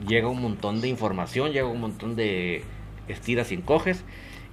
llega 0.08 0.28
un 0.28 0.42
montón 0.42 0.82
de 0.82 0.88
información, 0.88 1.52
llega 1.52 1.68
un 1.68 1.82
montón 1.82 2.16
de 2.16 2.64
estiras 3.08 3.52
y 3.52 3.56
encoges, 3.56 4.06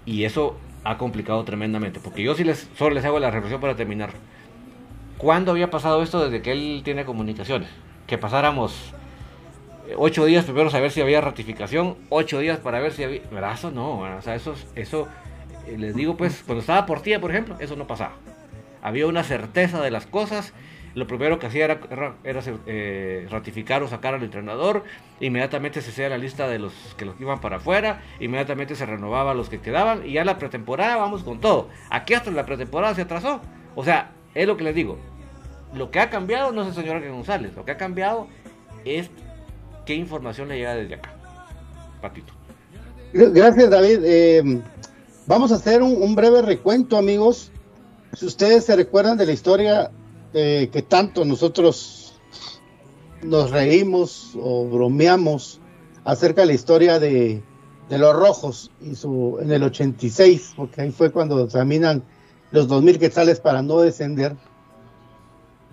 y 0.06 0.24
eso 0.24 0.58
ha 0.82 0.96
complicado 0.96 1.44
tremendamente. 1.44 2.00
Porque 2.00 2.22
yo 2.22 2.34
sí 2.34 2.42
les, 2.44 2.70
solo 2.74 2.94
les 2.94 3.04
hago 3.04 3.20
la 3.20 3.30
reflexión 3.30 3.60
para 3.60 3.76
terminar. 3.76 4.10
¿Cuándo 5.18 5.50
había 5.50 5.68
pasado 5.68 6.00
esto 6.02 6.24
desde 6.24 6.42
que 6.42 6.52
él 6.52 6.82
tiene 6.84 7.04
comunicaciones? 7.04 7.68
Que 8.06 8.18
pasáramos 8.18 8.94
eh, 9.88 9.94
ocho 9.98 10.24
días 10.24 10.44
primero 10.44 10.70
saber 10.70 10.92
si 10.92 11.00
había 11.00 11.20
ratificación, 11.20 11.96
ocho 12.08 12.38
días 12.38 12.58
para 12.58 12.78
ver 12.78 12.92
si 12.92 13.02
había... 13.02 13.22
Eso 13.52 13.72
no, 13.72 13.98
o 13.98 14.22
sea, 14.22 14.36
eso, 14.36 14.54
eso 14.76 15.08
eh, 15.66 15.76
les 15.76 15.96
digo 15.96 16.16
pues, 16.16 16.44
cuando 16.46 16.60
estaba 16.60 16.86
por 16.86 17.00
tía, 17.02 17.20
por 17.20 17.32
ejemplo, 17.32 17.56
eso 17.58 17.74
no 17.74 17.88
pasaba. 17.88 18.12
Había 18.80 19.08
una 19.08 19.24
certeza 19.24 19.82
de 19.82 19.90
las 19.90 20.06
cosas, 20.06 20.54
lo 20.94 21.08
primero 21.08 21.40
que 21.40 21.48
hacía 21.48 21.64
era, 21.64 21.80
era, 22.22 22.40
eh, 22.66 23.26
ratificar 23.28 23.82
o 23.82 23.88
sacar 23.88 24.14
al 24.14 24.22
entrenador, 24.22 24.84
inmediatamente 25.18 25.82
se 25.82 25.90
hacía 25.90 26.08
la 26.08 26.18
lista 26.18 26.46
de 26.46 26.60
los 26.60 26.72
que 26.96 27.04
los 27.04 27.20
iban 27.20 27.40
para 27.40 27.56
afuera, 27.56 28.02
inmediatamente 28.20 28.76
se 28.76 28.86
renovaba 28.86 29.34
los 29.34 29.48
que 29.48 29.60
quedaban 29.60 30.06
y 30.06 30.12
ya 30.12 30.24
la 30.24 30.38
pretemporada 30.38 30.94
vamos 30.94 31.24
con 31.24 31.40
todo. 31.40 31.70
Aquí 31.90 32.14
hasta 32.14 32.30
la 32.30 32.46
pretemporada 32.46 32.94
se 32.94 33.02
atrasó. 33.02 33.40
O 33.74 33.82
sea, 33.82 34.12
es 34.34 34.46
lo 34.46 34.56
que 34.56 34.64
les 34.64 34.74
digo. 34.74 34.98
Lo 35.74 35.90
que 35.90 36.00
ha 36.00 36.10
cambiado 36.10 36.52
no 36.52 36.62
es 36.62 36.68
el 36.68 36.74
señor 36.74 37.06
González. 37.08 37.54
Lo 37.54 37.64
que 37.64 37.72
ha 37.72 37.76
cambiado 37.76 38.26
es 38.84 39.10
qué 39.84 39.94
información 39.94 40.48
le 40.48 40.58
llega 40.58 40.74
desde 40.74 40.94
acá. 40.94 41.14
Patito. 42.00 42.32
Gracias, 43.12 43.70
David. 43.70 44.00
Eh, 44.04 44.62
vamos 45.26 45.52
a 45.52 45.56
hacer 45.56 45.82
un, 45.82 46.14
breve 46.14 46.42
recuento, 46.42 46.96
amigos. 46.96 47.50
Si 48.14 48.26
ustedes 48.26 48.64
se 48.64 48.76
recuerdan 48.76 49.18
de 49.18 49.26
la 49.26 49.32
historia 49.32 49.90
eh, 50.32 50.68
que 50.72 50.82
tanto 50.82 51.24
nosotros 51.24 52.20
nos 53.22 53.50
reímos 53.50 54.32
o 54.40 54.66
bromeamos 54.66 55.60
acerca 56.04 56.42
de 56.42 56.46
la 56.48 56.52
historia 56.54 56.98
de, 56.98 57.42
de 57.88 57.98
los 57.98 58.14
rojos 58.14 58.70
y 58.80 58.94
su, 58.94 59.38
en 59.40 59.50
el 59.50 59.62
86, 59.62 60.54
porque 60.56 60.82
ahí 60.82 60.90
fue 60.90 61.10
cuando 61.10 61.42
examinan 61.42 62.02
los 62.50 62.68
2.000 62.68 62.98
quetzales 62.98 63.40
para 63.40 63.62
no 63.62 63.80
descender. 63.80 64.36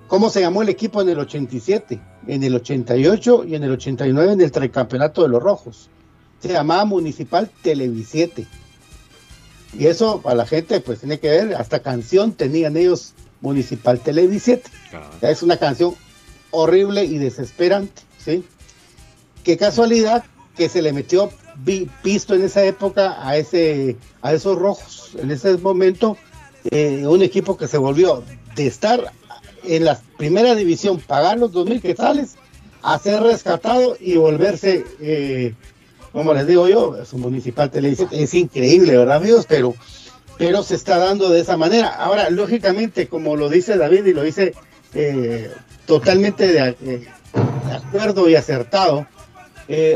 ¿Cómo 0.08 0.30
se 0.30 0.42
llamó 0.42 0.62
el 0.62 0.70
equipo 0.70 1.02
en 1.02 1.10
el 1.10 1.20
87, 1.20 2.00
en 2.28 2.44
el 2.44 2.56
88 2.56 3.46
y 3.46 3.56
en 3.56 3.64
el 3.64 3.72
89 3.72 4.34
en 4.34 4.42
el 4.42 4.52
tricampeonato 4.52 5.24
de 5.24 5.30
los 5.30 5.42
Rojos? 5.42 5.90
Se 6.40 6.50
llamaba 6.50 6.86
Municipal 6.86 7.50
Televisiete. 7.64 8.46
Y 9.78 9.88
eso 9.88 10.22
a 10.26 10.36
la 10.36 10.46
gente 10.46 10.80
pues 10.80 11.00
tiene 11.00 11.20
que 11.20 11.30
ver, 11.30 11.56
hasta 11.56 11.80
canción 11.80 12.34
tenían 12.34 12.78
ellos 12.78 13.14
Municipal 13.42 14.00
Televisiete. 14.00 14.70
Es 15.22 15.44
una 15.44 15.58
canción 15.58 15.96
horrible 16.52 17.04
y 17.04 17.18
desesperante, 17.18 18.04
¿sí? 18.18 18.46
Qué 19.44 19.58
casualidad 19.58 20.24
que 20.56 20.70
se 20.70 20.82
le 20.82 20.94
metió 20.94 21.30
pisto 22.04 22.34
en 22.34 22.44
esa 22.44 22.64
época 22.64 23.18
a 23.28 23.38
ese 23.38 23.98
a 24.22 24.34
esos 24.34 24.58
rojos. 24.58 25.12
En 25.20 25.32
ese 25.32 25.58
momento 25.58 26.18
eh, 26.71 27.06
un 27.06 27.21
equipo 27.21 27.58
que 27.58 27.67
se 27.67 27.78
volvió 27.78 28.23
de 28.56 28.67
estar 28.67 29.12
en 29.63 29.86
la 29.86 29.99
primera 30.17 30.56
división, 30.56 30.99
pagar 30.99 31.38
los 31.38 31.51
dos 31.51 31.67
mil 31.67 31.82
quetzales, 31.82 32.36
a 32.82 32.97
ser 32.99 33.21
rescatado 33.21 33.97
y 33.99 34.15
volverse, 34.15 34.84
eh, 34.99 35.54
como 36.12 36.34
les 36.34 36.47
digo 36.47 36.67
yo, 36.67 37.06
su 37.06 37.17
municipal 37.17 37.69
televisión. 37.69 38.10
Es 38.12 38.34
increíble, 38.34 38.97
¿verdad, 38.97 39.17
amigos? 39.17 39.45
Pero, 39.47 39.75
pero 40.38 40.63
se 40.63 40.75
está 40.75 40.97
dando 40.97 41.30
de 41.30 41.41
esa 41.41 41.58
manera. 41.58 41.88
Ahora, 41.88 42.30
lógicamente, 42.30 43.08
como 43.08 43.36
lo 43.36 43.49
dice 43.49 43.78
David 43.78 44.06
y 44.06 44.13
lo 44.13 44.23
dice 44.23 44.54
eh, 44.93 45.51
totalmente 45.86 46.47
de, 46.47 47.08
acuerdo 47.71 48.30
y 48.30 48.36
acertado, 48.36 49.08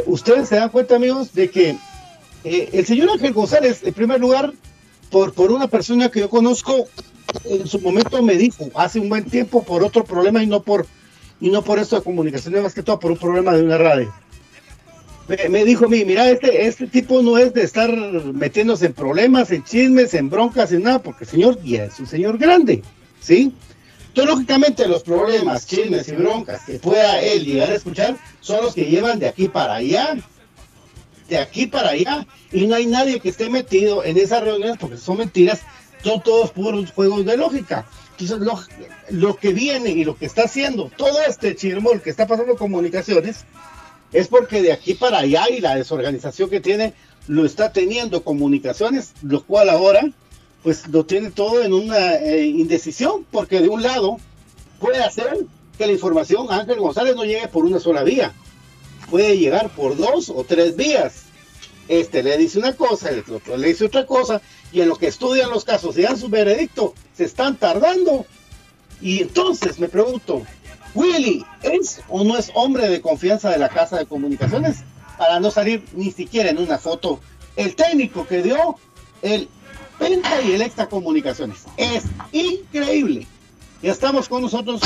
ustedes 0.07 0.49
se 0.49 0.55
dan 0.55 0.69
cuenta, 0.69 0.95
amigos, 0.95 1.33
de 1.33 1.49
que 1.49 1.77
el 2.43 2.85
señor 2.85 3.11
Ángel 3.11 3.33
González, 3.33 3.81
en 3.83 3.93
primer 3.93 4.19
lugar, 4.19 4.51
por, 5.09 5.33
por 5.33 5.51
una 5.51 5.67
persona 5.67 6.09
que 6.09 6.19
yo 6.19 6.29
conozco, 6.29 6.87
en 7.45 7.67
su 7.67 7.79
momento 7.79 8.21
me 8.21 8.35
dijo, 8.35 8.69
hace 8.75 8.99
un 8.99 9.09
buen 9.09 9.25
tiempo, 9.25 9.63
por 9.63 9.83
otro 9.83 10.03
problema 10.03 10.43
y 10.43 10.47
no 10.47 10.61
por, 10.61 10.85
y 11.39 11.49
no 11.49 11.63
por 11.63 11.79
esto 11.79 11.95
de 11.95 12.03
comunicación, 12.03 12.61
más 12.61 12.73
que 12.73 12.83
todo 12.83 12.99
por 12.99 13.11
un 13.11 13.17
problema 13.17 13.53
de 13.53 13.63
una 13.63 13.77
radio. 13.77 14.13
Me, 15.49 15.63
dijo 15.63 15.85
a 15.85 15.87
mira, 15.87 16.27
este, 16.27 16.65
este 16.65 16.87
tipo 16.87 17.21
no 17.21 17.37
es 17.37 17.53
de 17.53 17.61
estar 17.61 17.91
metiéndose 17.91 18.87
en 18.87 18.93
problemas, 18.93 19.51
en 19.51 19.63
chismes, 19.63 20.15
en 20.15 20.27
broncas, 20.27 20.71
en 20.71 20.81
nada, 20.81 21.03
porque 21.03 21.25
el 21.25 21.29
señor 21.29 21.61
ya 21.63 21.83
es 21.83 21.99
un 21.99 22.07
señor 22.07 22.39
grande, 22.39 22.81
¿sí? 23.21 23.53
Entonces, 24.07 24.33
lógicamente, 24.33 24.87
los 24.87 25.03
problemas, 25.03 25.67
chismes 25.67 26.07
y 26.07 26.13
broncas 26.13 26.65
que 26.65 26.79
pueda 26.79 27.21
él 27.21 27.45
llegar 27.45 27.69
a 27.69 27.75
escuchar 27.75 28.17
son 28.41 28.63
los 28.63 28.73
que 28.73 28.85
llevan 28.85 29.19
de 29.19 29.27
aquí 29.27 29.47
para 29.47 29.75
allá 29.75 30.17
de 31.29 31.37
aquí 31.37 31.67
para 31.67 31.89
allá 31.89 32.25
y 32.51 32.67
no 32.67 32.75
hay 32.75 32.85
nadie 32.85 33.19
que 33.19 33.29
esté 33.29 33.49
metido 33.49 34.03
en 34.03 34.17
esas 34.17 34.43
reuniones 34.43 34.77
porque 34.79 34.97
son 34.97 35.17
mentiras, 35.17 35.61
son 36.03 36.21
todos 36.21 36.51
puros 36.51 36.91
juegos 36.91 37.25
de 37.25 37.37
lógica. 37.37 37.85
Entonces, 38.19 38.39
lo, 38.39 38.59
lo 39.11 39.35
que 39.37 39.53
viene 39.53 39.91
y 39.91 40.03
lo 40.03 40.17
que 40.17 40.25
está 40.25 40.43
haciendo 40.43 40.91
todo 40.97 41.21
este 41.21 41.55
chirmol 41.55 42.01
que 42.01 42.09
está 42.09 42.27
pasando 42.27 42.57
comunicaciones 42.57 43.45
es 44.11 44.27
porque 44.27 44.61
de 44.61 44.73
aquí 44.73 44.95
para 44.95 45.19
allá 45.19 45.49
y 45.49 45.61
la 45.61 45.75
desorganización 45.75 46.49
que 46.49 46.59
tiene 46.59 46.93
lo 47.27 47.45
está 47.45 47.71
teniendo 47.71 48.23
comunicaciones, 48.23 49.13
lo 49.21 49.43
cual 49.43 49.69
ahora 49.69 50.01
pues 50.63 50.87
lo 50.87 51.05
tiene 51.05 51.31
todo 51.31 51.63
en 51.63 51.73
una 51.73 52.15
eh, 52.15 52.45
indecisión, 52.45 53.25
porque 53.31 53.61
de 53.61 53.69
un 53.69 53.81
lado 53.81 54.17
puede 54.79 55.01
hacer 55.01 55.45
que 55.77 55.85
la 55.85 55.93
información 55.93 56.47
Ángel 56.49 56.79
González 56.79 57.15
no 57.15 57.23
llegue 57.23 57.47
por 57.47 57.63
una 57.63 57.79
sola 57.79 58.03
vía, 58.03 58.33
puede 59.09 59.37
llegar 59.37 59.69
por 59.69 59.97
dos 59.97 60.29
o 60.29 60.43
tres 60.43 60.75
vías. 60.75 61.23
Este 61.87 62.21
le 62.21 62.37
dice 62.37 62.59
una 62.59 62.75
cosa, 62.75 63.09
el 63.09 63.19
otro 63.19 63.57
le 63.57 63.67
dice 63.69 63.85
otra 63.85 64.05
cosa, 64.05 64.41
y 64.71 64.81
en 64.81 64.89
lo 64.89 64.95
que 64.95 65.07
estudian 65.07 65.49
los 65.49 65.65
casos 65.65 65.97
y 65.97 66.03
dan 66.03 66.17
su 66.17 66.29
veredicto, 66.29 66.93
se 67.15 67.25
están 67.25 67.57
tardando. 67.57 68.25
Y 69.01 69.21
entonces 69.21 69.79
me 69.79 69.89
pregunto, 69.89 70.43
¿Willy 70.93 71.45
es 71.63 72.01
o 72.07 72.23
no 72.23 72.37
es 72.37 72.51
hombre 72.53 72.89
de 72.89 73.01
confianza 73.01 73.49
de 73.49 73.57
la 73.57 73.69
Casa 73.69 73.97
de 73.97 74.05
Comunicaciones? 74.05 74.77
Para 75.17 75.39
no 75.39 75.51
salir 75.51 75.83
ni 75.93 76.11
siquiera 76.11 76.49
en 76.49 76.59
una 76.59 76.77
foto. 76.77 77.19
El 77.55 77.75
técnico 77.75 78.27
que 78.27 78.41
dio 78.41 78.77
el 79.21 79.49
Penta 79.97 80.41
y 80.41 80.53
el 80.53 80.61
Extra 80.61 80.87
Comunicaciones. 80.87 81.65
Es 81.75 82.03
increíble. 82.31 83.27
Ya 83.81 83.91
estamos 83.91 84.29
con 84.29 84.41
nosotros, 84.41 84.81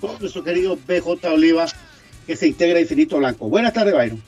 con 0.00 0.18
nuestro 0.20 0.42
querido 0.42 0.76
BJ 0.86 1.28
Oliva, 1.28 1.66
que 2.26 2.36
se 2.36 2.48
integra 2.48 2.78
a 2.78 2.80
Infinito 2.80 3.18
Blanco. 3.18 3.48
Buenas 3.48 3.72
tardes, 3.72 3.94
Byron. 3.94 4.22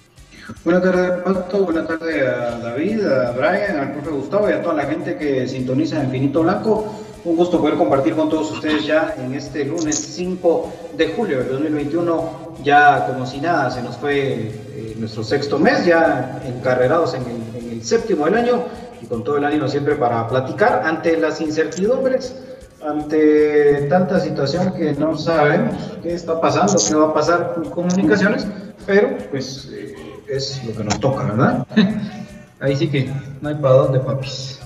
Buenas 0.65 0.83
tardes, 0.83 1.23
Pato. 1.23 1.65
Buenas 1.65 1.89
tardes 1.89 2.23
a 2.23 2.59
David, 2.59 3.05
a 3.05 3.33
Brian, 3.33 3.79
al 3.79 3.93
profe 3.95 4.11
Gustavo 4.11 4.49
y 4.49 4.53
a 4.53 4.63
toda 4.63 4.75
la 4.75 4.85
gente 4.85 5.17
que 5.17 5.49
sintoniza 5.49 6.03
Infinito 6.03 6.43
Blanco. 6.43 6.95
Un 7.25 7.37
gusto 7.37 7.61
poder 7.61 7.77
compartir 7.77 8.15
con 8.15 8.29
todos 8.29 8.53
ustedes 8.53 8.87
ya 8.87 9.17
en 9.19 9.35
este 9.35 9.65
lunes 9.65 9.97
5 9.97 10.73
de 10.97 11.09
julio 11.09 11.39
del 11.39 11.49
2021. 11.49 12.57
Ya 12.63 13.07
como 13.09 13.27
si 13.27 13.41
nada, 13.41 13.71
se 13.71 13.83
nos 13.83 13.97
fue 13.97 14.53
eh, 14.75 14.95
nuestro 14.97 15.25
sexto 15.25 15.59
mes, 15.59 15.85
ya 15.85 16.41
encarrerados 16.47 17.15
en 17.15 17.23
el, 17.23 17.65
en 17.65 17.71
el 17.73 17.85
séptimo 17.85 18.27
del 18.27 18.35
año 18.35 18.65
y 19.03 19.07
con 19.07 19.25
todo 19.25 19.39
el 19.39 19.45
ánimo 19.45 19.67
siempre 19.69 19.97
para 19.97 20.29
platicar 20.29 20.83
ante 20.85 21.17
las 21.17 21.41
incertidumbres 21.41 22.35
ante 22.85 23.87
tanta 23.89 24.21
situación 24.21 24.73
que 24.75 24.93
no 24.93 25.17
sabemos 25.17 25.75
qué 26.03 26.15
está 26.15 26.41
pasando, 26.41 26.75
qué 26.77 26.95
va 26.95 27.09
a 27.09 27.15
pasar 27.15 27.55
con 27.55 27.71
comunicaciones, 27.71 28.47
pero 28.85 29.17
pues 29.31 29.69
eh, 29.73 29.95
es 30.29 30.62
lo 30.65 30.75
que 30.75 30.85
nos 30.85 31.01
toca, 31.01 31.25
¿verdad? 31.25 31.67
Ahí 32.61 32.77
sí 32.77 32.89
que 32.89 33.11
no 33.41 33.49
hay 33.49 33.55
para 33.57 33.75
dónde, 33.75 34.01
papis. 34.01 34.61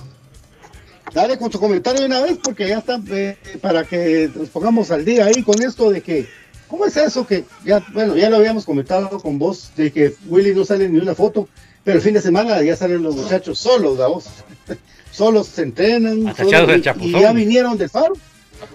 Dale 1.13 1.37
con 1.37 1.49
tu 1.49 1.59
comentario 1.59 2.01
de 2.01 2.05
una 2.05 2.21
vez, 2.21 2.37
porque 2.41 2.69
ya 2.69 2.77
está, 2.77 2.99
eh, 3.09 3.37
para 3.59 3.83
que 3.83 4.31
nos 4.33 4.47
pongamos 4.49 4.91
al 4.91 5.03
día 5.03 5.25
ahí 5.25 5.43
con 5.43 5.61
esto 5.61 5.91
de 5.91 5.99
que, 5.99 6.25
¿cómo 6.69 6.85
es 6.85 6.95
eso 6.95 7.27
que, 7.27 7.43
ya, 7.65 7.83
bueno, 7.91 8.15
ya 8.15 8.29
lo 8.29 8.37
habíamos 8.37 8.63
comentado 8.63 9.19
con 9.19 9.37
vos, 9.37 9.71
de 9.75 9.91
que 9.91 10.15
Willy 10.29 10.55
no 10.55 10.63
sale 10.63 10.87
ni 10.87 10.99
una 10.99 11.13
foto, 11.13 11.49
pero 11.83 11.97
el 11.97 12.01
fin 12.01 12.13
de 12.13 12.21
semana 12.21 12.61
ya 12.61 12.77
salen 12.77 13.03
los 13.03 13.17
muchachos 13.17 13.59
solos, 13.59 13.97
¿da 13.97 14.07
vos? 14.07 14.29
solos 15.11 15.47
se 15.47 15.63
entrenan 15.63 16.19
y, 16.19 17.07
y, 17.07 17.11
ya 17.11 17.33
vinieron 17.33 17.77
del 17.77 17.89
faro. 17.89 18.13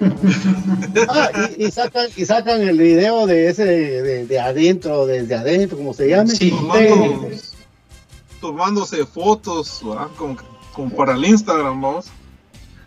ah, 1.09 1.31
y, 1.57 1.67
y, 1.67 1.71
sacan, 1.71 2.09
y 2.17 2.25
sacan 2.25 2.61
el 2.63 2.79
video 2.79 3.27
de 3.27 3.49
ese 3.49 3.65
de, 3.65 4.27
de 4.27 4.41
adentro, 4.41 5.07
desde 5.07 5.35
adentro, 5.35 5.77
como 5.77 5.95
se 5.95 6.09
llame. 6.09 6.31
Sí, 6.31 6.51
tomando, 6.51 7.29
tomándose 8.41 9.07
fotos, 9.07 9.83
como, 10.17 10.37
como, 10.73 10.91
para 10.91 11.15
el 11.15 11.25
Instagram, 11.25 11.81
vamos. 11.81 12.07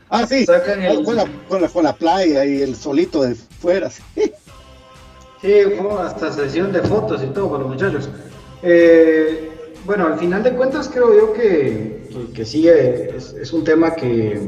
Ah, 0.10 0.26
sí, 0.28 0.46
sacan 0.46 0.82
el... 0.82 1.04
con, 1.04 1.16
la, 1.16 1.26
con, 1.48 1.62
la, 1.62 1.70
con, 1.70 1.84
la, 1.84 1.96
playa 1.96 2.46
y 2.46 2.62
el 2.62 2.76
solito 2.76 3.22
de 3.22 3.36
fuera. 3.36 3.90
Sí, 3.90 4.02
sí 5.42 5.52
fue 5.78 6.02
hasta 6.02 6.34
sesión 6.34 6.74
de 6.74 6.82
fotos 6.82 7.24
y 7.24 7.28
todo 7.28 7.50
para 7.50 7.64
los 7.64 7.72
muchachos. 7.72 8.10
Eh, 8.62 9.59
bueno, 9.90 10.06
al 10.06 10.20
final 10.20 10.44
de 10.44 10.54
cuentas 10.54 10.88
creo 10.88 11.16
yo 11.16 11.34
que, 11.34 12.46
sí 12.46 12.70
es, 12.70 13.34
es, 13.34 13.52
un 13.52 13.64
tema 13.64 13.96
que, 13.96 14.40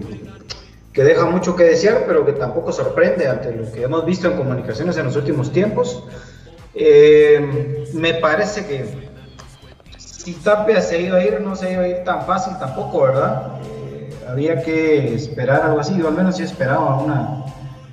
deja 0.94 1.26
mucho 1.26 1.56
que 1.56 1.64
desear, 1.64 2.04
pero 2.06 2.24
que 2.24 2.34
tampoco 2.34 2.72
sorprende 2.72 3.28
ante 3.28 3.52
lo 3.52 3.72
que 3.72 3.82
hemos 3.82 4.06
visto 4.06 4.28
en 4.28 4.38
comunicaciones 4.38 4.98
en 4.98 5.06
los 5.06 5.16
últimos 5.16 5.52
tiempos. 5.52 6.04
Eh, 6.76 7.88
me 7.96 8.14
parece 8.14 8.68
que 8.68 8.86
si 9.98 10.34
Tapia 10.34 10.80
se 10.80 11.02
iba 11.02 11.18
a 11.18 11.26
ir, 11.26 11.42
no 11.42 11.56
se 11.56 11.74
iba 11.74 11.82
a 11.82 11.88
ir 11.88 12.04
tan 12.04 12.24
fácil 12.28 12.54
tampoco, 12.60 13.02
¿verdad? 13.02 13.54
Eh, 13.66 14.14
había 14.30 14.62
que 14.62 15.16
esperar 15.16 15.64
algo 15.64 15.80
así, 15.80 15.98
yo 15.98 16.08
al 16.08 16.14
menos 16.14 16.38
sí 16.38 16.44
esperaba 16.44 17.02
una, 17.02 17.46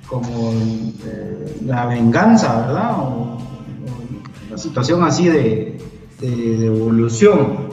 como 0.07 0.51
eh, 0.53 1.57
la 1.65 1.87
venganza, 1.87 2.67
¿verdad? 2.67 2.91
O, 2.99 3.39
una 4.49 4.57
situación 4.59 5.03
así 5.03 5.29
de, 5.29 5.88
de, 6.19 6.57
de, 6.57 6.65
evolución. 6.65 7.69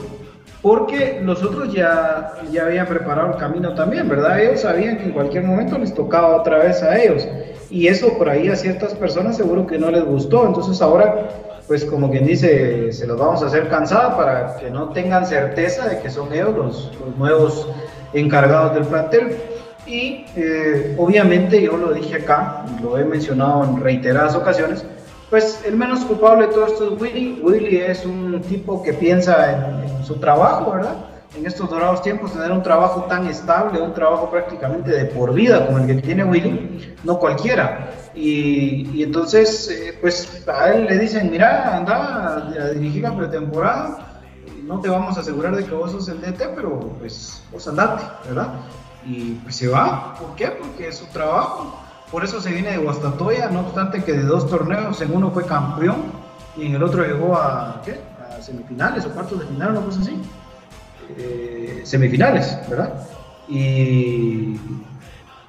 Porque 0.61 1.21
los 1.23 1.43
otros 1.43 1.73
ya, 1.73 2.33
ya 2.51 2.65
habían 2.65 2.87
preparado 2.87 3.33
el 3.33 3.37
camino 3.37 3.73
también, 3.75 4.09
¿verdad? 4.09 4.39
Ellos 4.39 4.61
sabían 4.61 4.97
que 4.97 5.03
en 5.03 5.11
cualquier 5.11 5.43
momento 5.43 5.77
les 5.77 5.93
tocaba 5.93 6.35
otra 6.35 6.57
vez 6.59 6.81
a 6.83 6.97
ellos. 6.97 7.27
Y 7.69 7.87
eso 7.87 8.17
por 8.17 8.29
ahí 8.29 8.47
a 8.49 8.55
ciertas 8.55 8.93
personas 8.95 9.37
seguro 9.37 9.67
que 9.67 9.77
no 9.77 9.91
les 9.91 10.03
gustó. 10.03 10.45
Entonces 10.47 10.81
ahora, 10.81 11.29
pues 11.67 11.85
como 11.85 12.09
quien 12.09 12.25
dice, 12.25 12.91
se 12.91 13.05
los 13.05 13.19
vamos 13.19 13.43
a 13.43 13.47
hacer 13.47 13.67
cansada 13.69 14.17
para 14.17 14.57
que 14.57 14.69
no 14.69 14.89
tengan 14.89 15.25
certeza 15.25 15.87
de 15.87 15.99
que 15.99 16.09
son 16.09 16.33
ellos 16.33 16.55
los, 16.55 16.91
los 16.99 17.17
nuevos 17.17 17.69
encargados 18.13 18.73
del 18.73 18.85
plantel. 18.85 19.37
Y 19.85 20.25
eh, 20.35 20.95
obviamente 20.97 21.61
yo 21.61 21.77
lo 21.77 21.93
dije 21.93 22.15
acá, 22.15 22.65
lo 22.81 22.97
he 22.97 23.05
mencionado 23.05 23.63
en 23.63 23.81
reiteradas 23.81 24.35
ocasiones, 24.35 24.85
pues 25.29 25.61
el 25.65 25.75
menos 25.75 26.05
culpable 26.05 26.47
de 26.47 26.53
todo 26.53 26.67
esto 26.67 26.93
es 26.93 27.01
Willy. 27.01 27.41
Willy 27.43 27.77
es 27.77 28.05
un 28.05 28.41
tipo 28.41 28.81
que 28.81 28.93
piensa 28.93 29.51
en, 29.83 30.05
su 30.05 30.15
trabajo, 30.15 30.71
¿verdad? 30.71 30.95
En 31.35 31.45
estos 31.45 31.69
dorados 31.69 32.01
tiempos, 32.01 32.31
tener 32.31 32.51
un 32.51 32.63
trabajo 32.63 33.03
tan 33.03 33.27
estable, 33.27 33.81
un 33.81 33.93
trabajo 33.93 34.29
prácticamente 34.31 34.91
de 34.91 35.05
por 35.05 35.33
vida 35.33 35.65
como 35.65 35.79
el 35.79 35.87
que 35.87 35.95
tiene 35.95 36.23
Willy, 36.23 36.95
no 37.03 37.19
cualquiera. 37.19 37.91
Y, 38.15 38.89
y 38.93 39.03
entonces, 39.03 39.69
eh, 39.69 39.97
pues 39.99 40.47
a 40.47 40.71
él 40.71 40.85
le 40.85 40.97
dicen, 40.97 41.29
mira, 41.29 41.75
anda 41.75 42.37
a, 42.37 42.69
dirigir 42.69 43.03
la 43.03 43.15
pretemporada, 43.15 44.21
no 44.63 44.79
te 44.79 44.87
vamos 44.87 45.17
a 45.17 45.19
asegurar 45.19 45.55
de 45.55 45.65
que 45.65 45.75
vos 45.75 45.91
sos 45.91 46.07
el 46.07 46.21
DT, 46.21 46.55
pero 46.55 46.79
pues 46.99 47.43
vos 47.51 47.67
andate, 47.67 48.03
¿verdad? 48.25 48.53
Y 49.05 49.33
pues 49.43 49.57
se 49.57 49.67
va, 49.67 50.15
¿por 50.15 50.35
qué? 50.35 50.47
Porque 50.47 50.87
es 50.87 50.97
su 50.97 51.05
trabajo 51.07 51.86
por 52.11 52.23
eso 52.23 52.39
se 52.39 52.51
viene 52.51 52.71
de 52.71 52.77
Guastatoya, 52.77 53.49
no 53.49 53.61
obstante 53.61 54.03
que 54.03 54.13
de 54.13 54.23
dos 54.23 54.49
torneos, 54.49 55.01
en 55.01 55.13
uno 55.13 55.31
fue 55.31 55.45
campeón 55.45 56.03
y 56.55 56.67
en 56.67 56.75
el 56.75 56.83
otro 56.83 57.05
llegó 57.05 57.35
a, 57.35 57.81
¿qué? 57.83 57.95
a 58.19 58.41
semifinales 58.41 59.05
o 59.05 59.09
cuartos 59.09 59.39
de 59.39 59.45
final, 59.47 59.71
una 59.71 59.81
cosa 59.81 60.01
así. 60.01 60.21
Eh, 61.17 61.81
semifinales, 61.83 62.57
¿verdad? 62.69 62.93
Y, 63.49 64.57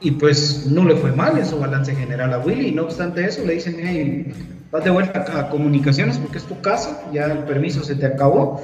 y 0.00 0.10
pues 0.12 0.66
no 0.66 0.84
le 0.84 0.96
fue 0.96 1.12
mal 1.12 1.38
en 1.38 1.60
balance 1.60 1.94
general 1.94 2.32
a 2.32 2.38
Willy, 2.38 2.72
no 2.72 2.84
obstante 2.84 3.24
eso 3.24 3.44
le 3.44 3.54
dicen, 3.54 3.76
hey, 3.78 4.32
vas 4.70 4.84
de 4.84 4.90
vuelta 4.90 5.24
a 5.38 5.48
comunicaciones 5.48 6.18
porque 6.18 6.38
es 6.38 6.44
tu 6.44 6.60
casa, 6.60 7.02
ya 7.12 7.26
el 7.26 7.38
permiso 7.38 7.82
se 7.82 7.94
te 7.96 8.06
acabó 8.06 8.60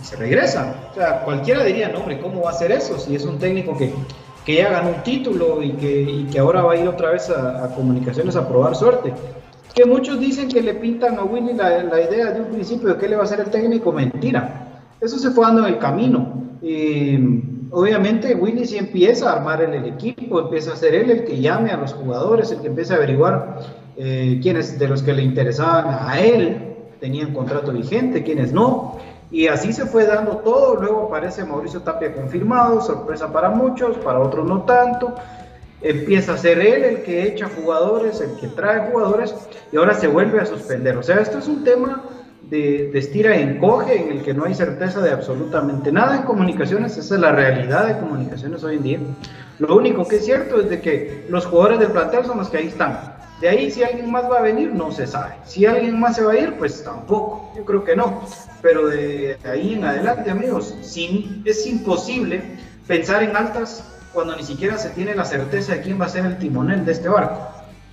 y 0.00 0.04
se 0.04 0.16
regresa. 0.16 0.90
O 0.90 0.94
sea, 0.94 1.24
cualquiera 1.24 1.64
diría, 1.64 1.88
no, 1.88 2.00
hombre, 2.00 2.20
¿cómo 2.20 2.42
va 2.42 2.50
a 2.50 2.52
hacer 2.52 2.72
eso 2.72 2.98
si 2.98 3.14
es 3.14 3.24
un 3.24 3.38
técnico 3.38 3.76
que 3.76 3.92
que 4.48 4.54
ya 4.54 4.70
ganó 4.70 4.96
un 4.96 5.02
título 5.02 5.62
y 5.62 5.72
que, 5.72 6.38
ahora 6.38 6.62
va 6.62 6.72
a 6.72 6.76
ir 6.76 6.88
otra 6.88 7.10
vez 7.10 7.28
a, 7.28 7.70
comunicaciones 7.76 8.34
a 8.34 8.48
probar 8.48 8.74
suerte. 8.74 9.12
Que 9.74 9.84
muchos 9.84 10.18
dicen 10.18 10.48
que 10.48 10.62
le 10.62 10.72
pintan 10.72 11.18
a 11.18 11.24
Willy 11.24 11.52
la, 11.52 12.00
idea 12.00 12.32
de 12.32 12.40
un 12.40 12.46
principio 12.46 12.88
de 12.88 12.96
que 12.96 13.08
le 13.10 13.16
va 13.16 13.24
a 13.24 13.26
ser 13.26 13.40
el 13.40 13.50
técnico, 13.50 13.92
mentira. 13.92 14.80
Eso 15.02 15.18
se 15.18 15.32
fue 15.32 15.44
dando 15.44 15.66
en 15.66 15.74
el 15.74 15.78
camino. 15.78 16.32
Y, 16.62 17.18
obviamente 17.70 18.34
Willy 18.34 18.64
sí 18.64 18.78
empieza 18.78 19.28
a 19.28 19.36
armar 19.36 19.60
el, 19.60 19.74
el 19.74 19.84
equipo, 19.84 20.40
empieza 20.40 20.72
a 20.72 20.76
ser 20.76 20.94
él 20.94 21.10
el 21.10 21.24
que 21.26 21.38
llame 21.38 21.70
a 21.70 21.76
los 21.76 21.92
jugadores, 21.92 22.50
el 22.50 22.62
que 22.62 22.68
empieza 22.68 22.94
a 22.94 22.96
averiguar 22.96 23.58
eh, 23.98 24.40
quiénes 24.42 24.78
de 24.78 24.88
los 24.88 25.02
que 25.02 25.12
le 25.12 25.24
interesaban 25.24 26.08
a 26.08 26.20
él 26.20 26.56
tenían 27.00 27.34
contrato 27.34 27.70
vigente, 27.70 28.22
quiénes 28.22 28.54
no. 28.54 28.96
Y 29.30 29.46
así 29.46 29.72
se 29.72 29.86
fue 29.86 30.06
dando 30.06 30.38
todo. 30.38 30.76
Luego 30.76 31.06
aparece 31.06 31.44
Mauricio 31.44 31.80
Tapia 31.80 32.14
confirmado, 32.14 32.80
sorpresa 32.80 33.32
para 33.32 33.50
muchos, 33.50 33.96
para 33.98 34.20
otros 34.20 34.46
no 34.46 34.62
tanto. 34.62 35.14
Empieza 35.80 36.34
a 36.34 36.38
ser 36.38 36.58
él 36.58 36.84
el 36.84 37.02
que 37.02 37.22
echa 37.22 37.48
jugadores, 37.48 38.20
el 38.20 38.36
que 38.40 38.48
trae 38.48 38.90
jugadores, 38.90 39.34
y 39.70 39.76
ahora 39.76 39.94
se 39.94 40.08
vuelve 40.08 40.40
a 40.40 40.46
suspender. 40.46 40.96
O 40.96 41.02
sea, 41.02 41.16
esto 41.16 41.38
es 41.38 41.46
un 41.46 41.62
tema 41.62 42.02
de, 42.42 42.90
de 42.92 42.98
estira 42.98 43.36
y 43.36 43.42
encoge 43.42 44.02
en 44.02 44.18
el 44.18 44.22
que 44.22 44.34
no 44.34 44.44
hay 44.44 44.54
certeza 44.54 45.00
de 45.00 45.12
absolutamente 45.12 45.92
nada 45.92 46.16
en 46.16 46.22
comunicaciones. 46.22 46.96
Esa 46.96 47.14
es 47.14 47.20
la 47.20 47.32
realidad 47.32 47.86
de 47.86 47.98
comunicaciones 47.98 48.64
hoy 48.64 48.76
en 48.76 48.82
día. 48.82 48.98
Lo 49.58 49.76
único 49.76 50.06
que 50.06 50.16
es 50.16 50.24
cierto 50.24 50.60
es 50.60 50.70
de 50.70 50.80
que 50.80 51.26
los 51.28 51.46
jugadores 51.46 51.78
del 51.80 51.92
plantel 51.92 52.24
son 52.24 52.38
los 52.38 52.48
que 52.48 52.58
ahí 52.58 52.68
están. 52.68 53.16
De 53.40 53.48
ahí 53.48 53.70
si 53.70 53.84
alguien 53.84 54.10
más 54.10 54.28
va 54.28 54.38
a 54.38 54.42
venir, 54.42 54.72
no 54.72 54.90
se 54.90 55.06
sabe. 55.06 55.34
Si 55.44 55.64
alguien 55.64 55.98
más 56.00 56.16
se 56.16 56.24
va 56.24 56.32
a 56.32 56.38
ir, 56.38 56.54
pues 56.58 56.82
tampoco. 56.82 57.52
Yo 57.56 57.64
creo 57.64 57.84
que 57.84 57.94
no. 57.94 58.22
Pero 58.62 58.88
de 58.88 59.38
ahí 59.44 59.74
en 59.74 59.84
adelante, 59.84 60.30
amigos, 60.30 60.74
es 61.44 61.66
imposible 61.66 62.42
pensar 62.86 63.22
en 63.22 63.36
altas 63.36 63.84
cuando 64.12 64.34
ni 64.36 64.42
siquiera 64.42 64.78
se 64.78 64.90
tiene 64.90 65.14
la 65.14 65.24
certeza 65.24 65.74
de 65.74 65.82
quién 65.82 66.00
va 66.00 66.06
a 66.06 66.08
ser 66.08 66.26
el 66.26 66.38
timonel 66.38 66.84
de 66.84 66.92
este 66.92 67.08
barco. 67.08 67.48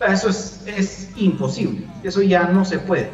Eso 0.07 0.29
es, 0.29 0.63
es 0.65 1.09
imposible. 1.15 1.85
Eso 2.03 2.21
ya 2.21 2.45
no 2.45 2.65
se 2.65 2.79
puede. 2.79 3.09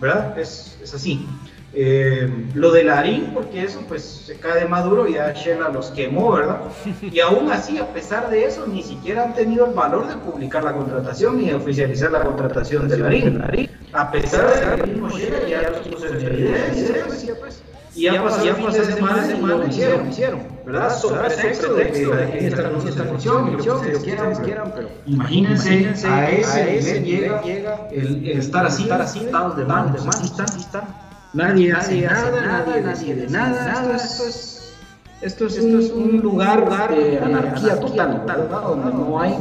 ¿Verdad? 0.00 0.38
Es, 0.38 0.78
es 0.82 0.92
así. 0.94 1.26
Eh, 1.74 2.28
lo 2.54 2.70
de 2.70 2.84
Larín, 2.84 3.30
porque 3.32 3.64
eso 3.64 3.82
pues 3.88 4.02
se 4.02 4.36
cae 4.36 4.60
de 4.60 4.68
maduro, 4.68 5.08
ya 5.08 5.32
Shela 5.32 5.70
los 5.70 5.90
quemó, 5.90 6.32
¿verdad? 6.32 6.60
Y 7.00 7.20
aún 7.20 7.50
así, 7.50 7.78
a 7.78 7.86
pesar 7.94 8.28
de 8.28 8.44
eso, 8.44 8.66
ni 8.66 8.82
siquiera 8.82 9.24
han 9.24 9.34
tenido 9.34 9.64
el 9.64 9.72
valor 9.72 10.06
de 10.06 10.16
publicar 10.16 10.64
la 10.64 10.74
contratación 10.74 11.38
ni 11.38 11.46
de 11.46 11.54
oficializar 11.54 12.10
la 12.10 12.22
contratación 12.22 12.88
de 12.88 12.98
Larín. 12.98 13.70
A 13.94 14.10
pesar 14.10 14.46
de 14.54 14.76
que 14.76 14.82
el 14.82 14.90
mismo 14.92 15.08
Shela 15.10 15.48
ya 15.48 15.70
los 15.70 15.88
puso 15.88 16.06
en 16.08 16.26
evidencia, 16.26 17.34
pues. 17.40 17.62
Y 17.94 18.04
ya 18.04 18.22
pasó 18.22 18.42
ya 18.42 18.56
pasó 18.56 18.84
semana 18.84 19.34
y 19.34 19.38
no 19.38 19.58
lo 19.58 19.66
hicieron, 19.66 20.08
hicieron, 20.08 20.40
¿verdad? 20.64 20.96
Sobre 20.96 21.28
pretexto 21.28 21.74
de 21.74 21.90
que 21.90 22.06
la 22.06 22.22
está 22.24 22.88
esta 22.88 23.04
función 23.04 23.48
y 23.48 23.50
lo 23.56 23.62
que 23.62 23.70
ustedes 23.70 24.40
quieran, 24.40 24.72
pero 24.74 24.88
imagínense, 25.04 26.06
a 26.06 26.30
ese 26.30 27.00
nivel 27.00 27.32
llega 27.44 27.88
el, 27.90 28.26
estar 28.28 28.64
así, 28.64 28.84
estar 28.84 29.02
así, 29.02 29.20
estados 29.20 29.56
de 29.58 29.66
mano, 29.66 29.92
de 29.92 29.98
mano, 29.98 30.24
están, 30.24 30.46
están. 30.58 31.11
Nadie 31.34 31.72
hace 31.72 32.02
nada, 32.02 32.42
nadie 32.42 32.82
decide 32.82 33.26
nada, 33.30 33.96
esto 33.96 34.26
es, 34.26 34.74
esto 35.22 35.46
es, 35.46 35.56
esto 35.56 35.78
es 35.78 35.90
un 35.90 36.20
lugar 36.20 36.90
de 36.90 37.18
anarquía 37.20 37.80
total, 37.80 38.22
¿verdad? 38.26 38.60
donde 38.60 38.92
no 38.92 39.18
hay 39.18 39.32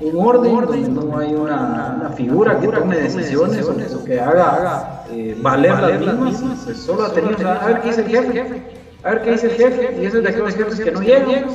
un 0.00 0.24
orden, 0.24 0.94
donde 0.94 1.04
no 1.04 1.18
hay 1.18 1.34
una, 1.34 1.96
una 1.98 2.10
figura 2.10 2.60
que 2.60 2.68
tome 2.68 2.96
decisiones 2.96 3.66
o 3.66 4.04
que 4.04 4.20
haga, 4.20 4.50
haga 4.54 5.04
eh, 5.10 5.36
valer 5.42 6.00
las 6.00 6.16
mismas, 6.16 6.60
pues 6.64 6.78
solo 6.78 7.06
ha 7.06 7.12
tenido, 7.12 7.50
a 7.50 7.66
ver 7.66 7.80
qué 7.80 7.88
dice 7.88 8.00
el 8.02 8.08
jefe, 8.08 8.62
a 9.02 9.10
ver 9.10 9.22
qué 9.22 9.30
dice 9.32 9.46
el 9.46 9.52
jefe, 9.52 10.00
y 10.00 10.06
eso 10.06 10.18
es 10.18 10.22
de 10.22 10.28
aquellos 10.28 10.54
jefes 10.54 10.80
que 10.80 10.92
no 10.92 11.02
llegan, 11.02 11.50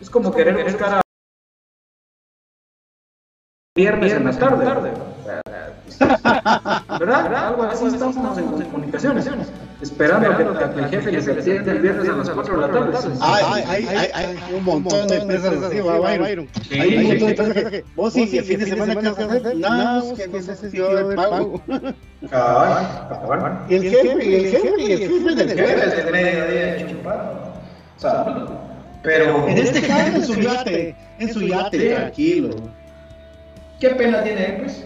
es 0.00 0.10
como 0.10 0.32
querer 0.32 0.64
buscar 0.64 0.94
a 0.94 1.00
viernes 3.76 4.12
en 4.12 4.24
la 4.24 4.32
tarde, 4.32 4.90
¿verdad? 6.00 7.46
Algo 7.48 7.62
así 7.64 7.86
estamos 7.86 8.16
en 8.38 8.44
comunicaciones, 8.64 9.28
esperando 9.80 10.36
que, 10.36 10.74
que 10.74 10.80
el 10.80 10.88
jefe 10.88 11.12
les 11.12 11.28
atienda 11.28 11.72
el 11.72 11.78
viernes 11.80 12.08
a 12.08 12.12
las 12.12 12.30
4 12.30 12.54
de 12.54 12.60
la 12.60 12.72
tarde. 12.72 12.98
Hay, 13.20 13.64
hay, 13.66 13.86
hay, 13.86 14.10
hay 14.14 14.54
un 14.54 14.64
montón 14.64 15.06
de 15.08 15.16
empresas 15.16 15.62
así, 15.62 15.80
va, 15.80 15.98
Byron. 15.98 16.48
Hay 16.70 16.96
un 16.96 17.02
montón 17.04 17.26
de 17.26 17.42
empresas 17.42 17.70
que 17.70 17.84
vos 17.94 18.12
sí, 18.12 18.38
el 18.38 18.44
fin 18.44 18.58
de 18.58 18.66
semana 18.66 18.94
que 18.94 19.08
vas 19.08 19.18
a 19.18 19.24
hacer, 19.24 19.56
no, 19.56 20.14
que 20.16 20.28
no 20.28 20.42
se 20.42 20.68
de 20.70 21.16
pago. 21.16 21.62
Y 23.68 23.74
el 23.74 23.82
jefe, 23.82 24.24
y 24.24 24.34
el 24.34 24.50
jefe, 24.50 24.72
y 24.78 24.92
el 24.92 24.98
jefe 24.98 25.34
del 25.34 25.48
jefe. 25.48 25.86
Desde 25.86 26.10
mediodía 26.10 26.88
chupado. 26.88 27.52
O 27.96 28.00
sea, 28.00 28.24
pero 29.02 29.48
En 29.48 29.58
este 29.58 29.80
caso, 29.82 30.16
en 30.16 30.24
su 30.24 30.34
yate, 30.40 30.96
en 31.18 31.32
su 31.32 31.40
yate, 31.40 31.94
tranquilo. 31.94 32.50
¿Qué 33.78 33.90
pena 33.90 34.22
tiene 34.22 34.58
pues? 34.60 34.84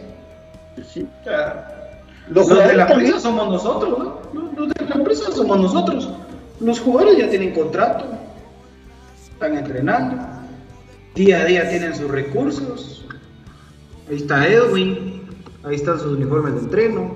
Sí. 0.93 1.07
Los 2.29 2.49
los 2.49 2.59
de 2.59 2.75
la 2.75 2.87
también. 2.87 3.07
empresa 3.11 3.21
somos 3.21 3.49
nosotros, 3.49 3.99
¿no? 3.99 4.19
Los- 4.57 4.69
de 4.75 4.85
la 4.87 4.95
empresa 4.95 5.31
somos 5.33 5.61
nosotros. 5.61 6.09
Los 6.61 6.81
jugadores 6.81 7.19
ya 7.19 7.29
tienen 7.29 7.53
contrato, 7.53 8.05
están 9.33 9.57
entrenando, 9.59 10.23
día 11.15 11.41
a 11.41 11.45
día 11.45 11.69
tienen 11.69 11.95
sus 11.95 12.11
recursos. 12.11 13.05
Ahí 14.09 14.17
está 14.17 14.47
Edwin, 14.47 15.23
ahí 15.65 15.75
están 15.75 15.99
sus 15.99 16.13
uniformes 16.17 16.55
de 16.55 16.61
entreno, 16.61 17.13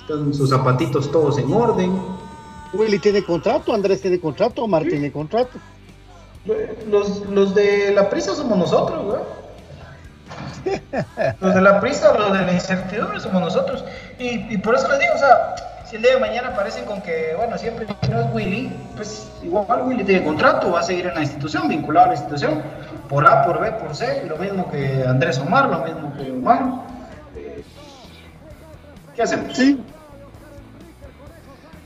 están 0.00 0.32
sus 0.34 0.50
zapatitos 0.50 1.10
todos 1.12 1.38
en 1.38 1.52
orden. 1.52 1.92
Willy 2.72 2.98
tiene 2.98 3.22
contrato, 3.24 3.72
Andrés 3.74 4.00
tiene 4.00 4.20
contrato, 4.20 4.62
Omar 4.64 4.82
tiene 4.84 5.10
contrato. 5.12 5.58
Los, 6.88 7.26
los 7.28 7.54
de 7.54 7.92
la 7.94 8.08
prisa 8.08 8.34
somos 8.34 8.56
nosotros, 8.58 9.04
güey. 9.04 9.18
Los 11.40 11.54
de 11.54 11.60
la 11.60 11.80
prisa, 11.80 12.12
los 12.16 12.32
de 12.32 12.44
la 12.44 12.52
incertidumbre 12.52 13.20
somos 13.20 13.40
nosotros. 13.40 13.84
Y, 14.18 14.58
por 14.58 14.74
eso 14.74 14.88
les 14.88 14.98
digo, 14.98 15.12
o 15.14 15.18
sea, 15.18 15.54
si 15.88 15.96
el 15.96 16.02
día 16.02 16.14
de 16.14 16.20
mañana 16.20 16.48
aparecen 16.48 16.84
con 16.84 17.00
que, 17.02 17.34
bueno, 17.36 17.56
siempre 17.58 17.86
no 18.10 18.20
es 18.20 18.26
Willy, 18.32 18.72
pues 18.96 19.28
igual 19.42 19.82
Willy 19.82 20.04
tiene 20.04 20.24
contrato, 20.24 20.72
va 20.72 20.80
a 20.80 20.82
seguir 20.82 21.06
en 21.06 21.14
la 21.14 21.22
institución, 21.22 21.68
vinculado 21.68 22.06
a 22.06 22.08
la 22.08 22.14
institución, 22.14 22.62
por 23.08 23.26
A, 23.26 23.44
por 23.44 23.60
B, 23.60 23.72
por 23.72 23.94
C, 23.94 24.24
lo 24.28 24.36
mismo 24.36 24.70
que 24.70 25.04
Andrés 25.06 25.38
Omar, 25.38 25.68
lo 25.68 25.80
mismo 25.80 26.12
que 26.16 26.30
Omar. 26.30 26.62
Eh, 27.36 27.64
¿Qué 29.16 29.22
hacemos? 29.22 29.56
Sí. 29.56 29.82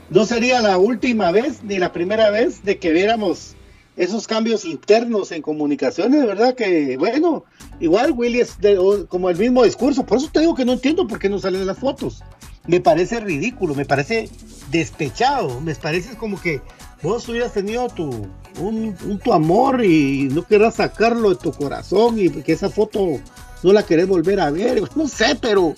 No 0.09 0.25
sería 0.25 0.61
la 0.61 0.77
última 0.77 1.31
vez 1.31 1.63
ni 1.63 1.79
la 1.79 1.91
primera 1.91 2.29
vez 2.29 2.63
de 2.63 2.77
que 2.77 2.91
viéramos 2.91 3.54
esos 3.97 4.27
cambios 4.27 4.65
internos 4.65 5.31
en 5.31 5.41
comunicaciones, 5.41 6.25
¿verdad? 6.25 6.55
Que 6.55 6.97
bueno, 6.97 7.45
igual 7.79 8.11
Willy 8.11 8.41
es 8.41 8.59
de- 8.59 9.05
como 9.07 9.29
el 9.29 9.37
mismo 9.37 9.63
discurso, 9.63 10.05
por 10.05 10.17
eso 10.17 10.29
te 10.31 10.41
digo 10.41 10.53
que 10.55 10.65
no 10.65 10.73
entiendo 10.73 11.07
por 11.07 11.19
qué 11.19 11.29
no 11.29 11.39
salen 11.39 11.65
las 11.65 11.79
fotos. 11.79 12.21
Me 12.67 12.81
parece 12.81 13.19
ridículo, 13.19 13.75
me 13.75 13.85
parece 13.85 14.29
despechado, 14.71 15.61
me 15.61 15.75
parece 15.75 16.15
como 16.17 16.39
que 16.41 16.61
vos 17.03 17.27
hubieras 17.29 17.53
tenido 17.53 17.87
tu, 17.89 18.27
un 18.59 19.19
tu 19.23 19.31
amor 19.33 19.83
y 19.85 20.29
no 20.31 20.43
querrás 20.45 20.75
sacarlo 20.75 21.29
de 21.29 21.35
tu 21.35 21.51
corazón 21.51 22.19
y 22.19 22.29
que 22.29 22.53
esa 22.53 22.69
foto 22.69 23.19
no 23.63 23.73
la 23.73 23.83
querés 23.83 24.07
volver 24.07 24.39
a 24.39 24.51
ver, 24.51 24.81
no 24.95 25.07
sé, 25.07 25.37
pero 25.39 25.75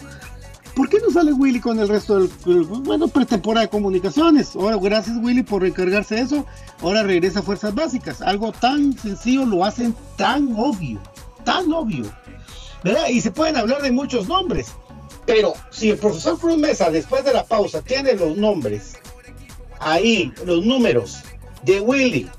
¿Por 0.78 0.89
qué 0.89 0.99
no 0.99 1.11
sale 1.11 1.34
Willy 1.34 1.59
con 1.59 1.80
el 1.80 1.88
resto 1.88 2.19
del, 2.19 2.30
bueno, 2.63 3.07
pretemporada 3.07 3.65
de 3.65 3.69
comunicaciones? 3.71 4.55
Ahora, 4.55 4.78
gracias 4.80 5.17
Willy 5.17 5.41
por 5.41 5.65
encargarse 5.65 6.13
de 6.13 6.21
eso. 6.21 6.45
Ahora 6.82 7.01
regresa 7.01 7.39
a 7.39 7.41
Fuerzas 7.41 7.73
Básicas. 7.73 8.21
Algo 8.21 8.51
tan 8.51 8.95
sencillo 8.95 9.43
lo 9.43 9.65
hacen 9.65 9.95
tan 10.17 10.53
obvio, 10.55 11.01
tan 11.43 11.73
obvio. 11.73 12.05
¿Verdad? 12.84 13.07
Y 13.09 13.21
se 13.21 13.32
pueden 13.32 13.57
hablar 13.57 13.82
de 13.82 13.91
muchos 13.91 14.28
nombres. 14.28 14.67
Pero 15.25 15.53
si 15.71 15.89
el 15.89 15.97
profesor 15.97 16.38
Cruz 16.38 16.57
Mesa, 16.57 16.91
después 16.91 17.25
de 17.25 17.34
la 17.34 17.43
pausa, 17.43 17.82
tiene 17.82 18.13
los 18.13 18.38
nombres, 18.38 18.97
ahí, 19.80 20.32
los 20.45 20.63
números 20.63 21.23
de 21.63 21.82
Willy, 21.82 22.30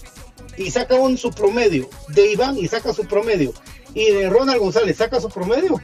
y 0.57 0.70
saca 0.70 0.95
un 0.95 1.18
su 1.18 1.32
promedio, 1.32 1.91
de 2.11 2.32
Iván 2.34 2.57
y 2.57 2.68
saca 2.68 2.95
su 2.95 3.05
promedio, 3.05 3.53
y 3.95 4.12
de 4.12 4.30
Ronald 4.30 4.61
González 4.61 4.97
saca 4.97 5.20
su 5.20 5.28
promedio, 5.28 5.80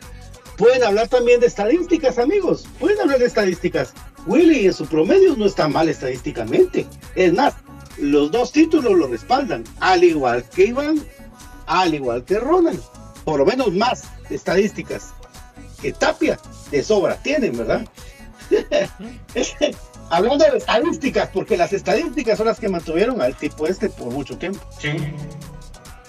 Pueden 0.57 0.85
hablar 0.85 1.09
también 1.09 1.41
de 1.41 1.47
estadísticas, 1.47 2.19
amigos. 2.19 2.67
Pueden 2.79 3.01
hablar 3.01 3.19
de 3.19 3.27
estadísticas. 3.27 3.93
Willy 4.27 4.67
en 4.67 4.73
su 4.73 4.87
promedio 4.87 5.37
no 5.37 5.47
está 5.47 5.69
mal 5.69 5.89
estadísticamente. 5.89 6.87
Es 7.15 7.33
más, 7.33 7.55
los 7.99 8.31
dos 8.31 8.53
títulos 8.53 8.93
lo 8.93 9.09
respaldan. 9.09 9.65
Al 9.81 10.05
igual 10.05 10.45
que 10.55 10.67
Iván, 10.67 11.05
al 11.67 11.95
igual 11.95 12.25
que 12.25 12.39
Ronald. 12.39 12.81
Por 13.25 13.41
lo 13.41 13.47
menos 13.47 13.73
más 13.73 14.05
estadísticas 14.31 15.13
que 15.81 15.93
Tapia 15.93 16.39
de 16.71 16.83
sobra 16.83 17.17
tienen, 17.17 17.57
¿verdad? 17.57 17.87
Hablando 20.11 20.45
de 20.45 20.59
estadísticas, 20.59 21.31
porque 21.33 21.57
las 21.57 21.73
estadísticas 21.73 22.37
son 22.39 22.47
las 22.47 22.61
que 22.61 22.69
mantuvieron 22.69 23.21
al 23.21 23.35
tipo 23.35 23.67
este 23.67 23.89
por 23.89 24.13
mucho 24.13 24.37
tiempo. 24.37 24.61
Sí, 24.79 24.91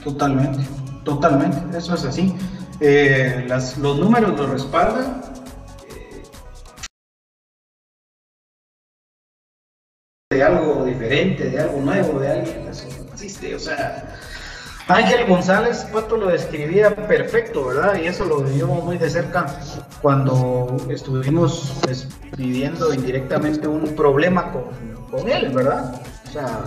totalmente, 0.03 0.63
totalmente, 1.03 1.77
eso 1.77 1.95
es 1.95 2.03
así. 2.03 2.33
Eh, 2.79 3.45
las- 3.47 3.77
los 3.77 3.97
números 3.97 4.37
lo 4.37 4.47
respaldan. 4.47 5.21
de 10.31 10.43
algo 10.43 10.83
diferente, 10.85 11.49
de 11.49 11.59
algo 11.59 11.79
nuevo, 11.79 12.19
de 12.19 12.29
alguien, 12.31 12.67
eso 12.67 12.87
no 13.05 13.13
existe, 13.13 13.55
o 13.55 13.59
sea, 13.59 14.17
Ángel 14.87 15.25
González, 15.27 15.85
Pato 15.93 16.17
lo 16.17 16.27
describía 16.27 16.93
perfecto, 16.95 17.67
¿verdad? 17.67 17.95
Y 18.01 18.07
eso 18.07 18.25
lo 18.25 18.41
vivimos 18.41 18.83
muy 18.83 18.97
de 18.97 19.09
cerca 19.09 19.45
cuando 20.01 20.75
estuvimos 20.89 21.77
pues, 21.83 22.07
viviendo 22.37 22.93
indirectamente 22.93 23.67
un 23.67 23.95
problema 23.95 24.51
con, 24.51 24.63
con 25.09 25.29
él, 25.29 25.51
¿verdad? 25.53 26.01
O 26.27 26.31
sea, 26.31 26.63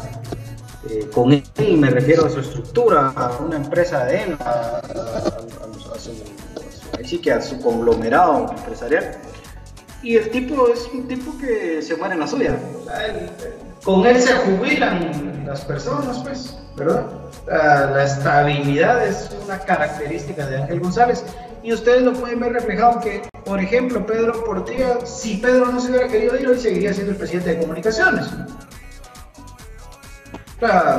eh, 0.88 1.08
con 1.12 1.32
él 1.32 1.42
me 1.76 1.90
refiero 1.90 2.26
a 2.26 2.30
su 2.30 2.40
estructura, 2.40 3.12
a 3.16 3.38
una 3.38 3.56
empresa 3.56 4.04
de 4.04 4.22
él, 4.22 4.36
a, 4.40 4.80
su, 5.98 7.30
a 7.30 7.40
su 7.40 7.60
conglomerado 7.60 8.52
empresarial. 8.56 9.18
Y 10.02 10.16
el 10.16 10.30
tipo 10.30 10.68
es 10.68 10.88
un 10.94 11.08
tipo 11.08 11.36
que 11.38 11.82
se 11.82 11.96
muere 11.96 12.14
en 12.14 12.20
la 12.20 12.26
suya. 12.26 12.56
Con 13.82 14.06
él 14.06 14.20
se 14.20 14.32
jubilan 14.34 15.44
las 15.44 15.62
personas, 15.62 16.18
pues, 16.18 16.56
¿verdad? 16.76 17.06
La, 17.48 17.90
la 17.90 18.04
estabilidad 18.04 19.04
es 19.04 19.30
una 19.44 19.58
característica 19.58 20.46
de 20.46 20.58
Ángel 20.58 20.80
González. 20.80 21.24
Y 21.64 21.72
ustedes 21.72 22.02
lo 22.02 22.12
pueden 22.12 22.38
ver 22.38 22.52
reflejado 22.52 23.00
que, 23.00 23.22
por 23.44 23.60
ejemplo, 23.60 24.06
Pedro 24.06 24.44
Portilla, 24.44 25.04
si 25.04 25.38
Pedro 25.38 25.66
no 25.66 25.80
se 25.80 25.90
hubiera 25.90 26.06
querido 26.06 26.38
ir, 26.38 26.46
hoy 26.46 26.58
seguiría 26.60 26.94
siendo 26.94 27.12
el 27.12 27.18
presidente 27.18 27.56
de 27.56 27.60
comunicaciones. 27.60 28.26
O 30.60 30.66
sea, 30.66 30.98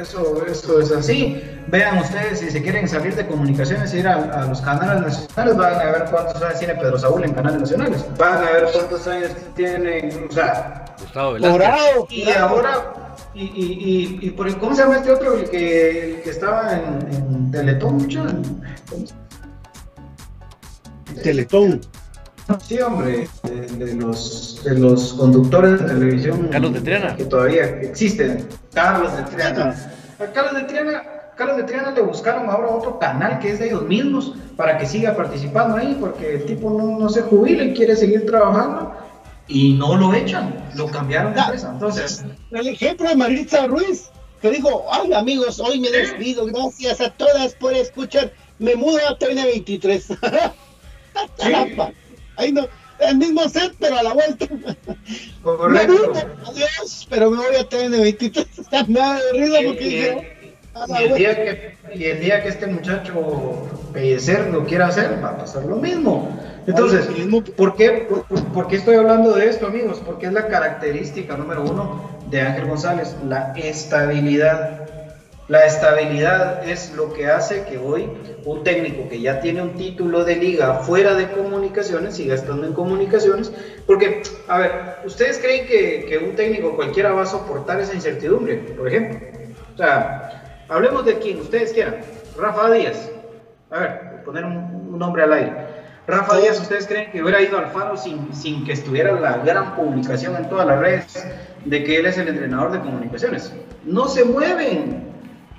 eso, 0.00 0.46
eso 0.46 0.80
es 0.80 0.92
así. 0.92 1.42
Vean 1.66 1.98
ustedes, 1.98 2.40
si 2.40 2.50
se 2.50 2.62
quieren 2.62 2.88
salir 2.88 3.14
de 3.14 3.26
comunicaciones 3.26 3.92
e 3.92 3.98
ir 3.98 4.08
a, 4.08 4.14
a 4.14 4.46
los 4.46 4.60
canales 4.60 5.02
nacionales, 5.02 5.56
van 5.56 5.74
a 5.74 5.84
ver 5.92 6.04
cuántos 6.10 6.42
años 6.42 6.58
tiene 6.58 6.74
Pedro 6.74 6.98
Saúl 6.98 7.24
en 7.24 7.34
canales 7.34 7.60
nacionales. 7.60 8.04
Van 8.16 8.38
a 8.38 8.50
ver 8.50 8.68
cuántos 8.72 9.06
años 9.06 9.30
tiene, 9.54 10.10
o 10.28 10.32
sea, 10.32 10.84
Gustavo 11.00 11.38
Morado, 11.38 12.06
y 12.08 12.30
ahora, 12.30 13.14
y, 13.34 13.42
y, 13.42 14.18
y, 14.22 14.26
y 14.26 14.30
por, 14.30 14.56
¿cómo 14.58 14.74
se 14.74 14.82
llama 14.82 14.96
este 14.96 15.12
otro? 15.12 15.34
El 15.34 15.50
que, 15.50 16.14
el 16.16 16.22
que 16.22 16.30
estaba 16.30 16.72
en, 16.72 17.12
en 17.12 17.50
Teletón, 17.50 17.98
mucho. 17.98 18.24
Teletón. 21.22 21.80
Sí, 22.58 22.80
hombre, 22.80 23.28
de, 23.44 23.66
de 23.84 23.94
los, 23.94 24.62
de 24.64 24.78
los 24.78 25.14
conductores 25.14 25.80
de 25.80 25.86
televisión. 25.86 26.48
Carlos 26.50 26.72
de 26.74 26.80
Triana. 26.80 27.16
Que 27.16 27.24
todavía 27.24 27.64
existen. 27.64 28.46
Carlos 28.72 29.16
de 29.16 29.22
Triana. 29.24 29.74
A 30.18 30.26
Carlos 30.32 30.54
de 30.54 30.62
Triana, 30.64 31.02
Carlos 31.36 31.56
de 31.56 31.62
Triana 31.64 31.92
le 31.92 32.02
buscaron 32.02 32.50
ahora 32.50 32.68
otro 32.68 32.98
canal 32.98 33.38
que 33.38 33.52
es 33.52 33.58
de 33.58 33.68
ellos 33.68 33.82
mismos 33.84 34.34
para 34.56 34.76
que 34.76 34.86
siga 34.86 35.16
participando 35.16 35.76
ahí, 35.76 35.96
porque 35.98 36.34
el 36.34 36.44
tipo 36.44 36.70
no, 36.70 36.98
no 36.98 37.08
se 37.08 37.22
jubila 37.22 37.64
y 37.64 37.72
quiere 37.72 37.96
seguir 37.96 38.26
trabajando 38.26 38.92
y 39.48 39.72
no 39.74 39.96
lo 39.96 40.14
echan, 40.14 40.54
lo 40.74 40.86
cambiaron 40.86 41.34
de 41.34 41.40
empresa. 41.40 41.70
Entonces, 41.72 42.24
El 42.50 42.68
ejemplo 42.68 43.08
de 43.08 43.16
Maritza 43.16 43.66
Ruiz, 43.66 44.10
que 44.40 44.50
dijo, 44.50 44.84
ay 44.92 45.12
amigos, 45.12 45.60
hoy 45.60 45.80
me 45.80 45.90
despido, 45.90 46.46
gracias 46.46 47.00
a 47.00 47.10
todas 47.10 47.54
por 47.54 47.74
escuchar, 47.74 48.32
me 48.58 48.76
mudo 48.76 48.98
a 49.08 49.18
TN23. 49.18 50.18
Caramba, 51.38 51.92
ahí 52.40 52.52
no, 52.52 52.66
el 53.00 53.16
mismo 53.16 53.48
set, 53.48 53.74
pero 53.78 53.98
a 53.98 54.02
la 54.02 54.12
vuelta. 54.12 54.46
Mudo, 55.88 56.12
adiós, 56.46 57.06
pero 57.08 57.30
me 57.30 57.36
voy 57.38 57.56
a 57.56 57.68
TN23. 57.68 58.86
me 58.88 58.98
da 59.00 59.14
de 59.14 59.32
risa 59.32 59.58
porque 59.66 59.84
y, 59.84 59.88
dije, 59.88 60.36
y 60.88 61.02
el 61.02 61.14
día 61.14 61.34
que, 61.36 61.76
y 61.94 62.04
el 62.04 62.20
día 62.20 62.42
que 62.42 62.48
este 62.48 62.66
muchacho 62.66 63.66
Pellecer 63.92 64.48
lo 64.50 64.64
quiera 64.66 64.86
hacer, 64.88 65.22
va 65.22 65.30
a 65.30 65.38
pasar 65.38 65.64
lo 65.64 65.76
mismo. 65.76 66.38
Entonces, 66.66 67.06
¿por 67.56 67.74
qué, 67.76 68.06
por- 68.08 68.24
por 68.52 68.68
qué 68.68 68.76
estoy 68.76 68.94
hablando 68.96 69.32
de 69.32 69.48
esto, 69.48 69.66
amigos? 69.66 70.00
Porque 70.04 70.26
es 70.26 70.32
la 70.32 70.46
característica 70.46 71.36
número 71.36 71.62
uno 71.64 72.10
de 72.30 72.40
Ángel 72.42 72.66
González, 72.66 73.16
la 73.26 73.52
estabilidad. 73.56 74.86
La 75.50 75.66
estabilidad 75.66 76.62
es 76.62 76.92
lo 76.92 77.12
que 77.12 77.26
hace 77.26 77.64
que 77.64 77.76
hoy 77.76 78.08
un 78.44 78.62
técnico 78.62 79.08
que 79.08 79.20
ya 79.20 79.40
tiene 79.40 79.60
un 79.60 79.74
título 79.74 80.22
de 80.22 80.36
liga 80.36 80.74
fuera 80.74 81.14
de 81.14 81.28
comunicaciones 81.32 82.14
siga 82.14 82.36
estando 82.36 82.68
en 82.68 82.72
comunicaciones. 82.72 83.52
Porque, 83.84 84.22
a 84.46 84.58
ver, 84.58 84.72
¿ustedes 85.04 85.40
creen 85.40 85.66
que, 85.66 86.06
que 86.08 86.18
un 86.18 86.36
técnico 86.36 86.76
cualquiera 86.76 87.12
va 87.14 87.22
a 87.22 87.26
soportar 87.26 87.80
esa 87.80 87.94
incertidumbre, 87.94 88.58
por 88.78 88.86
ejemplo? 88.86 89.18
O 89.74 89.76
sea, 89.76 90.62
hablemos 90.68 91.04
de 91.04 91.18
quien 91.18 91.40
ustedes 91.40 91.72
quieran. 91.72 91.96
Rafa 92.38 92.70
Díaz. 92.70 93.10
A 93.72 93.80
ver, 93.80 94.22
poner 94.24 94.44
un, 94.44 94.56
un 94.92 94.98
nombre 95.00 95.24
al 95.24 95.32
aire. 95.32 95.52
Rafa 96.06 96.38
Díaz, 96.38 96.60
¿ustedes 96.60 96.86
creen 96.86 97.10
que 97.10 97.24
hubiera 97.24 97.42
ido 97.42 97.58
al 97.58 97.66
Faro 97.72 97.96
sin, 97.96 98.32
sin 98.32 98.64
que 98.64 98.74
estuviera 98.74 99.18
la 99.18 99.38
gran 99.38 99.74
publicación 99.74 100.36
en 100.36 100.48
todas 100.48 100.68
las 100.68 100.78
redes 100.78 101.26
de 101.64 101.82
que 101.82 101.98
él 101.98 102.06
es 102.06 102.18
el 102.18 102.28
entrenador 102.28 102.70
de 102.70 102.78
comunicaciones? 102.78 103.52
No 103.84 104.06
se 104.06 104.24
mueven, 104.24 105.09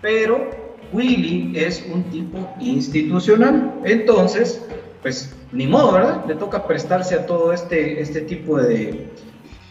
pero 0.02 0.50
Willy 0.92 1.54
es 1.56 1.86
un 1.92 2.04
tipo 2.06 2.50
institucional. 2.60 3.74
Entonces, 3.84 4.62
pues 5.02 5.34
ni 5.52 5.68
modo, 5.68 5.94
¿verdad? 5.94 6.26
Le 6.28 6.36
toca 6.36 6.66
prestarse 6.66 7.16
a 7.16 7.26
todo 7.26 7.54
este, 7.54 8.02
este 8.02 8.22
tipo 8.22 8.58
de, 8.58 9.10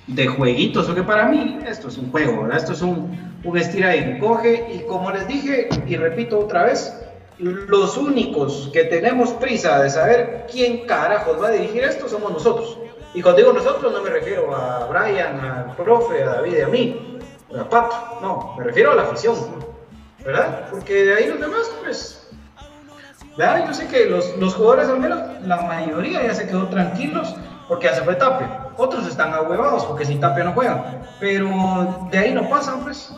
de 0.07 0.27
jueguitos, 0.27 0.89
o 0.89 0.95
que 0.95 1.03
para 1.03 1.27
mí 1.29 1.59
esto 1.67 1.89
es 1.89 1.99
un 1.99 2.11
juego, 2.11 2.43
¿verdad? 2.43 2.59
Esto 2.59 2.73
es 2.73 2.83
un, 2.83 3.35
un 3.45 3.59
estira 3.59 3.95
y 3.97 4.01
encoge, 4.01 4.67
y 4.75 4.87
como 4.87 5.11
les 5.11 5.27
dije, 5.29 5.69
y 5.87 5.97
repito 5.97 6.39
otra 6.39 6.65
vez, 6.65 6.95
los 7.39 7.97
únicos 7.97 8.71
que 8.73 8.85
tenemos 8.85 9.31
prisa 9.33 9.83
de 9.83 9.89
saber 9.89 10.47
quién 10.51 10.87
carajos 10.87 11.41
va 11.41 11.49
a 11.49 11.53
dirigir 11.53 11.85
esto 11.85 12.09
somos 12.09 12.33
nosotros. 12.33 12.79
Y 13.15 13.23
cuando 13.23 13.41
digo 13.41 13.53
nosotros 13.53 13.93
no 13.93 14.03
me 14.03 14.11
refiero 14.11 14.55
a 14.55 14.87
Brian, 14.87 15.41
al 15.41 15.75
profe, 15.75 16.23
a 16.23 16.35
David 16.35 16.55
y 16.59 16.61
a 16.61 16.69
mí, 16.69 17.19
a 17.59 17.69
Pato, 17.69 18.19
no, 18.21 18.55
me 18.59 18.65
refiero 18.65 18.93
a 18.93 18.95
la 18.95 19.03
afición, 19.03 19.35
¿verdad? 20.25 20.67
Porque 20.71 21.05
de 21.05 21.15
ahí 21.15 21.29
los 21.29 21.41
demás, 21.41 21.71
pues, 21.83 22.27
¿verdad? 23.37 23.67
Yo 23.67 23.75
sé 23.75 23.87
que 23.89 24.07
los, 24.07 24.37
los 24.39 24.55
jugadores, 24.55 24.89
al 24.89 25.01
menos 25.01 25.19
la 25.43 25.57
mayoría 25.63 26.23
ya 26.27 26.35
se 26.35 26.47
quedó 26.47 26.69
tranquilos 26.69 27.35
porque 27.69 27.87
ya 27.87 27.95
se 27.95 28.03
fue 28.03 28.15
Tapia. 28.17 28.69
Otros 28.77 29.07
están 29.07 29.33
ahuevados 29.33 29.85
porque 29.87 30.05
sin 30.05 30.21
Tapia 30.21 30.45
no 30.45 30.53
juegan. 30.53 31.03
Pero 31.21 32.09
de 32.11 32.19
ahí 32.19 32.33
no 32.35 32.49
pasan, 32.49 32.81
pues. 32.83 33.13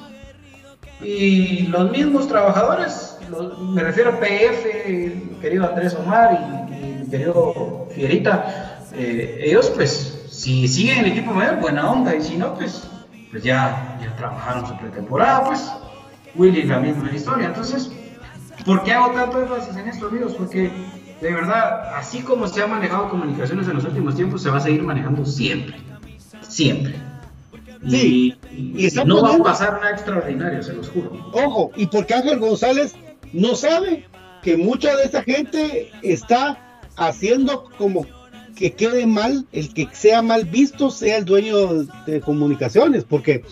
Y 1.01 1.67
los 1.69 1.91
mismos 1.91 2.29
trabajadores, 2.29 3.19
los- 3.31 3.59
me 3.59 3.83
refiero 3.83 4.11
a 4.11 4.21
PF, 4.21 5.39
querido 5.41 5.67
Andrés 5.67 5.95
Omar 5.95 6.67
y, 6.71 6.75
y 7.05 7.11
querido 7.11 7.89
Fierita, 7.93 8.79
eh, 8.93 9.39
ellos 9.43 9.71
pues, 9.75 10.27
si 10.31 10.69
siguen 10.69 10.99
en 10.99 11.05
el 11.07 11.13
equipo 11.13 11.33
mayor, 11.33 11.57
buena 11.57 11.91
onda, 11.91 12.15
y 12.15 12.23
si 12.23 12.37
no, 12.37 12.55
pues, 12.55 12.85
pues 13.31 13.43
ya, 13.43 13.99
ya 14.01 14.15
trabajaron 14.17 14.67
su 14.67 14.77
pretemporada, 14.77 15.45
pues. 15.45 15.73
Willy 16.35 16.63
la 16.65 16.81
misma 16.81 17.11
historia. 17.13 17.49
Entonces, 17.49 17.91
¿por 18.65 18.83
qué 18.85 18.93
hago 18.93 19.13
tanto 19.13 19.43
énfasis 19.43 19.77
en 19.77 19.89
esto, 19.89 20.09
amigos? 20.09 20.35
Porque 20.37 20.71
de 21.21 21.33
verdad, 21.33 21.95
así 21.97 22.21
como 22.21 22.49
se 22.49 22.63
ha 22.63 22.67
manejado 22.67 23.09
comunicaciones 23.09 23.69
en 23.69 23.75
los 23.75 23.85
últimos 23.85 24.17
tiempos, 24.17 24.43
se 24.43 24.51
va 24.51 24.59
a 24.59 24.61
seguir 24.61 24.83
manejando 24.83 25.25
siempre. 25.25 25.77
Siempre. 26.41 26.95
Sí, 27.89 28.37
y, 28.51 28.83
y 28.83 28.87
está 28.87 29.05
no 29.05 29.23
va 29.23 29.35
a 29.35 29.39
pasar 29.39 29.75
nada 29.75 29.91
extraordinario, 29.91 30.63
se 30.63 30.73
los 30.73 30.89
juro. 30.89 31.13
Ojo, 31.33 31.71
y 31.77 31.87
porque 31.87 32.15
Ángel 32.15 32.39
González 32.39 32.95
no 33.33 33.55
sabe 33.55 34.07
que 34.43 34.57
mucha 34.57 34.97
de 34.97 35.05
esa 35.05 35.23
gente 35.23 35.91
está 36.03 36.81
haciendo 36.97 37.71
como 37.79 38.07
que 38.57 38.73
quede 38.75 39.07
mal, 39.07 39.47
el 39.53 39.73
que 39.73 39.89
sea 39.93 40.23
mal 40.23 40.45
visto 40.45 40.91
sea 40.91 41.19
el 41.19 41.25
dueño 41.25 41.85
de 42.07 42.21
comunicaciones, 42.21 43.05
porque, 43.05 43.45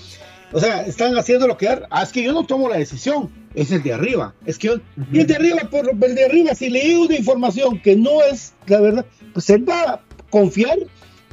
o 0.53 0.61
sea, 0.61 0.83
están 0.87 1.17
haciendo 1.17 1.47
lo 1.47 1.57
que... 1.57 1.69
Ah, 1.69 2.03
es 2.03 2.11
que 2.13 2.23
yo 2.23 2.33
no 2.33 2.45
tomo 2.45 2.69
la 2.69 2.77
decisión, 2.79 3.31
es 3.55 3.71
el 3.71 3.83
de 3.83 3.93
arriba. 3.93 4.35
Es 4.47 4.59
que 4.59 4.69
yo, 4.69 4.75
y 5.13 5.21
el 5.21 5.27
de 5.27 5.37
arriba, 5.37 5.59
por 5.71 5.89
el 5.91 6.15
de 6.15 6.25
arriba, 6.25 6.55
si 6.55 6.71
le 6.71 6.81
digo 6.85 7.03
una 7.05 7.17
información 7.17 7.81
que 7.81 7.97
no 7.97 8.23
es 8.23 8.55
la 8.67 8.81
verdad, 8.81 9.07
pues 9.33 9.49
él 9.51 9.69
va 9.69 9.83
a 9.83 10.01
confiar, 10.31 10.79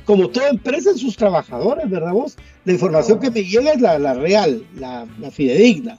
como 0.05 0.29
toda 0.29 0.49
empresa, 0.49 0.91
en 0.91 0.97
sus 0.97 1.17
trabajadores, 1.17 1.89
¿verdad 1.89 2.13
vos? 2.13 2.35
La 2.65 2.73
información 2.73 3.19
que 3.19 3.29
me 3.31 3.43
llega 3.43 3.71
es 3.73 3.81
la, 3.81 3.99
la 3.99 4.13
real, 4.13 4.63
la, 4.79 5.05
la 5.19 5.31
fidedigna. 5.31 5.95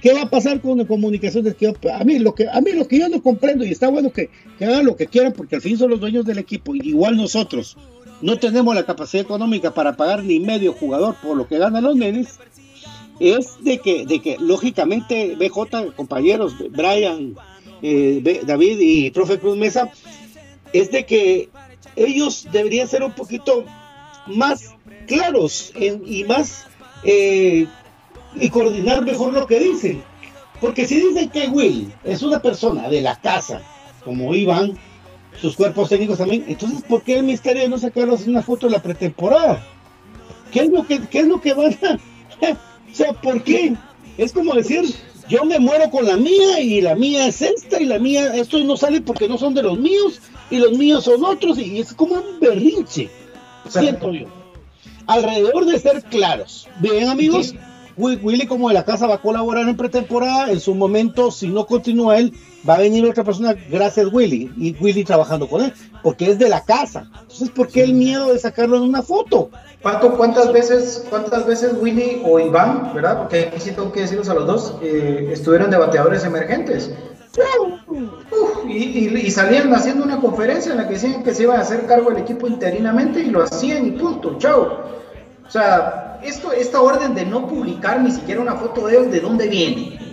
¿Qué 0.00 0.12
va 0.12 0.22
a 0.22 0.28
pasar 0.30 0.60
con 0.60 0.76
las 0.76 0.86
comunicaciones? 0.86 1.54
Que 1.54 1.66
yo- 1.66 1.90
a 1.92 2.04
mí 2.04 2.18
lo 2.18 2.34
que 2.34 2.46
a 2.46 2.60
mí 2.60 2.72
lo 2.72 2.86
que 2.86 2.98
yo 2.98 3.08
no 3.08 3.22
comprendo 3.22 3.64
y 3.64 3.70
está 3.70 3.88
bueno 3.88 4.12
que, 4.12 4.28
que 4.58 4.64
hagan 4.66 4.84
lo 4.84 4.96
que 4.96 5.06
quieran 5.06 5.32
porque 5.32 5.56
al 5.56 5.62
fin 5.62 5.78
son 5.78 5.88
los 5.90 5.98
dueños 6.00 6.26
del 6.26 6.36
equipo 6.36 6.74
igual 6.74 7.16
nosotros 7.16 7.78
no 8.24 8.38
tenemos 8.38 8.74
la 8.74 8.84
capacidad 8.86 9.22
económica 9.22 9.72
para 9.74 9.96
pagar 9.96 10.24
ni 10.24 10.40
medio 10.40 10.72
jugador 10.72 11.14
por 11.22 11.36
lo 11.36 11.46
que 11.46 11.58
ganan 11.58 11.84
los 11.84 11.94
nenes 11.96 12.38
es 13.20 13.62
de 13.62 13.78
que 13.78 14.06
de 14.06 14.20
que 14.20 14.36
lógicamente 14.40 15.36
BJ 15.36 15.92
compañeros 15.94 16.54
Brian 16.70 17.34
eh, 17.82 18.42
David 18.46 18.78
y 18.80 19.10
profe 19.10 19.38
Cruz 19.38 19.56
Mesa 19.56 19.90
es 20.72 20.90
de 20.90 21.04
que 21.04 21.48
ellos 21.96 22.48
deberían 22.50 22.88
ser 22.88 23.02
un 23.04 23.12
poquito 23.12 23.64
más 24.26 24.74
claros 25.06 25.70
en- 25.74 26.02
y 26.06 26.24
más 26.24 26.66
eh, 27.04 27.66
y 28.34 28.48
coordinar 28.48 29.04
mejor 29.04 29.32
lo 29.34 29.46
que 29.46 29.60
dicen. 29.60 30.02
Porque 30.60 30.86
si 30.86 30.96
dicen 30.96 31.28
que 31.28 31.48
Will 31.48 31.92
es 32.04 32.22
una 32.22 32.40
persona 32.40 32.88
de 32.88 33.02
la 33.02 33.20
casa, 33.20 33.60
como 34.04 34.34
Iván, 34.34 34.78
sus 35.40 35.56
cuerpos 35.56 35.88
técnicos 35.88 36.18
también, 36.18 36.44
entonces 36.48 36.82
¿por 36.88 37.02
qué 37.02 37.18
el 37.18 37.24
misterio 37.24 37.62
de 37.62 37.68
no 37.68 37.78
sacarlos 37.78 38.26
una 38.26 38.42
foto 38.42 38.66
de 38.66 38.72
la 38.72 38.82
pretemporada? 38.82 39.64
¿Qué 40.52 40.60
es 40.60 40.70
lo 40.70 40.86
que, 40.86 41.00
qué 41.08 41.20
es 41.20 41.26
lo 41.26 41.40
que 41.40 41.52
van 41.52 41.76
a... 41.82 41.98
o 42.52 42.94
sea, 42.94 43.12
¿por 43.14 43.42
qué? 43.42 43.74
Es 44.16 44.32
como 44.32 44.54
decir, 44.54 44.84
yo 45.28 45.44
me 45.44 45.58
muero 45.58 45.90
con 45.90 46.06
la 46.06 46.16
mía 46.16 46.60
y 46.60 46.80
la 46.80 46.94
mía 46.94 47.26
es 47.26 47.42
esta 47.42 47.80
y 47.80 47.86
la 47.86 47.98
mía, 47.98 48.34
estos 48.34 48.64
no 48.64 48.76
salen 48.76 49.04
porque 49.04 49.28
no 49.28 49.38
son 49.38 49.54
de 49.54 49.62
los 49.62 49.78
míos 49.78 50.20
y 50.50 50.58
los 50.58 50.72
míos 50.72 51.04
son 51.04 51.24
otros 51.24 51.58
y 51.58 51.80
es 51.80 51.94
como 51.94 52.14
un 52.14 52.40
berrinche, 52.40 53.10
siento 53.68 54.12
yo. 54.12 54.26
Alrededor 55.06 55.66
de 55.66 55.78
ser 55.78 56.02
claros. 56.04 56.68
Bien 56.80 57.08
amigos, 57.08 57.54
Willy 57.96 58.46
como 58.46 58.68
de 58.68 58.74
la 58.74 58.84
casa 58.84 59.06
va 59.06 59.14
a 59.16 59.22
colaborar 59.22 59.68
en 59.68 59.76
pretemporada, 59.76 60.50
en 60.50 60.60
su 60.60 60.74
momento, 60.74 61.30
si 61.30 61.48
no 61.48 61.66
continúa 61.66 62.18
él, 62.18 62.32
va 62.68 62.74
a 62.74 62.78
venir 62.78 63.04
otra 63.06 63.24
persona, 63.24 63.54
gracias 63.70 64.08
Willy, 64.12 64.52
y 64.56 64.74
Willy 64.80 65.04
trabajando 65.04 65.48
con 65.48 65.62
él, 65.62 65.72
porque 66.02 66.30
es 66.30 66.38
de 66.38 66.48
la 66.48 66.64
casa. 66.64 67.10
Entonces, 67.22 67.50
¿por 67.50 67.68
qué 67.68 67.84
el 67.84 67.94
miedo 67.94 68.32
de 68.32 68.38
sacarlo 68.38 68.76
en 68.76 68.82
una 68.82 69.02
foto? 69.02 69.50
Pato, 69.82 70.16
¿cuántas 70.16 70.52
veces, 70.52 71.04
cuántas 71.10 71.46
veces 71.46 71.74
Willy 71.78 72.22
o 72.24 72.40
Iván, 72.40 72.92
verdad? 72.94 73.18
Porque 73.18 73.40
aquí 73.48 73.60
sí 73.60 73.72
tengo 73.72 73.92
que 73.92 74.00
decirlos 74.00 74.28
a 74.28 74.34
los 74.34 74.46
dos, 74.46 74.78
eh, 74.82 75.30
estuvieron 75.32 75.70
de 75.70 75.76
bateadores 75.76 76.24
emergentes. 76.24 76.90
y, 78.68 79.30
salían 79.30 79.74
haciendo 79.74 80.04
una 80.04 80.20
conferencia 80.20 80.72
en 80.72 80.78
la 80.78 80.86
que 80.86 80.94
decían 80.94 81.22
que 81.22 81.34
se 81.34 81.42
iba 81.42 81.56
a 81.56 81.60
hacer 81.60 81.86
cargo 81.86 82.10
del 82.10 82.22
equipo 82.22 82.46
interinamente 82.46 83.20
y 83.20 83.30
lo 83.30 83.42
hacían 83.42 83.86
y 83.86 83.90
punto, 83.92 84.38
chao. 84.38 84.84
O 85.46 85.50
sea, 85.50 86.20
esto, 86.22 86.52
esta 86.52 86.80
orden 86.80 87.14
de 87.14 87.26
no 87.26 87.46
publicar 87.46 88.00
ni 88.00 88.10
siquiera 88.10 88.40
una 88.40 88.54
foto 88.54 88.86
de 88.86 88.96
ellos, 88.96 89.12
¿de 89.12 89.20
dónde 89.20 89.48
viene? 89.48 90.03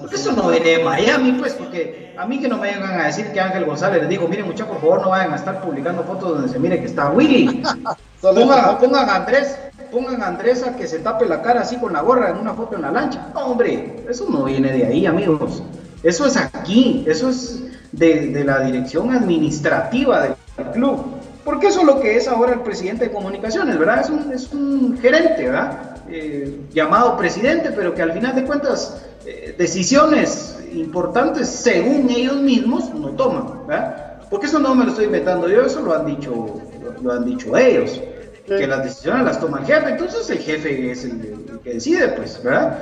Porque 0.00 0.16
eso 0.16 0.32
no 0.32 0.48
viene 0.48 0.70
de 0.78 0.84
Miami, 0.84 1.32
pues, 1.32 1.54
porque 1.54 2.14
a 2.16 2.26
mí 2.26 2.40
que 2.40 2.48
no 2.48 2.58
me 2.58 2.72
vengan 2.72 3.00
a 3.00 3.06
decir 3.06 3.32
que 3.32 3.40
Ángel 3.40 3.64
González 3.64 4.00
les 4.00 4.08
dijo, 4.08 4.28
miren 4.28 4.46
muchachos, 4.46 4.68
por 4.68 4.80
favor 4.80 5.02
no 5.02 5.10
vayan 5.10 5.32
a 5.32 5.36
estar 5.36 5.60
publicando 5.60 6.04
fotos 6.04 6.30
donde 6.30 6.48
se 6.48 6.58
mire 6.58 6.80
que 6.80 6.86
está 6.86 7.10
Willy. 7.10 7.62
pongan, 8.20 9.08
a 9.08 9.16
Andrés, 9.16 9.58
pongan 9.92 10.22
a 10.22 10.26
Andrés 10.26 10.62
a 10.62 10.76
que 10.76 10.86
se 10.86 10.98
tape 10.98 11.26
la 11.26 11.42
cara 11.42 11.60
así 11.60 11.76
con 11.76 11.92
la 11.92 12.00
gorra 12.00 12.30
en 12.30 12.38
una 12.38 12.54
foto 12.54 12.76
en 12.76 12.82
la 12.82 12.90
lancha. 12.90 13.28
No, 13.34 13.46
hombre, 13.46 14.04
eso 14.08 14.26
no 14.28 14.44
viene 14.44 14.72
de 14.72 14.86
ahí, 14.86 15.06
amigos. 15.06 15.62
Eso 16.02 16.26
es 16.26 16.36
aquí, 16.36 17.04
eso 17.06 17.28
es 17.28 17.62
de, 17.92 18.28
de 18.28 18.44
la 18.44 18.60
dirección 18.60 19.12
administrativa 19.12 20.22
del 20.22 20.70
club. 20.72 21.04
Porque 21.44 21.68
eso 21.68 21.80
es 21.80 21.86
lo 21.86 22.00
que 22.00 22.16
es 22.16 22.28
ahora 22.28 22.52
el 22.52 22.60
presidente 22.60 23.06
de 23.06 23.12
comunicaciones, 23.12 23.78
¿verdad? 23.78 24.00
Es 24.00 24.10
un, 24.10 24.32
es 24.32 24.52
un 24.52 24.98
gerente, 25.00 25.44
¿verdad? 25.44 25.97
Eh, 26.10 26.60
llamado 26.72 27.16
presidente, 27.18 27.70
pero 27.74 27.94
que 27.94 28.00
al 28.00 28.12
final 28.12 28.34
de 28.34 28.44
cuentas 28.44 29.02
eh, 29.26 29.54
decisiones 29.58 30.58
importantes 30.72 31.48
según 31.48 32.08
ellos 32.08 32.36
mismos 32.36 32.94
no 32.94 33.10
toman, 33.10 33.66
¿verdad? 33.66 34.22
Porque 34.30 34.46
eso 34.46 34.58
no 34.58 34.74
me 34.74 34.84
lo 34.84 34.90
estoy 34.90 35.06
inventando 35.06 35.48
yo, 35.48 35.62
eso 35.62 35.80
lo 35.82 35.94
han 35.94 36.06
dicho, 36.06 36.60
lo, 37.02 37.12
han 37.12 37.24
dicho 37.26 37.56
ellos, 37.56 38.00
que 38.46 38.66
las 38.66 38.84
decisiones 38.84 39.24
las 39.24 39.38
toma 39.38 39.60
el 39.60 39.66
jefe, 39.66 39.90
entonces 39.90 40.30
el 40.30 40.38
jefe 40.38 40.90
es 40.90 41.04
el, 41.04 41.60
que 41.62 41.74
decide, 41.74 42.08
pues, 42.08 42.42
¿verdad? 42.42 42.78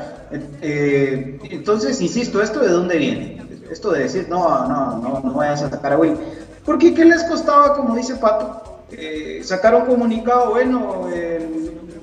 Eh, 0.62 1.39
entonces, 1.51 2.01
insisto, 2.01 2.41
¿esto 2.41 2.61
de 2.61 2.68
dónde 2.68 2.97
viene? 2.97 3.45
Esto 3.70 3.91
de 3.91 4.05
decir, 4.05 4.27
no, 4.29 4.68
no, 4.68 4.99
no, 4.99 5.20
no 5.24 5.35
vayas 5.35 5.62
a 5.62 5.70
sacar 5.70 5.95
a 5.95 5.99
Will. 5.99 6.16
Porque 6.64 6.95
¿qué 6.95 7.05
les 7.05 7.24
costaba, 7.24 7.74
como 7.74 7.97
dice 7.97 8.14
Pato, 8.16 8.83
eh, 8.93 9.41
sacar 9.43 9.74
un 9.74 9.87
comunicado, 9.87 10.51
bueno, 10.51 11.09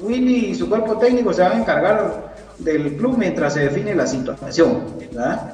Willy 0.04 0.48
y 0.48 0.56
su 0.56 0.70
cuerpo 0.70 0.98
técnico 0.98 1.34
se 1.34 1.42
van 1.42 1.54
a 1.54 1.62
encargar 1.62 2.34
del 2.60 2.96
club 2.98 3.18
mientras 3.18 3.54
se 3.54 3.62
define 3.62 3.96
la 3.96 4.06
situación, 4.06 4.84
¿verdad? 5.00 5.54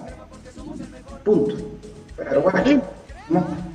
Punto. 1.23 1.55
Pero 2.15 2.41
bueno, 2.41 2.81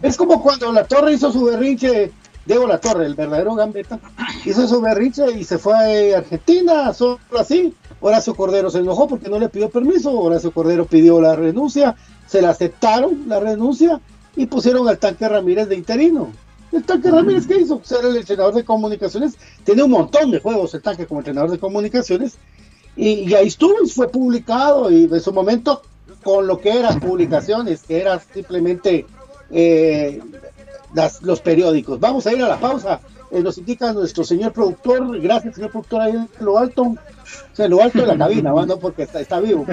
es 0.03 0.17
como 0.17 0.43
cuando 0.43 0.73
la 0.73 0.85
Torre 0.85 1.13
hizo 1.13 1.33
su 1.33 1.45
berrinche, 1.45 2.13
Diego 2.45 2.67
La 2.67 2.79
Torre, 2.79 3.07
el 3.07 3.15
verdadero 3.15 3.55
gambeta, 3.55 3.99
hizo 4.45 4.67
su 4.67 4.81
berrinche 4.81 5.31
y 5.33 5.45
se 5.45 5.59
fue 5.59 6.15
a 6.15 6.19
Argentina, 6.19 6.93
solo 6.93 7.19
así. 7.39 7.75
Horacio 8.01 8.35
Cordero 8.35 8.69
se 8.69 8.81
enojó 8.81 9.09
porque 9.09 9.31
no 9.31 9.39
le 9.39 9.49
pidió 9.49 9.71
permiso, 9.71 10.13
Horacio 10.13 10.51
Cordero 10.51 10.85
pidió 10.85 11.21
la 11.23 11.37
renuncia, 11.37 11.95
se 12.27 12.43
la 12.43 12.51
aceptaron 12.51 13.25
la 13.29 13.41
renuncia 13.41 13.99
y 14.37 14.47
pusieron 14.47 14.89
al 14.89 14.99
tanque 14.99 15.27
Ramírez 15.27 15.69
de 15.69 15.77
interino. 15.77 16.29
El 16.75 16.83
tanque 16.83 17.11
Ramírez, 17.11 17.47
¿qué 17.47 17.61
hizo? 17.61 17.81
Ser 17.85 18.05
el 18.05 18.17
entrenador 18.17 18.55
de 18.55 18.65
comunicaciones. 18.65 19.35
Tiene 19.63 19.85
un 19.85 19.93
montón 19.93 20.31
de 20.31 20.41
juegos 20.41 20.75
el 20.75 20.83
tanque 20.83 21.07
como 21.07 21.21
entrenador 21.21 21.51
de 21.51 21.59
comunicaciones. 21.59 22.37
Y, 22.97 23.33
ahí 23.35 23.47
estuvo 23.47 23.75
y 23.85 23.89
fue 23.89 24.09
publicado. 24.09 24.91
Y 24.91 25.05
en 25.05 25.21
su 25.21 25.33
momento, 25.33 25.83
con 26.23 26.47
lo 26.47 26.59
que 26.59 26.77
eran 26.77 26.99
publicaciones, 26.99 27.83
que 27.83 28.01
eran 28.01 28.21
simplemente 28.33 29.07
eh, 29.51 30.21
los 31.23 31.41
periódicos. 31.41 32.01
Vamos 32.01 32.27
a 32.27 32.33
ir 32.33 32.43
a 32.43 32.49
la 32.49 32.59
pausa. 32.59 33.01
Eh, 33.31 33.41
nos 33.41 33.57
indica 33.59 33.93
nuestro 33.93 34.25
señor 34.25 34.53
productor. 34.53 35.21
Gracias, 35.21 35.55
señor 35.55 35.71
productor, 35.71 36.01
ahí 36.01 36.13
en 36.13 36.29
lo 36.41 36.59
alto. 36.59 36.83
O 36.83 36.97
sea, 37.57 37.69
lo 37.69 37.83
alto 37.83 38.01
de 38.01 38.07
la 38.07 38.19
cabina, 38.19 38.51
¿no? 38.51 38.77
porque 38.79 39.05
está, 39.05 39.21
está 39.21 39.39
vivo. 39.41 39.65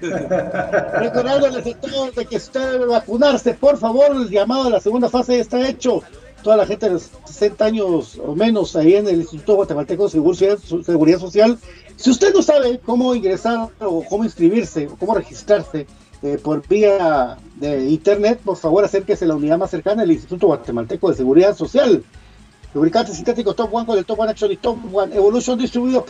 Recordándoles 0.00 1.66
a 1.66 1.80
todos 1.80 2.14
de 2.14 2.26
que 2.26 2.36
usted 2.36 2.72
debe 2.72 2.86
vacunarse, 2.86 3.54
por 3.54 3.78
favor, 3.78 4.16
el 4.16 4.28
llamado 4.28 4.64
a 4.64 4.70
la 4.70 4.80
segunda 4.80 5.08
fase 5.08 5.40
está 5.40 5.68
hecho. 5.68 6.02
Toda 6.42 6.58
la 6.58 6.66
gente 6.66 6.86
de 6.86 6.92
los 6.92 7.10
60 7.24 7.64
años 7.64 8.20
o 8.22 8.34
menos 8.34 8.76
ahí 8.76 8.96
en 8.96 9.08
el 9.08 9.20
Instituto 9.20 9.54
Guatemalteco 9.54 10.04
de 10.04 10.10
Seguridad 10.10 11.18
Social. 11.18 11.58
Si 11.96 12.10
usted 12.10 12.34
no 12.34 12.42
sabe 12.42 12.78
cómo 12.84 13.14
ingresar 13.14 13.70
o 13.80 14.04
cómo 14.04 14.24
inscribirse 14.24 14.88
o 14.88 14.96
cómo 14.96 15.14
registrarse 15.14 15.86
eh, 16.22 16.38
por 16.42 16.66
vía 16.68 17.38
de 17.56 17.88
internet, 17.88 18.40
por 18.44 18.58
favor 18.58 18.84
acérquese 18.84 19.24
a 19.24 19.28
la 19.28 19.36
unidad 19.36 19.56
más 19.56 19.70
cercana 19.70 20.02
del 20.02 20.12
Instituto 20.12 20.48
Guatemalteco 20.48 21.08
de 21.08 21.16
Seguridad 21.16 21.56
Social. 21.56 22.04
Lubricante 22.74 23.12
sintético 23.12 23.54
Top 23.54 23.72
One 23.72 23.86
con 23.86 23.96
el 23.96 24.04
Top 24.04 24.18
One 24.18 24.32
Action 24.32 24.50
y 24.50 24.56
Top 24.56 24.76
One 24.92 25.14
Evolution 25.14 25.58
distribuido 25.58 26.04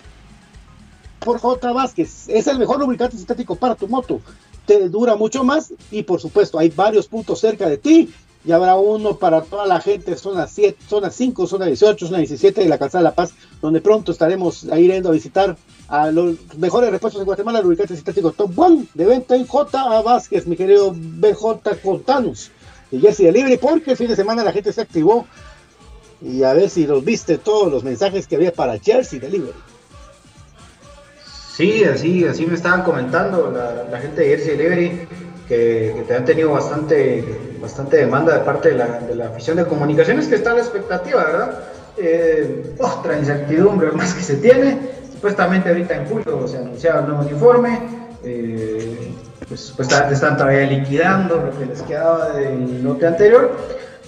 por 1.20 1.38
J. 1.38 1.72
Vázquez. 1.72 2.28
Es 2.28 2.46
el 2.46 2.58
mejor 2.58 2.78
lubricante 2.78 3.16
sintético 3.16 3.56
para 3.56 3.74
tu 3.74 3.88
moto. 3.88 4.20
Te 4.66 4.88
dura 4.88 5.16
mucho 5.16 5.44
más 5.44 5.72
y 5.90 6.02
por 6.02 6.20
supuesto 6.20 6.58
hay 6.58 6.70
varios 6.70 7.06
puntos 7.06 7.40
cerca 7.40 7.68
de 7.68 7.78
ti 7.78 8.12
y 8.44 8.52
habrá 8.52 8.76
uno 8.76 9.16
para 9.16 9.42
toda 9.42 9.66
la 9.66 9.80
gente, 9.80 10.16
zona 10.16 10.46
7, 10.46 10.78
zona 10.86 11.10
5, 11.10 11.46
zona 11.46 11.66
18, 11.66 12.06
zona 12.06 12.18
17 12.18 12.60
de 12.62 12.68
la 12.68 12.78
Calzada 12.78 13.02
de 13.02 13.10
la 13.10 13.14
Paz, 13.14 13.32
donde 13.62 13.80
pronto 13.80 14.12
estaremos 14.12 14.64
ahí 14.70 14.86
yendo 14.86 15.08
a 15.08 15.12
visitar 15.12 15.56
a 15.88 16.10
los 16.10 16.36
mejores 16.58 16.90
repuestos 16.90 17.20
en 17.20 17.26
Guatemala, 17.26 17.62
lubricante 17.62 17.94
sintético 17.94 18.32
Top 18.32 18.58
One 18.58 18.86
de 18.92 19.06
venta 19.06 19.34
en 19.34 19.46
J. 19.46 20.02
Vázquez, 20.02 20.46
mi 20.46 20.56
querido 20.56 20.94
BJ 20.94 21.80
Contanos 21.82 22.50
y 22.90 23.00
Jersey 23.00 23.26
Delivery, 23.26 23.56
porque 23.56 23.92
el 23.92 23.96
fin 23.96 24.08
de 24.08 24.16
semana 24.16 24.44
la 24.44 24.52
gente 24.52 24.72
se 24.72 24.82
activó 24.82 25.26
y 26.20 26.42
a 26.42 26.52
ver 26.52 26.68
si 26.68 26.86
los 26.86 27.04
viste 27.04 27.38
todos 27.38 27.72
los 27.72 27.82
mensajes 27.82 28.26
que 28.26 28.36
había 28.36 28.52
para 28.52 28.78
Jersey 28.78 29.18
Delivery. 29.18 29.54
Sí, 31.56 31.84
así, 31.84 32.26
así 32.26 32.46
me 32.46 32.54
estaban 32.54 32.82
comentando 32.82 33.52
la, 33.88 34.00
gente 34.00 34.22
de 34.22 34.28
Jersey 34.28 34.56
Delivery 34.56 35.08
que, 35.46 36.04
te 36.08 36.16
han 36.16 36.24
tenido 36.24 36.50
bastante, 36.50 37.24
bastante 37.60 37.98
demanda 37.98 38.38
de 38.38 38.44
parte 38.44 38.70
de 38.70 38.78
la, 38.78 38.98
de 38.98 39.14
la 39.14 39.26
afición 39.26 39.58
de 39.58 39.64
comunicaciones, 39.64 40.26
que 40.26 40.34
está 40.34 40.52
la 40.52 40.60
expectativa, 40.60 41.22
¿verdad? 41.24 41.60
Eh, 41.96 42.74
otra 42.80 43.16
incertidumbre 43.16 43.92
más 43.92 44.14
que 44.14 44.22
se 44.22 44.36
tiene. 44.38 44.78
Supuestamente 45.12 45.68
ahorita 45.68 45.94
en 45.94 46.06
julio 46.06 46.48
se 46.48 46.58
anunciaba 46.58 47.00
el 47.00 47.06
nuevo 47.06 47.22
uniforme. 47.22 47.78
Eh, 48.24 49.12
pues 49.46 49.60
supuestamente 49.60 50.14
están 50.14 50.36
todavía 50.36 50.66
liquidando 50.66 51.36
lo 51.36 51.56
que 51.56 51.66
les 51.66 51.82
quedaba 51.82 52.30
del 52.32 52.82
lote 52.82 53.06
anterior. 53.06 53.52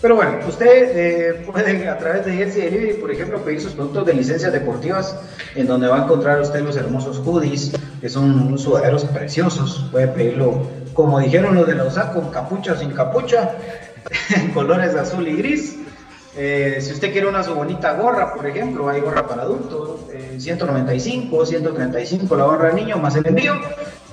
Pero 0.03 0.15
bueno, 0.15 0.39
usted 0.47 0.67
eh, 0.95 1.45
puede 1.51 1.89
a 1.89 1.99
través 1.99 2.27
de 2.27 2.33
Jersey 2.33 2.63
Delivery, 2.63 2.95
por 2.95 3.11
ejemplo, 3.11 3.41
pedir 3.41 3.61
sus 3.61 3.73
productos 3.73 4.07
de 4.07 4.15
licencias 4.15 4.53
deportivas, 4.53 5.19
en 5.55 5.67
donde 5.67 5.89
va 5.89 6.01
a 6.01 6.05
encontrar 6.05 6.41
usted 6.41 6.61
los 6.61 6.77
hermosos 6.77 7.19
hoodies, 7.19 7.73
que 8.01 8.09
son 8.09 8.41
unos 8.41 8.63
sudaderos 8.63 9.05
preciosos. 9.07 9.87
Puede 9.91 10.09
pedirlo, 10.09 10.67
como 10.93 11.19
dijeron 11.19 11.55
los 11.55 11.67
de 11.67 11.75
la 11.75 11.85
USA, 11.85 12.13
con 12.13 12.31
capucha 12.31 12.73
o 12.73 12.77
sin 12.77 12.91
capucha, 12.91 13.57
en 14.37 14.51
colores 14.51 14.95
azul 14.95 15.27
y 15.27 15.37
gris. 15.37 15.79
Eh, 16.37 16.79
si 16.83 16.93
usted 16.93 17.13
quiere 17.13 17.27
una 17.27 17.43
su 17.43 17.55
bonita 17.55 17.95
gorra, 17.95 18.35
por 18.35 18.47
ejemplo, 18.47 18.91
hay 18.91 19.01
gorra 19.01 19.27
para 19.27 19.43
adultos, 19.43 20.01
195, 20.37 21.47
135 21.47 22.37
la 22.37 22.45
gorra 22.45 22.69
de 22.69 22.75
niño, 22.75 22.99
más 22.99 23.17
el 23.17 23.27
envío 23.27 23.55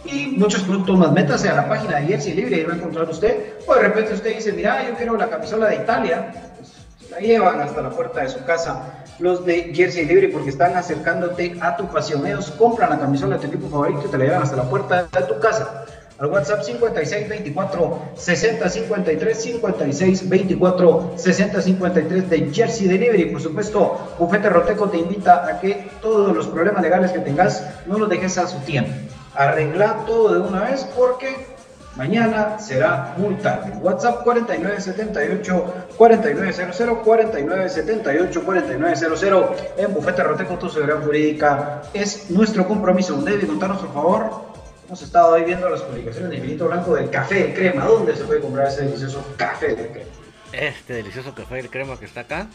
y 0.06 0.36
muchos 0.38 0.62
productos 0.64 0.98
más. 0.98 1.12
Métase 1.12 1.50
a 1.50 1.56
la 1.56 1.70
página 1.70 2.00
de 2.00 2.08
Jersey 2.08 2.34
Libre 2.34 2.58
y 2.58 2.64
va 2.64 2.74
a 2.74 2.78
encontrar 2.78 3.10
usted. 3.10 3.54
O 3.66 3.74
de 3.74 3.82
repente 3.82 4.14
usted 4.14 4.36
dice, 4.36 4.52
mira, 4.54 4.88
yo 4.88 4.96
quiero 4.96 5.16
la 5.18 5.30
camisola 5.30 5.68
de 5.68 5.76
Italia. 5.76 6.34
Pues 6.58 7.10
la 7.10 7.20
llevan 7.20 7.62
hasta 7.62 7.82
la 7.82 7.90
puerta 7.90 8.22
de 8.22 8.30
su 8.30 8.44
casa 8.44 9.04
los 9.20 9.46
de 9.46 9.72
Jersey 9.74 10.06
Libre 10.06 10.30
porque 10.30 10.50
están 10.50 10.76
acercándote 10.76 11.58
a 11.62 11.76
tu 11.76 11.88
pasión. 11.88 12.26
Ellos 12.26 12.52
compran 12.52 12.90
la 12.90 13.00
camisola 13.00 13.36
de 13.36 13.42
tu 13.42 13.48
equipo 13.48 13.70
favorito 13.70 14.04
y 14.06 14.10
te 14.10 14.18
la 14.18 14.26
llevan 14.26 14.44
hasta 14.44 14.58
la 14.58 14.70
puerta 14.70 15.08
de 15.12 15.22
tu 15.26 15.40
casa. 15.40 15.86
Al 16.20 16.28
WhatsApp 16.28 16.64
56 16.64 17.28
24 17.28 18.02
60 18.16 18.70
53 18.70 19.42
56 19.42 20.30
24 20.30 21.14
60 21.18 21.62
53 21.62 22.30
de 22.30 22.52
Jersey 22.54 22.88
Delivery. 22.88 23.26
Por 23.26 23.42
supuesto, 23.42 24.16
Bufete 24.20 24.50
Roteco 24.50 24.90
te 24.90 24.98
invita 24.98 25.46
a 25.46 25.60
que 25.60 25.90
todos 26.02 26.36
los 26.36 26.48
problemas 26.48 26.82
legales 26.82 27.12
que 27.12 27.20
tengas 27.20 27.66
no 27.88 27.98
los 27.98 28.10
dejes 28.10 28.38
a 28.38 28.48
su 28.48 28.58
tiempo 28.60 28.92
arreglar 29.36 30.06
todo 30.06 30.34
de 30.34 30.40
una 30.40 30.62
vez 30.62 30.84
porque 30.96 31.54
Mañana 31.96 32.58
será 32.58 33.14
muy 33.18 33.36
tarde. 33.36 33.72
WhatsApp 33.80 34.24
4978 34.24 35.74
4900 35.96 36.98
4978 37.06 38.44
4900 38.44 39.24
en 39.78 39.94
Bufete 39.94 40.24
Roteco, 40.24 40.58
tu 40.58 40.70
seguridad 40.70 41.04
jurídica 41.04 41.84
es 41.94 42.32
nuestro 42.32 42.68
compromiso. 42.68 43.22
David, 43.22 43.46
contanos 43.46 43.78
por 43.78 43.94
favor. 43.94 44.42
Hemos 44.88 45.04
estado 45.04 45.36
ahí 45.36 45.44
viendo 45.44 45.70
las 45.70 45.82
publicaciones 45.82 46.32
de 46.32 46.38
Infinito 46.38 46.66
Blanco 46.66 46.96
del 46.96 47.12
café 47.12 47.36
de 47.36 47.54
crema. 47.54 47.86
¿Dónde 47.86 48.16
se 48.16 48.24
puede 48.24 48.42
comprar 48.42 48.70
ese 48.70 48.86
delicioso 48.86 49.24
café 49.38 49.76
de 49.76 49.88
crema? 49.88 50.10
Este 50.52 50.94
delicioso 50.94 51.36
café 51.36 51.62
de 51.62 51.70
crema 51.70 52.00
que 52.00 52.06
está 52.06 52.22
acá 52.22 52.48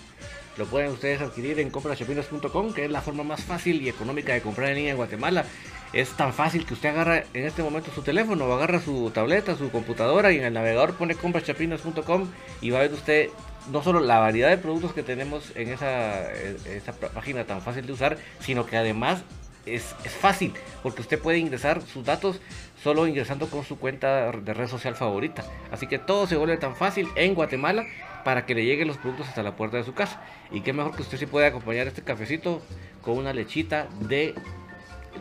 lo 0.59 0.67
pueden 0.67 0.91
ustedes 0.91 1.21
adquirir 1.21 1.61
en 1.61 1.71
comprashopinas.com, 1.71 2.73
que 2.73 2.85
es 2.85 2.91
la 2.91 3.01
forma 3.01 3.23
más 3.23 3.43
fácil 3.43 3.81
y 3.81 3.89
económica 3.89 4.35
de 4.35 4.43
comprar 4.43 4.71
en 4.71 4.77
línea 4.77 4.91
en 4.91 4.97
Guatemala. 4.97 5.45
Es 5.93 6.11
tan 6.11 6.35
fácil 6.35 6.67
que 6.67 6.75
usted 6.75 6.91
agarra 6.91 7.25
en 7.33 7.47
este 7.47 7.63
momento 7.63 7.91
su 7.95 8.03
teléfono, 8.03 8.45
o 8.45 8.53
agarra 8.53 8.81
su 8.81 9.11
tableta, 9.15 9.57
su 9.57 9.71
computadora 9.71 10.33
y 10.33 10.39
en 10.39 10.45
el 10.45 10.53
navegador 10.53 10.95
pone 10.95 11.15
comprashopinas.com 11.15 12.29
y 12.61 12.71
va 12.71 12.81
a 12.81 12.83
ver 12.83 12.93
usted 12.93 13.31
no 13.71 13.83
solo 13.83 14.01
la 14.01 14.19
variedad 14.19 14.51
de 14.51 14.59
productos 14.59 14.93
que 14.93 15.03
tenemos 15.03 15.53
en 15.55 15.69
esa, 15.69 16.31
esa 16.33 16.93
página 16.93 17.45
tan 17.45 17.63
fácil 17.63 17.87
de 17.87 17.93
usar, 17.93 18.19
sino 18.41 18.67
que 18.67 18.77
además 18.77 19.23
es, 19.65 19.95
es, 20.05 20.13
fácil, 20.13 20.55
porque 20.83 21.03
usted 21.03 21.19
puede 21.19 21.39
ingresar 21.39 21.83
sus 21.83 22.05
datos 22.05 22.41
solo 22.83 23.07
ingresando 23.07 23.49
con 23.49 23.65
su 23.65 23.79
cuenta 23.79 24.33
de 24.33 24.55
red 24.55 24.69
social 24.69 24.95
favorita. 24.95 25.45
Así 25.71 25.87
que 25.87 25.99
todo 25.99 26.27
se 26.27 26.37
vuelve 26.37 26.57
tan 26.57 26.77
fácil 26.77 27.09
en 27.17 27.35
Guatemala 27.35 27.87
para 28.25 28.47
que 28.47 28.55
le 28.55 28.65
lleguen 28.65 28.89
los 28.89 28.99
productos 28.99 29.29
hasta 29.29 29.43
la 29.43 29.57
puerta 29.57 29.77
de 29.77 29.85
su 29.85 29.95
casa. 29.95 30.23
Y 30.51 30.61
qué 30.61 30.73
mejor 30.73 30.95
que 30.95 31.03
usted 31.03 31.19
sí 31.19 31.27
puede 31.27 31.47
acompañar 31.47 31.87
este 31.87 32.03
cafecito 32.03 32.63
con 33.03 33.17
una 33.17 33.33
lechita 33.33 33.89
de 34.01 34.35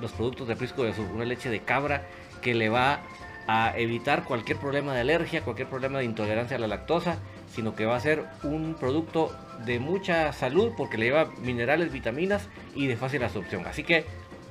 los 0.01 0.11
productos 0.11 0.47
de 0.47 0.55
Prisco 0.55 0.83
de 0.83 0.93
Sur, 0.93 1.05
una 1.13 1.25
leche 1.25 1.49
de 1.49 1.61
cabra 1.61 2.03
que 2.41 2.53
le 2.53 2.69
va 2.69 2.99
a 3.47 3.77
evitar 3.77 4.25
cualquier 4.25 4.57
problema 4.57 4.93
de 4.93 5.01
alergia, 5.01 5.41
cualquier 5.41 5.69
problema 5.69 5.99
de 5.99 6.05
intolerancia 6.05 6.57
a 6.57 6.59
la 6.59 6.67
lactosa, 6.67 7.17
sino 7.49 7.75
que 7.75 7.85
va 7.85 7.95
a 7.95 7.99
ser 7.99 8.25
un 8.43 8.75
producto 8.75 9.35
de 9.65 9.79
mucha 9.79 10.33
salud 10.33 10.73
porque 10.75 10.97
le 10.97 11.05
lleva 11.05 11.29
minerales, 11.41 11.91
vitaminas 11.91 12.49
y 12.75 12.87
de 12.87 12.97
fácil 12.97 13.23
absorción. 13.23 13.65
Así 13.65 13.83
que 13.83 14.05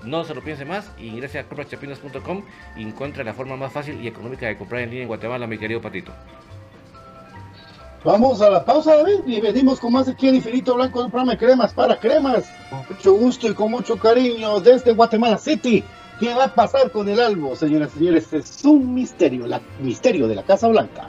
no 0.05 0.25
se 0.25 0.35
lo 0.35 0.43
piense 0.43 0.65
más 0.65 0.91
y 0.99 1.09
ingrese 1.09 1.39
a 1.39 1.45
comprachapinas.com 1.45 2.43
y 2.77 2.83
encuentre 2.83 3.25
la 3.25 3.35
forma 3.35 3.57
más 3.57 3.73
fácil 3.73 4.01
y 4.03 4.07
económica 4.07 4.47
de 4.47 4.57
comprar 4.57 4.83
en 4.83 4.91
línea 4.91 5.03
en 5.03 5.09
Guatemala, 5.09 5.47
mi 5.47 5.59
querido 5.59 5.81
Patito. 5.81 6.13
Vamos 8.05 8.41
a 8.41 8.51
la 8.51 8.65
pausa, 8.65 8.95
David, 8.97 9.27
y 9.27 9.41
venimos 9.41 9.81
con 9.81 9.93
más 9.93 10.07
aquí 10.07 10.29
en 10.29 10.37
Infinito 10.37 10.77
Blanco 10.77 11.03
de 11.03 11.11
programa 11.11 11.33
de 11.33 11.39
cremas 11.39 11.75
para 11.75 11.99
cremas. 11.99 12.45
Con 12.71 12.85
mucho 12.89 13.15
gusto 13.15 13.49
y 13.49 13.55
con 13.55 13.71
mucho 13.73 13.97
cariño 13.97 14.61
desde 14.61 14.93
Guatemala 14.93 15.39
City. 15.39 15.83
¿Qué 16.21 16.33
va 16.33 16.45
a 16.45 16.55
pasar 16.55 16.93
con 16.93 17.09
el 17.09 17.19
albo, 17.19 17.57
señoras 17.57 17.91
y 17.97 17.99
señores? 17.99 18.33
Es 18.33 18.65
un 18.65 18.95
misterio, 18.95 19.45
el 19.47 19.61
misterio 19.81 20.29
de 20.29 20.37
la 20.37 20.45
Casa 20.45 20.69
Blanca. 20.69 21.09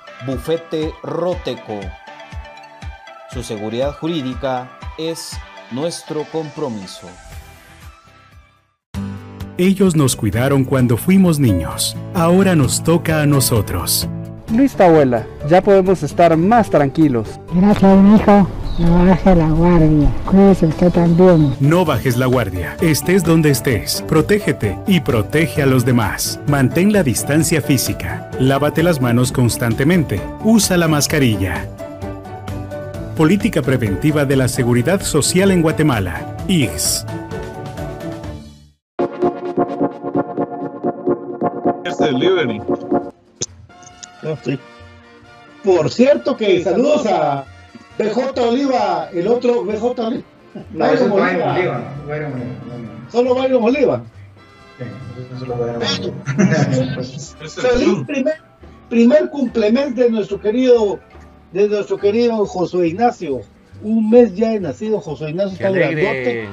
Bufete 0.25 0.93
Roteco. 1.01 1.79
Su 3.31 3.41
seguridad 3.41 3.93
jurídica 3.93 4.77
es 4.99 5.35
nuestro 5.71 6.25
compromiso. 6.31 7.07
Ellos 9.57 9.95
nos 9.95 10.15
cuidaron 10.15 10.63
cuando 10.63 10.95
fuimos 10.97 11.39
niños. 11.39 11.95
Ahora 12.13 12.55
nos 12.55 12.83
toca 12.83 13.21
a 13.21 13.25
nosotros. 13.25 14.07
Listo, 14.55 14.83
abuela. 14.83 15.25
Ya 15.49 15.61
podemos 15.61 16.03
estar 16.03 16.35
más 16.37 16.69
tranquilos. 16.69 17.39
Gracias, 17.53 18.21
hijo. 18.21 18.47
No 18.81 19.05
bajes 19.05 19.37
la 19.37 19.49
guardia. 19.49 20.11
Cuídese 20.25 20.65
usted 20.65 20.91
también. 20.91 21.55
No 21.59 21.85
bajes 21.85 22.17
la 22.17 22.25
guardia. 22.25 22.75
Estés 22.81 23.23
donde 23.23 23.51
estés. 23.51 24.03
Protégete 24.07 24.75
y 24.87 25.01
protege 25.01 25.61
a 25.61 25.67
los 25.67 25.85
demás. 25.85 26.39
Mantén 26.47 26.91
la 26.91 27.03
distancia 27.03 27.61
física. 27.61 28.31
Lávate 28.39 28.81
las 28.81 28.99
manos 28.99 29.31
constantemente. 29.31 30.19
Usa 30.43 30.77
la 30.77 30.87
mascarilla. 30.87 31.67
Política 33.15 33.61
Preventiva 33.61 34.25
de 34.25 34.35
la 34.35 34.47
Seguridad 34.47 35.01
Social 35.01 35.51
en 35.51 35.61
Guatemala. 35.61 36.35
IGS. 36.47 37.05
Delivery. 41.99 42.59
Por 45.63 45.91
cierto 45.91 46.35
que 46.35 46.63
saludos 46.63 47.05
a 47.05 47.45
BJ 47.97 48.39
Oliva, 48.41 49.09
el 49.13 49.27
otro 49.27 49.63
BJ 49.63 50.23
No, 50.71 50.85
eso 50.85 51.05
es 51.05 51.11
Byron 51.11 51.41
Oliva. 51.41 51.93
Byron 52.07 52.33
Oliva. 52.33 53.09
Solo 53.11 53.35
Byron 53.35 53.63
Oliva. 53.63 54.01
Sí, 54.77 55.45
Byron 55.45 55.75
Oliva. 55.75 57.03
Feliz 57.49 58.05
primer, 58.07 58.35
primer 58.89 59.29
cumplemes 59.29 59.95
de 59.95 60.09
nuestro 60.09 60.39
querido, 60.39 60.99
de 61.51 61.67
nuestro 61.67 61.97
querido 61.97 62.45
Josué 62.45 62.87
Ignacio. 62.89 63.41
Un 63.83 64.09
mes 64.11 64.35
ya 64.35 64.49
de 64.49 64.59
nacido, 64.59 64.99
Josué 64.99 65.31
Ignacio 65.31 65.57
Qué 65.57 65.63
está 65.63 65.77
grandote. 65.77 66.49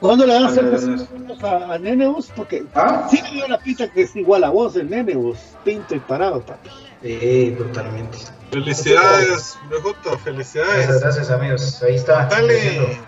¿Cuándo 0.00 0.26
le 0.26 0.34
van 0.34 0.44
a 0.44 0.48
hacer 0.48 0.64
besos 0.66 1.08
a, 1.42 1.74
a 1.74 1.78
Neneus? 1.78 2.30
Porque 2.36 2.64
¿Ah? 2.74 3.08
sí 3.10 3.20
me 3.22 3.30
dio 3.30 3.48
la 3.48 3.58
pista 3.58 3.90
que 3.90 4.02
es 4.02 4.14
igual 4.14 4.44
a 4.44 4.50
vos, 4.50 4.76
el 4.76 4.90
Neneus, 4.90 5.38
pinto 5.64 5.94
y 5.94 6.00
parado, 6.00 6.40
papi. 6.42 6.68
Sí, 7.04 7.54
totalmente. 7.58 8.16
Felicidades, 8.50 9.58
BJ, 9.68 10.18
felicidades. 10.20 11.00
gracias 11.02 11.30
amigos. 11.30 11.82
Ahí 11.82 11.96
está. 11.96 12.20
Contarle, 12.20 12.98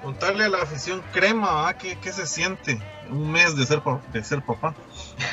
contarle 0.00 0.44
a 0.44 0.48
la 0.50 0.58
afición 0.58 1.02
crema, 1.12 1.68
¿ah? 1.68 1.74
¿Qué, 1.76 1.98
qué 2.00 2.12
se 2.12 2.28
siente? 2.28 2.80
Un 3.10 3.32
mes 3.32 3.56
de 3.56 3.66
ser, 3.66 3.82
de 4.12 4.22
ser 4.22 4.42
papá. 4.42 4.74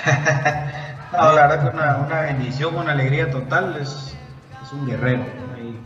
No, 1.09 1.31
la 1.31 1.47
verdad 1.47 1.61
que 1.71 1.77
una, 1.77 1.97
una 2.05 2.21
bendición, 2.21 2.75
una 2.75 2.91
alegría 2.91 3.31
total. 3.31 3.77
Es, 3.81 4.13
es 4.61 4.73
un 4.73 4.85
guerrero. 4.85 5.23
Ahí. 5.55 5.79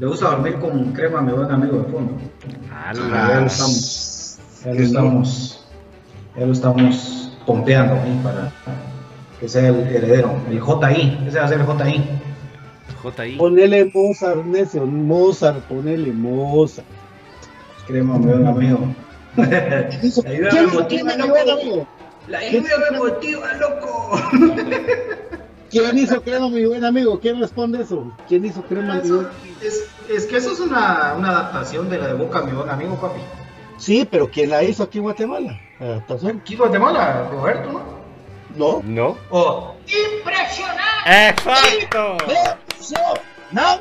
Le 0.00 0.06
gusta 0.08 0.30
dormir 0.30 0.58
con 0.58 0.92
crema, 0.92 1.22
mi 1.22 1.30
buen 1.32 1.48
amigo 1.48 1.78
de 1.78 1.92
fondo. 1.92 2.18
Ya 2.68 2.92
lo 2.92 3.46
estamos. 3.46 4.38
Ya 4.64 4.72
lo 4.72 4.80
estamos. 4.80 5.64
Ya 6.36 6.46
lo 6.46 6.52
estamos 6.52 7.38
pompeando 7.46 7.94
ahí 7.94 8.20
para 8.24 8.50
que 9.40 9.48
sea 9.48 9.68
el 9.68 9.76
heredero. 9.88 10.32
El 10.48 10.60
JI. 10.60 11.24
Ese 11.26 11.38
va 11.38 11.44
a 11.44 11.48
ser 11.48 11.60
el 11.60 11.66
JI. 11.66 12.04
JI. 13.02 13.36
Ponele 13.36 13.90
Mozart, 13.92 14.44
necio, 14.44 14.86
Mozart, 14.86 15.58
ponele 15.64 16.12
Mozart. 16.12 16.86
Crema, 17.86 18.18
mi 18.18 18.26
buen 18.26 18.46
amigo. 18.46 18.94
La 19.36 19.44
ayuda 20.30 20.48
¿Quién 20.50 20.64
me 20.64 20.68
hizo 20.68 20.80
motiva, 20.80 21.10
crema, 21.10 21.24
mi 21.24 21.30
buen 21.30 21.46
loco. 21.46 21.60
amigo? 21.60 21.86
La 22.28 22.50
lluvia 22.50 22.72
me 22.90 22.98
motiva, 22.98 23.52
loco. 23.54 24.20
¿Quién 25.70 25.98
hizo 25.98 26.22
crema, 26.22 26.48
mi 26.48 26.64
buen 26.64 26.84
amigo? 26.84 27.18
¿Quién 27.20 27.40
responde 27.40 27.82
eso? 27.82 28.12
¿Quién 28.28 28.44
hizo 28.44 28.62
crema, 28.62 29.00
mi 29.02 29.10
buen 29.10 29.28
Es, 29.60 29.86
es 30.08 30.26
que 30.26 30.36
eso 30.36 30.52
es 30.52 30.60
una, 30.60 31.14
una 31.18 31.30
adaptación 31.30 31.90
de 31.90 31.98
la 31.98 32.06
de 32.08 32.14
Boca, 32.14 32.42
mi 32.42 32.52
buen 32.52 32.70
amigo, 32.70 32.94
papi. 32.94 33.20
Sí, 33.76 34.08
pero 34.10 34.30
¿quién 34.30 34.50
la 34.50 34.62
hizo 34.62 34.84
aquí 34.84 34.98
en 34.98 35.04
Guatemala? 35.04 35.60
Adaptación. 35.80 36.38
Aquí 36.40 36.54
en 36.54 36.60
Guatemala, 36.60 37.28
Roberto, 37.30 37.72
¿no? 37.72 38.03
No. 38.56 38.80
No. 38.84 39.16
Oh, 39.30 39.74
¡Exacto! 41.06 42.16
No. 43.50 43.80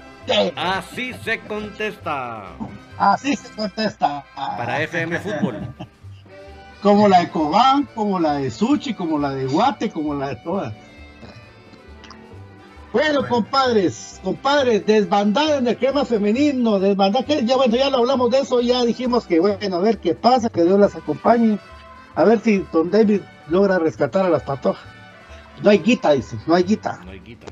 Así 0.56 1.14
se 1.24 1.40
contesta. 1.40 2.46
Así 2.98 3.36
se 3.36 3.50
contesta. 3.52 4.26
Para 4.36 4.82
FM 4.82 5.20
Fútbol. 5.20 5.68
Como 6.82 7.08
la 7.08 7.20
de 7.20 7.30
Cobán, 7.30 7.88
como 7.96 8.20
la 8.20 8.34
de 8.36 8.52
Suchi, 8.52 8.94
como 8.94 9.18
la 9.18 9.32
de 9.32 9.46
Guate, 9.46 9.90
como 9.90 10.16
la 10.16 10.30
de 10.30 10.36
todas. 10.38 10.74
Bueno, 12.92 13.28
compadres, 13.28 14.20
compadres, 14.24 14.86
desbandada 14.86 15.58
en 15.58 15.68
el 15.68 15.78
crema 15.78 16.06
femenino, 16.06 16.80
desbandada, 16.80 17.26
que 17.26 17.44
ya 17.44 17.56
bueno, 17.56 17.76
ya 17.76 17.90
lo 17.90 17.98
hablamos 17.98 18.30
de 18.30 18.40
eso, 18.40 18.62
ya 18.62 18.84
dijimos 18.84 19.26
que 19.26 19.40
bueno, 19.40 19.78
a 19.78 19.80
ver 19.80 19.98
qué 19.98 20.14
pasa, 20.14 20.50
que 20.50 20.64
Dios 20.64 20.80
las 20.80 20.96
acompañe, 20.96 21.58
a 22.14 22.24
ver 22.24 22.40
si 22.40 22.64
Don 22.72 22.92
David 22.92 23.22
logra 23.50 23.80
rescatar 23.80 24.26
a 24.26 24.30
las 24.30 24.44
patojas. 24.44 24.84
No 25.62 25.70
hay 25.70 25.80
guita, 25.80 26.12
dice, 26.12 26.38
no 26.48 26.56
hay 26.56 26.64
guita. 26.64 27.00
No 27.06 27.12
hay 27.12 27.20
quita. 27.20 27.48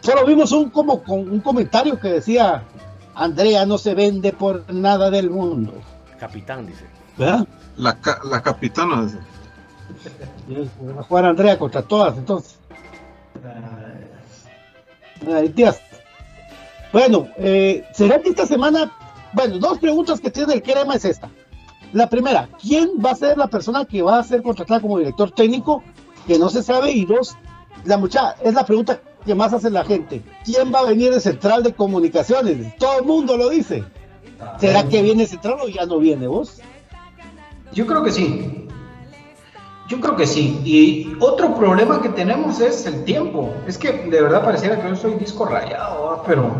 Solo 0.00 0.26
vimos 0.26 0.52
un 0.52 0.70
como 0.70 1.02
con 1.02 1.30
un 1.30 1.40
comentario 1.40 1.98
que 1.98 2.08
decía 2.08 2.62
Andrea 3.14 3.64
no 3.64 3.78
se 3.78 3.94
vende 3.94 4.32
por 4.32 4.70
nada 4.72 5.10
del 5.10 5.30
mundo. 5.30 5.72
Capitán, 6.18 6.66
dice. 6.66 6.84
¿Verdad? 7.16 7.46
La, 7.76 7.98
la 8.24 8.42
capitana. 8.42 9.04
dice. 9.04 9.18
Va 10.86 11.00
a 11.00 11.04
jugar 11.04 11.24
Andrea 11.24 11.58
contra 11.58 11.82
todas, 11.82 12.18
entonces. 12.18 12.58
Dios. 15.54 15.76
Bueno, 16.92 17.28
eh, 17.36 17.84
¿será 17.92 18.20
que 18.20 18.28
esta 18.28 18.46
semana? 18.46 18.92
Bueno, 19.32 19.58
dos 19.58 19.78
preguntas 19.78 20.20
que 20.20 20.30
tiene 20.30 20.54
el 20.54 20.62
crema 20.62 20.94
es 20.94 21.04
esta. 21.04 21.28
La 21.94 22.08
primera, 22.08 22.48
¿quién 22.60 22.90
va 23.02 23.12
a 23.12 23.14
ser 23.14 23.38
la 23.38 23.46
persona 23.46 23.84
que 23.84 24.02
va 24.02 24.18
a 24.18 24.24
ser 24.24 24.42
contratada 24.42 24.80
como 24.80 24.98
director 24.98 25.30
técnico? 25.30 25.80
Que 26.26 26.40
no 26.40 26.48
se 26.50 26.60
sabe. 26.60 26.90
Y 26.90 27.06
dos, 27.06 27.36
la 27.84 27.96
mucha, 27.96 28.32
es 28.42 28.52
la 28.52 28.66
pregunta 28.66 29.00
que 29.24 29.32
más 29.32 29.52
hace 29.52 29.70
la 29.70 29.84
gente. 29.84 30.20
¿Quién 30.44 30.74
va 30.74 30.80
a 30.80 30.86
venir 30.86 31.14
de 31.14 31.20
Central 31.20 31.62
de 31.62 31.72
Comunicaciones? 31.72 32.76
Todo 32.78 32.98
el 32.98 33.04
mundo 33.04 33.36
lo 33.36 33.48
dice. 33.48 33.84
¿Será 34.58 34.82
que 34.88 35.02
viene 35.02 35.24
Central 35.24 35.58
o 35.62 35.68
ya 35.68 35.86
no 35.86 36.00
viene 36.00 36.26
vos? 36.26 36.60
Yo 37.72 37.86
creo 37.86 38.02
que 38.02 38.10
sí. 38.10 38.66
Yo 39.88 40.00
creo 40.00 40.16
que 40.16 40.26
sí. 40.26 40.60
Y 40.64 41.16
otro 41.20 41.54
problema 41.54 42.02
que 42.02 42.08
tenemos 42.08 42.58
es 42.58 42.86
el 42.86 43.04
tiempo. 43.04 43.54
Es 43.68 43.78
que 43.78 43.92
de 43.92 44.20
verdad 44.20 44.44
pareciera 44.44 44.82
que 44.82 44.88
yo 44.88 44.96
soy 44.96 45.14
disco 45.14 45.44
rayado, 45.44 46.24
pero 46.26 46.56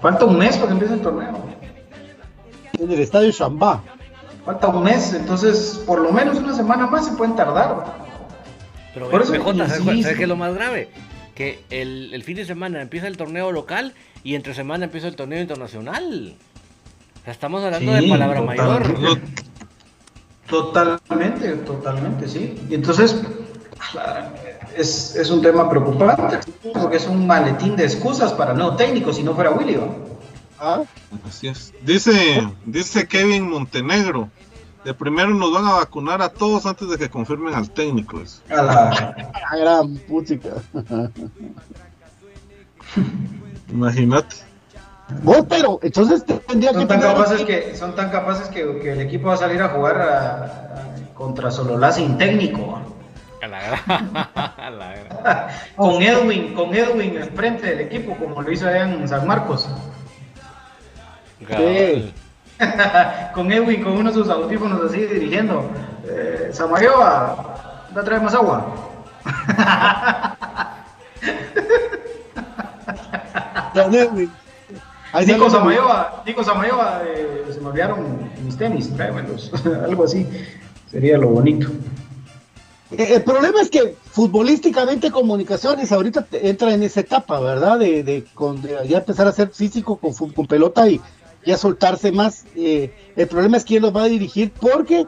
falta 0.00 0.24
un 0.24 0.38
mes 0.38 0.56
para 0.56 0.66
que 0.66 0.72
empiece 0.72 0.94
el 0.94 1.02
torneo. 1.02 1.38
En 2.80 2.90
el 2.90 2.98
estadio 2.98 3.30
Chambá. 3.30 3.80
Falta 4.44 4.68
un 4.68 4.82
mes, 4.82 5.14
entonces 5.14 5.82
por 5.86 6.00
lo 6.00 6.12
menos 6.12 6.38
una 6.38 6.54
semana 6.54 6.86
más 6.86 7.06
se 7.06 7.12
pueden 7.12 7.36
tardar. 7.36 7.84
Pero 8.92 9.08
Por 9.08 9.22
eso 9.22 9.32
BJ, 9.32 9.68
¿sabes. 9.68 9.84
¿sabes 10.02 10.16
qué 10.16 10.22
es 10.22 10.28
lo 10.28 10.36
más 10.36 10.54
grave? 10.54 10.90
Que 11.34 11.64
el, 11.70 12.12
el 12.12 12.22
fin 12.24 12.36
de 12.36 12.44
semana 12.44 12.82
empieza 12.82 13.06
el 13.06 13.16
torneo 13.16 13.52
local 13.52 13.94
y 14.24 14.34
entre 14.34 14.54
semana 14.54 14.84
empieza 14.84 15.08
el 15.08 15.16
torneo 15.16 15.40
internacional. 15.40 16.34
O 17.20 17.24
sea, 17.24 17.32
estamos 17.32 17.62
hablando 17.62 17.92
de 17.92 18.08
palabra 18.08 18.42
mayor. 18.42 18.82
Totalmente, 20.48 21.52
totalmente, 21.58 22.28
sí. 22.28 22.60
Y 22.68 22.74
entonces 22.74 23.22
es, 24.76 25.16
es 25.16 25.30
un 25.30 25.40
tema 25.40 25.70
preocupante, 25.70 26.38
porque 26.74 26.96
es 26.96 27.06
un 27.06 27.26
maletín 27.26 27.76
de 27.76 27.84
excusas 27.84 28.32
para 28.32 28.52
no 28.52 28.76
técnico 28.76 29.12
si 29.12 29.22
no 29.22 29.34
fuera 29.34 29.50
Willy. 29.52 29.76
¿va? 29.76 29.86
¿Ah? 30.64 30.82
Así 31.28 31.48
es. 31.48 31.74
Dice, 31.82 32.46
dice 32.64 33.08
Kevin 33.08 33.50
Montenegro. 33.50 34.28
De 34.84 34.94
primero 34.94 35.30
nos 35.30 35.52
van 35.52 35.66
a 35.66 35.72
vacunar 35.74 36.22
a 36.22 36.28
todos 36.28 36.66
antes 36.66 36.88
de 36.88 36.98
que 36.98 37.08
confirmen 37.10 37.54
al 37.54 37.70
técnico. 37.70 38.18
dice. 38.20 38.42
A 38.52 38.62
la- 38.62 39.32
La 39.50 39.56
gran 39.60 39.96
puchica. 39.96 40.50
Imagínate. 43.70 44.36
Vos, 45.22 45.44
pero 45.48 45.78
entonces 45.82 46.24
tendría 46.46 46.70
que 46.70 46.78
son 46.78 46.88
tan 46.88 47.00
tener- 47.00 47.16
capaces 47.16 47.42
que 47.42 47.76
son 47.76 47.94
tan 47.94 48.10
capaces 48.10 48.48
que, 48.48 48.78
que 48.80 48.92
el 48.92 49.00
equipo 49.00 49.28
va 49.28 49.34
a 49.34 49.38
salir 49.38 49.60
a 49.62 49.68
jugar 49.70 50.00
a- 50.00 50.44
a- 50.44 51.14
contra 51.14 51.50
Sololá 51.50 51.92
sin 51.92 52.16
técnico. 52.18 52.80
A 53.42 53.46
la 53.48 53.60
gran- 53.60 54.16
a 54.34 54.70
la 54.70 54.94
gran. 54.94 55.48
Con 55.76 56.02
Edwin, 56.02 56.54
con 56.54 56.74
Edwin 56.74 57.18
al 57.18 57.30
frente 57.30 57.66
del 57.66 57.80
equipo, 57.80 58.16
como 58.16 58.40
lo 58.42 58.50
hizo 58.52 58.66
allá 58.68 58.84
en 58.88 59.06
San 59.08 59.26
Marcos. 59.26 59.68
Sí. 61.48 62.12
con 63.34 63.50
Edwin 63.50 63.82
con 63.82 63.92
uno 63.94 64.10
de 64.10 64.14
sus 64.14 64.28
audífonos 64.28 64.90
así 64.90 65.00
dirigiendo. 65.00 65.64
Eh, 66.04 66.50
Samayoa, 66.52 67.56
¿va 67.96 68.00
a 68.00 68.04
traer 68.04 68.22
más 68.22 68.34
agua? 68.34 68.74
Don 73.74 73.94
Edwin. 73.94 74.30
Ahí 75.12 75.26
Nico 75.26 75.50
Samayoa, 75.50 76.22
Nico 76.26 76.42
Samayoa, 76.42 77.02
eh, 77.06 77.44
se 77.52 77.60
me 77.60 77.68
olvidaron 77.68 78.30
mis 78.44 78.56
tenis, 78.56 78.90
tráemelos. 78.94 79.52
Algo 79.84 80.04
así. 80.04 80.26
Sería 80.90 81.18
lo 81.18 81.28
bonito. 81.28 81.68
Eh, 82.92 83.14
El 83.16 83.22
problema 83.22 83.60
es 83.60 83.68
que 83.70 83.94
futbolísticamente 84.10 85.10
comunicaciones 85.10 85.92
ahorita 85.92 86.26
entra 86.32 86.72
en 86.72 86.82
esa 86.82 87.00
etapa, 87.00 87.40
¿verdad? 87.40 87.78
De, 87.78 88.02
de, 88.02 88.24
con- 88.34 88.62
de 88.62 88.76
ya 88.88 88.98
empezar 88.98 89.26
a 89.26 89.32
ser 89.32 89.48
físico 89.50 89.96
con 89.98 90.46
pelota 90.46 90.88
y 90.88 91.00
ya 91.44 91.56
soltarse 91.58 92.12
más. 92.12 92.44
Eh, 92.56 92.92
el 93.16 93.26
problema 93.28 93.56
es 93.56 93.64
quién 93.64 93.82
los 93.82 93.94
va 93.94 94.04
a 94.04 94.08
dirigir 94.08 94.52
porque, 94.52 95.06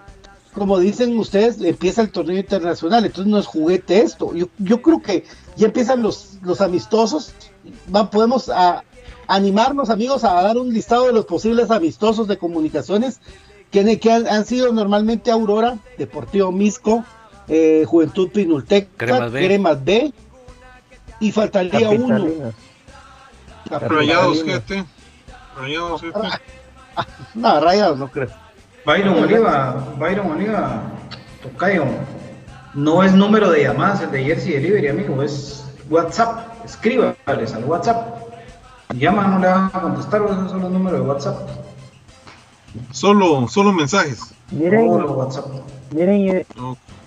como 0.54 0.78
dicen 0.78 1.18
ustedes, 1.18 1.60
empieza 1.60 2.02
el 2.02 2.10
torneo 2.10 2.38
internacional, 2.38 3.04
entonces 3.04 3.30
no 3.30 3.38
es 3.38 3.46
juguete 3.46 4.00
esto. 4.00 4.34
Yo, 4.34 4.46
yo 4.58 4.82
creo 4.82 5.00
que 5.02 5.24
ya 5.56 5.66
empiezan 5.66 6.02
los, 6.02 6.38
los 6.42 6.60
amistosos, 6.60 7.32
va, 7.94 8.10
podemos 8.10 8.48
a- 8.48 8.82
animarnos 9.26 9.88
amigos 9.90 10.22
a 10.24 10.34
dar 10.42 10.58
un 10.58 10.72
listado 10.74 11.06
de 11.06 11.12
los 11.12 11.24
posibles 11.26 11.70
amistosos 11.70 12.28
de 12.28 12.36
comunicaciones 12.36 13.20
que, 13.70 13.98
que 13.98 14.12
han, 14.12 14.26
han 14.28 14.44
sido 14.44 14.72
normalmente 14.72 15.30
Aurora, 15.30 15.78
Deportivo 15.98 16.52
Misco, 16.52 17.04
eh, 17.48 17.84
Juventud 17.86 18.28
Pinulteca, 18.30 18.88
Cremas 18.96 19.32
B. 19.32 19.44
Cremas 19.46 19.84
B, 19.84 20.12
y 21.20 21.32
faltaría 21.32 21.88
uno. 21.90 22.52
Rayados, 23.70 24.42
gente. 24.44 24.84
Rayados. 25.56 26.02
No, 27.34 27.60
Rayados 27.60 27.98
no 27.98 28.08
creo. 28.08 28.28
Byron 28.86 29.24
Oliva, 29.24 29.84
Byron 29.98 30.30
Oliva, 30.30 30.82
Tocayo, 31.42 31.84
no 32.74 33.02
es 33.02 33.12
número 33.12 33.50
de 33.50 33.64
llamadas 33.64 34.02
el 34.02 34.12
de 34.12 34.22
Jersey 34.24 34.52
Delivery, 34.52 34.88
amigo, 34.88 35.20
es 35.22 35.64
WhatsApp. 35.90 36.64
Escríbales 36.64 37.52
al 37.54 37.64
WhatsApp. 37.64 38.18
Llama, 38.94 39.26
no 39.26 39.38
le 39.40 39.48
van 39.48 39.70
a 39.72 39.80
contestar, 39.80 40.22
esos 40.24 40.50
son 40.50 40.60
los 40.60 40.70
números 40.70 41.00
de 41.00 41.06
WhatsApp. 41.06 41.48
Solo, 42.92 43.48
solo 43.48 43.72
mensajes. 43.72 44.32
Miren, 44.52 44.88
miren 45.90 46.46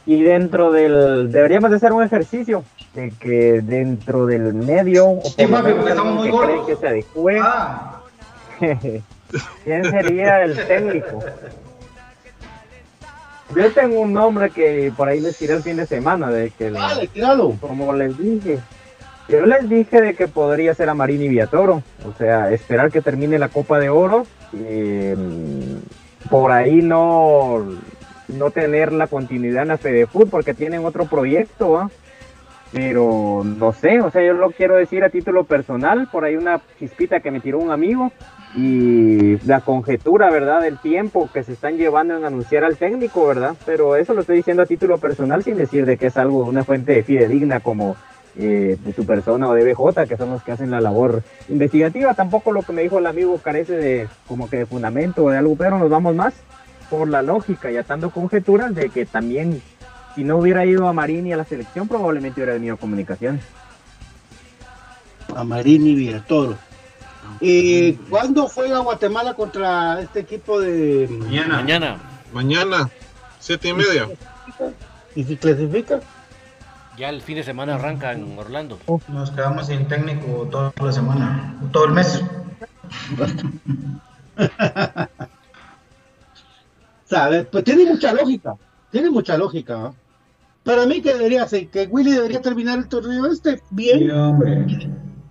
y, 0.06 0.14
y 0.14 0.24
dentro 0.24 0.72
del, 0.72 1.32
deberíamos 1.32 1.70
de 1.70 1.78
hacer 1.78 1.94
un 1.94 2.04
ejercicio 2.04 2.64
de 2.94 3.12
que 3.12 3.62
dentro 3.62 4.26
del 4.26 4.54
medio, 4.54 5.08
o 5.12 5.22
Sí, 5.24 5.46
papi, 5.48 5.72
porque 5.74 5.90
estamos 5.92 6.16
muy 6.16 6.30
gordos. 6.30 6.68
que 6.68 6.76
se 6.76 6.88
adecue, 6.88 7.40
Ah, 7.42 7.97
¿quién 9.64 9.84
sería 9.86 10.44
el 10.44 10.68
técnico? 10.68 11.20
Yo 13.56 13.72
tengo 13.72 14.02
un 14.02 14.14
nombre 14.14 14.50
que 14.50 14.92
por 14.96 15.08
ahí 15.08 15.20
les 15.20 15.38
tiré 15.38 15.54
el 15.54 15.64
fin 15.64 15.78
de 15.78 15.86
semana, 15.86 16.30
de 16.30 16.52
que 16.52 16.74
tíralo. 17.14 17.56
como 17.62 17.94
les 17.94 18.18
dije, 18.18 18.60
yo 19.30 19.46
les 19.46 19.70
dije 19.70 20.02
de 20.02 20.16
que 20.16 20.28
podría 20.28 20.74
ser 20.74 20.90
a 20.90 20.94
Marini 20.94 21.30
Viatoro, 21.30 21.82
o 22.06 22.18
sea, 22.18 22.52
esperar 22.52 22.92
que 22.92 23.02
termine 23.02 23.40
la 23.40 23.50
Copa 23.50 23.80
de 23.80 23.90
Oro, 23.90 24.26
y, 24.52 25.14
mm, 25.16 26.30
por 26.30 26.52
ahí 26.52 26.82
no, 26.82 27.66
no 28.28 28.52
tener 28.52 28.92
la 28.92 29.08
continuidad 29.08 29.64
en 29.64 29.70
la 29.70 29.78
FedeFoot 29.78 30.30
porque 30.30 30.54
tienen 30.54 30.86
otro 30.86 31.06
proyecto, 31.06 31.72
¿va? 31.72 31.90
Pero 32.72 33.44
no 33.46 33.74
sé, 33.74 34.02
o 34.02 34.12
sea, 34.12 34.24
yo 34.24 34.34
lo 34.34 34.52
quiero 34.52 34.76
decir 34.76 35.04
a 35.04 35.10
título 35.10 35.46
personal, 35.46 36.08
por 36.12 36.26
ahí 36.26 36.36
una 36.36 36.62
chispita 36.80 37.20
que 37.20 37.32
me 37.32 37.40
tiró 37.40 37.60
un 37.60 37.72
amigo 37.72 38.12
y 38.56 39.38
la 39.46 39.62
conjetura, 39.62 40.30
¿verdad? 40.30 40.62
Del 40.62 40.78
tiempo 40.80 41.30
que 41.34 41.44
se 41.44 41.54
están 41.54 41.78
llevando 41.78 42.18
en 42.18 42.26
anunciar 42.26 42.64
al 42.64 42.78
técnico, 42.78 43.28
¿verdad? 43.28 43.56
Pero 43.66 43.96
eso 43.96 44.14
lo 44.14 44.22
estoy 44.22 44.38
diciendo 44.38 44.64
a 44.64 44.66
título 44.66 44.98
personal 44.98 45.44
sin 45.44 45.58
decir 45.58 45.86
de 45.86 45.98
que 45.98 46.08
es 46.08 46.18
algo, 46.18 46.46
una 46.46 46.64
fuente 46.64 47.04
fidedigna 47.04 47.60
como 47.60 47.96
eh, 48.40 48.78
de 48.84 48.94
su 48.94 49.06
persona 49.06 49.50
o 49.50 49.54
de 49.54 49.64
BJ, 49.64 50.06
que 50.08 50.18
son 50.18 50.32
los 50.32 50.44
que 50.44 50.52
hacen 50.52 50.70
la 50.70 50.82
labor 50.82 51.24
investigativa. 51.50 52.14
Tampoco 52.14 52.52
lo 52.52 52.64
que 52.64 52.74
me 52.74 52.84
dijo 52.84 53.00
el 53.00 53.08
amigo 53.08 53.38
carece 53.38 53.74
de 53.74 54.08
como 54.28 54.50
que 54.50 54.58
de 54.58 54.66
fundamento 54.66 55.24
o 55.24 55.30
de 55.30 55.38
algo, 55.38 55.56
pero 55.56 55.78
nos 55.78 55.90
vamos 55.90 56.16
más 56.16 56.34
por 56.90 57.08
la 57.08 57.22
lógica 57.22 57.72
y 57.72 57.78
atando 57.78 58.12
conjeturas 58.12 58.74
de 58.74 58.90
que 58.90 59.06
también 59.06 59.62
si 60.18 60.24
no 60.24 60.38
hubiera 60.38 60.66
ido 60.66 60.88
a 60.88 60.94
Marini 60.94 61.32
a 61.32 61.38
la 61.38 61.46
selección, 61.46 61.88
probablemente 61.88 62.42
hubiera 62.42 62.54
venido 62.54 62.74
a 62.74 62.78
comunicaciones. 62.78 63.44
A 65.36 65.44
Marini 65.44 65.94
Villatoro. 65.94 66.58
¿Y 67.40 67.94
cuándo 68.10 68.48
juega 68.48 68.80
Guatemala 68.80 69.36
contra 69.36 70.02
este 70.02 70.22
equipo 70.22 70.60
de 70.60 71.08
mañana. 71.08 71.58
Mañana. 71.58 71.98
Mañana, 72.34 72.90
siete 73.40 73.68
y 73.68 73.74
media. 73.74 74.10
¿Y 75.16 75.24
si 75.24 75.38
clasifica? 75.38 76.00
Ya 76.98 77.10
el 77.10 77.22
fin 77.22 77.36
de 77.36 77.44
semana 77.44 77.76
arranca 77.76 78.12
en 78.12 78.40
Orlando. 78.40 78.80
Nos 79.10 79.30
quedamos 79.30 79.68
sin 79.68 79.88
técnico 79.88 80.48
toda 80.50 80.74
la 80.82 80.92
semana, 80.92 81.56
todo 81.72 81.86
el 81.86 81.92
mes. 81.92 82.24
¿Sabes? 87.06 87.46
Pues 87.52 87.64
tiene 87.64 87.86
mucha 87.86 88.12
lógica. 88.14 88.56
Tiene 88.90 89.12
mucha 89.12 89.38
lógica. 89.38 89.76
¿ah? 89.86 89.94
Para 90.68 90.86
mí 90.86 91.02
que 91.02 91.14
debería 91.14 91.48
ser, 91.48 91.70
que 91.70 91.88
Willy 91.88 92.12
debería 92.12 92.42
terminar 92.42 92.78
el 92.80 92.88
torneo 92.90 93.26
este 93.32 93.62
bien 93.72 94.12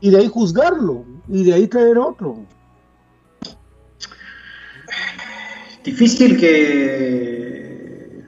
y 0.00 0.10
de 0.10 0.16
ahí 0.16 0.28
juzgarlo 0.28 1.04
y 1.28 1.44
de 1.44 1.52
ahí 1.54 1.66
traer 1.68 1.98
otro. 1.98 2.38
Difícil 5.84 6.36
que. 6.38 8.22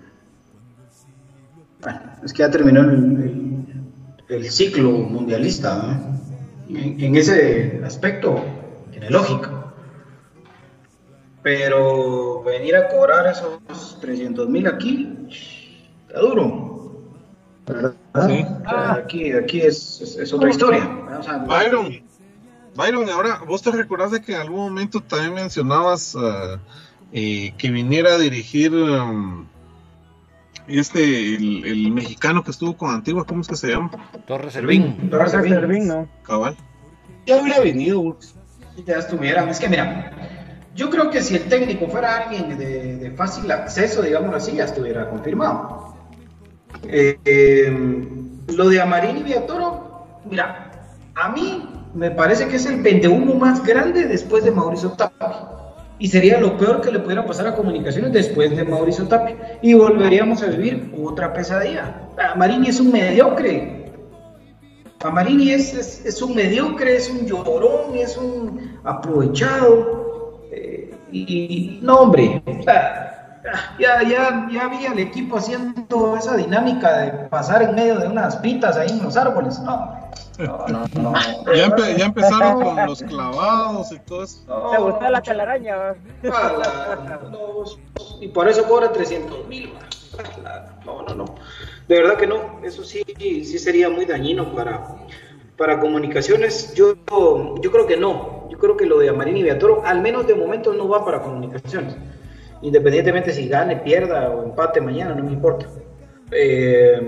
Bueno, 1.83 2.01
es 2.25 2.33
que 2.33 2.39
ya 2.41 2.51
terminó 2.51 2.83
el, 2.83 2.91
el- 2.91 3.49
el 4.29 4.51
ciclo 4.51 4.91
mundialista. 4.93 5.99
En, 6.69 7.01
en 7.03 7.17
ese 7.17 7.81
aspecto 7.85 8.45
tiene 8.91 9.09
lógica. 9.11 9.73
Pero 11.43 12.43
venir 12.43 12.77
a 12.77 12.89
cobrar 12.89 13.27
esos 13.27 13.99
300 14.03 14.49
mil 14.51 14.67
aquí 14.67 15.09
está 16.07 16.21
duro. 16.21 16.78
¿Verdad? 17.69 17.93
Sí. 18.27 18.45
O 18.67 18.69
sea, 18.71 18.93
aquí, 18.95 19.33
aquí 19.33 19.61
es, 19.61 20.01
es- 20.01 20.17
es 20.17 20.33
otra 20.33 20.51
historia. 20.51 20.89
O 21.19 21.23
sea, 21.23 21.39
Byron, 21.39 22.03
Byron, 22.75 23.09
ahora 23.11 23.41
vos 23.47 23.63
te 23.63 23.71
recordás 23.71 24.11
de 24.13 24.21
que 24.23 24.35
en 24.35 24.41
algún 24.41 24.61
momento 24.61 25.01
también 25.01 25.35
mencionabas 25.35 26.17
ah, 26.17 26.59
eh, 27.13 27.53
que 27.59 27.71
viniera 27.71 28.15
a 28.15 28.19
dirigir 28.19 28.73
um, 28.75 29.47
este, 30.67 31.35
el, 31.35 31.65
el 31.65 31.91
mexicano 31.93 32.45
que 32.45 32.51
estuvo 32.51 32.77
con 32.77 32.91
Antigua, 32.91 33.25
¿cómo 33.25 33.41
es 33.41 33.49
que 33.49 33.57
se 33.57 33.69
llama? 33.69 33.91
Torres 34.27 34.53
Servín. 34.53 35.09
Torres 35.11 35.33
Servín. 35.33 35.89
¿no? 35.89 36.09
Cabal. 36.23 36.57
Ya 37.27 37.41
hubiera 37.41 37.61
venido. 37.61 38.17
Si 38.77 38.85
ya 38.85 38.97
estuvieran. 38.99 39.49
Es 39.49 39.59
que 39.59 39.69
mira, 39.69 40.13
yo 40.75 40.91
creo 40.91 41.11
que 41.11 41.23
si 41.23 41.37
el 41.37 41.45
técnico 41.45 41.89
fuera 41.89 42.19
alguien 42.19 42.57
de, 42.59 42.97
de 42.97 43.11
fácil 43.13 43.51
acceso, 43.51 44.03
digamos 44.03 44.35
así, 44.35 44.53
ya 44.57 44.65
estuviera 44.65 45.09
confirmado. 45.11 45.97
Eh, 46.85 47.71
lo 48.49 48.69
de 48.69 48.81
Amarini 48.81 49.21
y 49.21 49.23
Villatoro, 49.25 50.07
mira, 50.29 50.71
a 51.15 51.29
mí 51.31 51.69
me 51.95 52.11
parece 52.11 52.49
que 52.49 52.57
es 52.57 52.67
el 52.67 52.83
21 52.83 53.35
más 53.35 53.65
grande 53.65 54.07
después 54.07 54.45
de 54.45 54.51
Mauricio 54.51 54.91
Tapia. 54.91 55.49
Y 56.01 56.09
sería 56.09 56.39
lo 56.39 56.57
peor 56.57 56.81
que 56.81 56.93
le 56.93 57.01
pudiera 57.01 57.27
pasar 57.27 57.49
a 57.49 57.57
comunicaciones 57.57 58.13
después 58.13 58.57
de 58.57 58.65
Mauricio 58.65 59.09
Tapia. 59.09 59.59
Y 59.63 59.75
volveríamos 59.75 60.43
a 60.43 60.47
vivir 60.47 60.93
otra 61.03 61.33
pesadilla. 61.33 62.09
Amarini 62.33 62.69
es 62.69 62.79
un 62.79 62.93
mediocre. 62.93 63.93
Amarini 65.03 65.51
es, 65.51 65.75
es, 65.75 66.07
es 66.07 66.23
un 66.23 66.35
mediocre, 66.37 66.97
es 66.97 67.11
un 67.11 67.27
llorón, 67.27 67.97
es 67.97 68.17
un 68.17 68.79
aprovechado. 68.85 70.41
eh, 70.53 70.95
y 71.11 71.79
no, 71.83 72.01
hombre, 72.01 72.43
o 72.45 72.63
sea, 72.63 73.18
ya, 73.79 74.03
ya, 74.03 74.49
ya 74.51 74.69
vi 74.69 74.87
al 74.87 74.99
equipo 74.99 75.37
haciendo 75.39 76.17
esa 76.17 76.37
dinámica 76.37 76.99
de 76.99 77.11
pasar 77.29 77.63
en 77.63 77.75
medio 77.75 77.99
de 77.99 78.09
unas 78.09 78.37
pitas 78.37 78.77
ahí 78.77 78.89
en 78.91 79.03
los 79.03 79.17
árboles. 79.17 79.59
No, 79.61 79.99
no, 80.39 80.67
no. 80.69 80.87
no. 80.95 81.13
Ya, 81.55 81.67
empe- 81.67 81.97
ya 81.97 82.07
empezaron 82.07 82.63
con 82.63 82.87
los 82.87 83.03
clavados 83.03 83.91
y 83.93 83.99
todo 84.01 84.23
eso. 84.25 84.71
¿Te 84.71 84.79
gusta 84.79 85.11
la 85.11 85.21
telaraña? 85.21 85.75
Ah, 86.33 87.19
no, 87.31 87.65
y 88.21 88.29
por 88.29 88.49
eso 88.49 88.65
cobra 88.65 88.93
300 88.93 89.47
mil. 89.49 89.73
No, 90.85 91.03
no, 91.03 91.15
no. 91.15 91.25
De 91.87 92.01
verdad 92.01 92.17
que 92.17 92.27
no. 92.27 92.61
Eso 92.63 92.83
sí, 92.85 93.03
sí 93.19 93.59
sería 93.59 93.89
muy 93.89 94.05
dañino 94.05 94.53
para, 94.55 94.83
para 95.57 95.79
comunicaciones. 95.81 96.73
Yo, 96.75 96.95
yo 97.61 97.71
creo 97.73 97.87
que 97.87 97.97
no. 97.97 98.49
Yo 98.51 98.59
creo 98.59 98.77
que 98.77 98.87
lo 98.87 98.99
de 98.99 99.09
Amarini 99.11 99.41
y 99.41 99.43
Beatoro, 99.45 99.83
al 99.85 100.01
menos 100.01 100.27
de 100.27 100.35
momento, 100.35 100.73
no 100.73 100.89
va 100.89 101.05
para 101.05 101.21
comunicaciones. 101.23 101.95
Independientemente 102.63 103.33
si 103.33 103.49
gane, 103.49 103.77
pierda 103.77 104.31
o 104.31 104.45
empate 104.45 104.81
mañana, 104.81 105.15
no 105.15 105.25
me 105.25 105.33
importa. 105.33 105.67
Eh, 106.31 107.01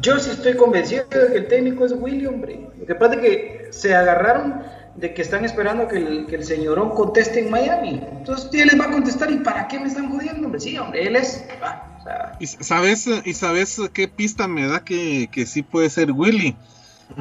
yo 0.00 0.18
sí 0.18 0.30
estoy 0.30 0.54
convencido 0.54 1.04
de 1.10 1.32
que 1.32 1.38
el 1.38 1.48
técnico 1.48 1.84
es 1.84 1.92
Willy, 1.92 2.26
hombre. 2.26 2.68
Lo 2.78 2.86
que 2.86 2.94
pasa 2.94 3.14
es 3.14 3.20
que 3.20 3.66
se 3.70 3.94
agarraron 3.94 4.62
de 4.96 5.14
que 5.14 5.22
están 5.22 5.44
esperando 5.44 5.88
que 5.88 5.96
el, 5.96 6.26
que 6.26 6.36
el 6.36 6.44
señorón 6.44 6.90
conteste 6.90 7.40
en 7.40 7.50
Miami. 7.50 8.00
Entonces, 8.12 8.48
¿quién 8.50 8.68
les 8.68 8.78
va 8.78 8.84
a 8.86 8.90
contestar? 8.90 9.30
¿Y 9.30 9.38
para 9.38 9.68
qué 9.68 9.78
me 9.80 9.88
están 9.88 10.10
jodiendo, 10.10 10.46
hombre? 10.46 10.60
Sí, 10.60 10.76
hombre, 10.76 11.06
él 11.06 11.16
es. 11.16 11.44
ah, 11.62 11.96
o 11.98 12.02
sea, 12.02 12.36
¿Y 12.40 12.46
sabes, 12.46 13.08
y 13.24 13.34
sabes 13.34 13.80
qué 13.92 14.08
pista 14.08 14.48
me 14.48 14.66
da 14.66 14.84
que, 14.84 15.28
que 15.30 15.46
sí 15.46 15.62
puede 15.62 15.88
ser 15.88 16.12
Willy? 16.12 16.56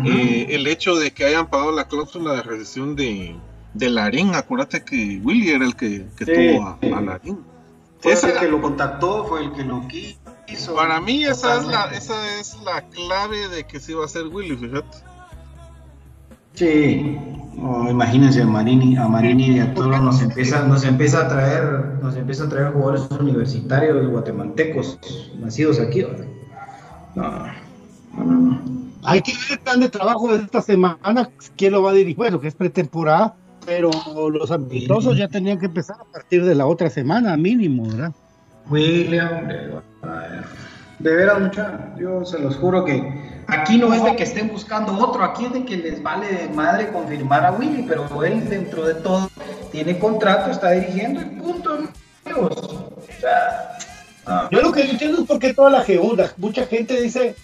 Eh, 0.06 0.48
el 0.52 0.68
hecho 0.68 0.96
de 0.96 1.12
que 1.12 1.26
hayan 1.26 1.50
pagado 1.50 1.74
la 1.74 1.88
cláusula 1.88 2.36
de 2.36 2.44
rescisión 2.44 2.96
de, 2.96 3.36
de 3.74 3.90
Larín. 3.90 4.34
Acuérdate 4.36 4.84
que 4.84 5.20
Willy 5.24 5.50
era 5.52 5.66
el 5.66 5.76
que, 5.76 6.06
que 6.18 6.26
Sí. 6.26 6.32
tuvo 6.58 6.66
a, 6.68 6.78
a 6.98 7.02
Larín. 7.02 7.40
fue 8.00 8.14
Esa- 8.14 8.30
el 8.32 8.40
que 8.40 8.48
lo 8.48 8.62
contactó, 8.62 9.26
fue 9.26 9.44
el 9.46 9.52
que 9.54 9.64
lo 9.64 9.88
quiso. 9.88 10.76
Para 10.76 11.00
mí 11.00 11.24
esa 11.24 11.58
es, 11.60 11.66
la, 11.66 11.86
esa 11.86 12.40
es 12.40 12.58
la 12.66 12.82
clave 12.90 13.48
de 13.48 13.64
que 13.66 13.80
sí 13.80 13.94
va 13.94 14.06
a 14.06 14.08
ser 14.10 14.28
Willy, 14.28 14.58
fíjate. 14.58 14.98
Sí, 16.54 17.18
no, 17.56 17.90
imagínense 17.90 18.42
a 18.42 18.46
Marini, 18.46 18.98
a 18.98 19.08
Marini 19.08 19.56
y 19.56 19.60
a 19.60 19.74
todos 19.74 20.02
nos 20.02 20.22
empieza, 20.22 20.64
nos 20.68 20.84
empieza 20.84 21.22
a 21.22 21.28
traer, 21.30 21.64
nos 22.02 22.16
empieza 22.18 22.44
a 22.44 22.50
traer 22.50 22.74
jugadores 22.74 23.10
universitarios 23.12 24.10
guatemaltecos 24.10 25.00
nacidos 25.40 25.80
aquí. 25.80 26.02
¿verdad? 26.04 26.26
No, 27.16 27.32
no, 28.18 28.24
no, 28.26 28.34
no. 28.36 28.62
Hay 29.04 29.22
que 29.22 29.32
ver 29.32 29.52
el 29.52 29.60
plan 29.60 29.80
de 29.80 29.90
trabajo 29.90 30.28
de 30.36 30.44
esta 30.44 30.62
semana, 30.62 31.30
quién 31.56 31.72
lo 31.72 31.82
va 31.82 31.92
a 31.92 31.94
dirigir, 31.94 32.18
bueno, 32.18 32.40
que 32.42 32.50
es 32.50 32.54
pretemporada, 32.56 33.36
pero 33.66 33.92
los 34.30 34.52
amistosos 34.52 35.18
ya 35.18 35.28
tenían 35.28 35.60
que 35.60 35.68
empezar 35.68 35.98
a 36.00 36.06
partir 36.06 36.44
de 36.46 36.56
la 36.56 36.66
otra 36.66 36.90
semana, 36.90 37.36
mínimo, 37.38 37.88
¿verdad? 37.88 38.12
William, 38.70 39.48
ay, 40.02 40.42
de 41.00 41.16
veras, 41.16 41.40
mucha, 41.40 41.96
yo 41.98 42.24
se 42.26 42.40
los 42.40 42.56
juro 42.58 42.86
que 42.86 43.42
aquí 43.48 43.78
no 43.78 43.94
es 43.94 44.04
de 44.04 44.16
que 44.16 44.24
estén 44.24 44.50
buscando 44.50 44.94
otro, 44.94 45.24
aquí 45.24 45.46
es 45.46 45.54
de 45.54 45.66
que 45.66 45.78
les 45.78 46.02
vale 46.02 46.28
de 46.28 46.50
madre 46.50 46.90
confirmar 46.90 47.46
a 47.46 47.52
Willy, 47.54 47.86
pero 47.88 48.24
él 48.24 48.48
dentro 48.48 48.86
de 48.86 48.96
todo 48.96 49.30
tiene 49.72 49.98
contrato, 49.98 50.52
está 50.52 50.72
dirigiendo 50.72 51.22
y 51.22 51.26
punto, 51.26 51.78
amigos. 52.26 52.58
O 52.58 53.20
sea, 53.20 53.78
ah, 54.28 54.48
Yo 54.52 54.62
lo 54.62 54.72
que 54.72 54.84
no 54.84 54.92
entiendo 54.92 55.22
es 55.22 55.28
por 55.28 55.40
qué 55.40 55.54
toda 55.54 55.72
la 55.72 55.82
geunda, 55.82 56.32
mucha 56.38 56.66
gente 56.68 57.02
dice, 57.02 57.36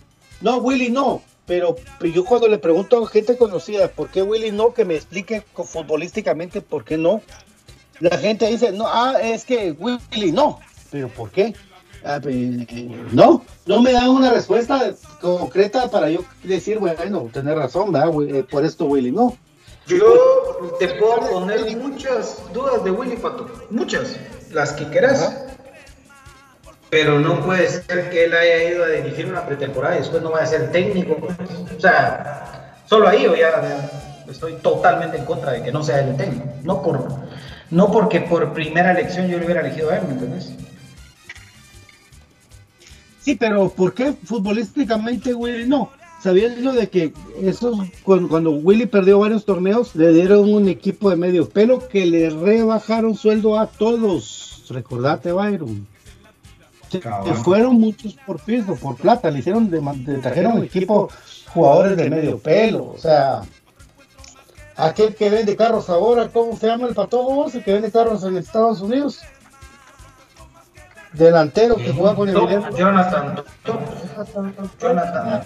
no, 0.41 0.57
Willy 0.57 0.89
no, 0.89 1.21
pero 1.47 1.77
yo 2.01 2.25
cuando 2.25 2.47
le 2.47 2.59
pregunto 2.59 3.03
a 3.03 3.07
gente 3.07 3.37
conocida, 3.37 3.87
¿por 3.87 4.09
qué 4.09 4.21
Willy 4.21 4.51
no? 4.51 4.73
Que 4.73 4.85
me 4.85 4.95
explique 4.95 5.41
futbolísticamente 5.55 6.61
por 6.61 6.83
qué 6.83 6.97
no. 6.97 7.21
la 8.01 8.17
gente 8.17 8.47
dice, 8.47 8.73
no, 8.73 8.85
ah, 8.85 9.15
es 9.21 9.45
que 9.45 9.71
Willy 9.71 10.33
no. 10.33 10.59
¿Pero 10.91 11.07
por 11.07 11.31
qué? 11.31 11.55
Ah, 12.03 12.19
pues, 12.21 12.35
no, 13.11 13.43
no 13.65 13.81
me 13.81 13.93
dan 13.93 14.09
una 14.09 14.31
respuesta 14.31 14.93
concreta 15.21 15.89
para 15.89 16.09
yo 16.09 16.23
decir, 16.43 16.79
bueno, 16.79 17.29
tener 17.33 17.57
razón, 17.57 17.91
¿verdad? 17.91 18.11
Eh, 18.27 18.43
por 18.43 18.65
esto 18.65 18.85
Willy 18.85 19.11
no. 19.11 19.35
Yo 19.87 20.75
te 20.79 20.89
puedo 20.89 21.17
poner 21.31 21.75
muchas 21.77 22.41
dudas 22.53 22.83
de 22.83 22.91
Willy 22.91 23.15
Pato, 23.15 23.49
muchas, 23.69 24.17
las 24.51 24.73
que 24.73 24.85
quieras. 24.89 25.45
Pero 26.99 27.19
no 27.19 27.45
puede 27.45 27.69
ser 27.69 28.09
que 28.09 28.25
él 28.25 28.33
haya 28.33 28.71
ido 28.71 28.83
a 28.83 28.87
dirigir 28.87 29.27
una 29.27 29.45
pretemporada 29.45 29.97
y 29.97 29.99
después 29.99 30.23
no 30.23 30.31
vaya 30.31 30.45
a 30.45 30.49
ser 30.49 30.71
técnico. 30.71 31.15
O 31.77 31.79
sea, 31.79 32.73
solo 32.87 33.07
ahí 33.07 33.21
yo 33.21 33.35
ya, 33.35 33.87
estoy 34.27 34.53
totalmente 34.53 35.15
en 35.15 35.25
contra 35.25 35.51
de 35.51 35.61
que 35.61 35.71
no 35.71 35.83
sea 35.83 35.99
el 35.99 36.17
técnico. 36.17 36.47
No, 36.63 36.81
por, 36.81 37.07
no 37.69 37.91
porque 37.91 38.21
por 38.21 38.51
primera 38.51 38.93
elección 38.93 39.27
yo 39.27 39.37
le 39.37 39.45
hubiera 39.45 39.61
elegido 39.61 39.91
a 39.91 39.97
él, 39.97 40.05
¿me 40.07 40.13
entiendes? 40.13 40.53
Sí, 43.21 43.35
pero 43.35 43.69
¿por 43.69 43.93
qué 43.93 44.13
futbolísticamente 44.13 45.35
Willy 45.35 45.67
no? 45.67 45.91
Sabiendo 46.23 46.73
de 46.73 46.89
que 46.89 47.13
esos, 47.39 47.77
cuando, 48.01 48.53
Willy 48.53 48.87
perdió 48.87 49.19
varios 49.19 49.45
torneos, 49.45 49.95
le 49.95 50.13
dieron 50.13 50.51
un 50.51 50.67
equipo 50.67 51.11
de 51.11 51.15
medio 51.15 51.47
pelo 51.47 51.87
que 51.89 52.07
le 52.07 52.31
rebajaron 52.31 53.13
sueldo 53.13 53.59
a 53.59 53.67
todos. 53.67 54.65
Recordate, 54.71 55.31
Byron. 55.31 55.85
Se, 56.89 57.01
fueron 57.43 57.79
muchos 57.79 58.15
por 58.25 58.39
piso, 58.39 58.75
por 58.75 58.95
plata, 58.95 59.29
le 59.29 59.39
hicieron 59.39 59.69
de, 59.69 60.17
trajeron 60.19 60.63
equipo 60.63 61.09
jugadores 61.53 61.97
de 61.97 62.09
medio 62.09 62.39
pelo, 62.39 62.93
o 62.95 62.97
sea, 62.97 63.41
aquel 64.75 65.15
que 65.15 65.29
vende 65.29 65.55
carros 65.55 65.89
ahora, 65.89 66.29
¿cómo 66.29 66.55
se 66.57 66.67
llama 66.67 66.87
el 66.87 66.95
pato? 66.95 67.47
El 67.53 67.63
que 67.63 67.73
vende 67.73 67.91
carros 67.91 68.23
en 68.23 68.37
Estados 68.37 68.81
Unidos 68.81 69.21
delantero 71.17 71.75
que 71.75 71.91
juega 71.91 72.15
con 72.15 72.29
el 72.29 72.35
Jonathan. 72.35 73.43
Jonathan. 74.79 75.43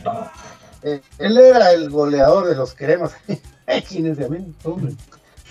Eh, 0.83 1.01
él 1.19 1.37
era 1.37 1.71
el 1.71 1.89
goleador 1.89 2.47
de 2.47 2.55
los 2.55 2.73
cremas. 2.73 3.13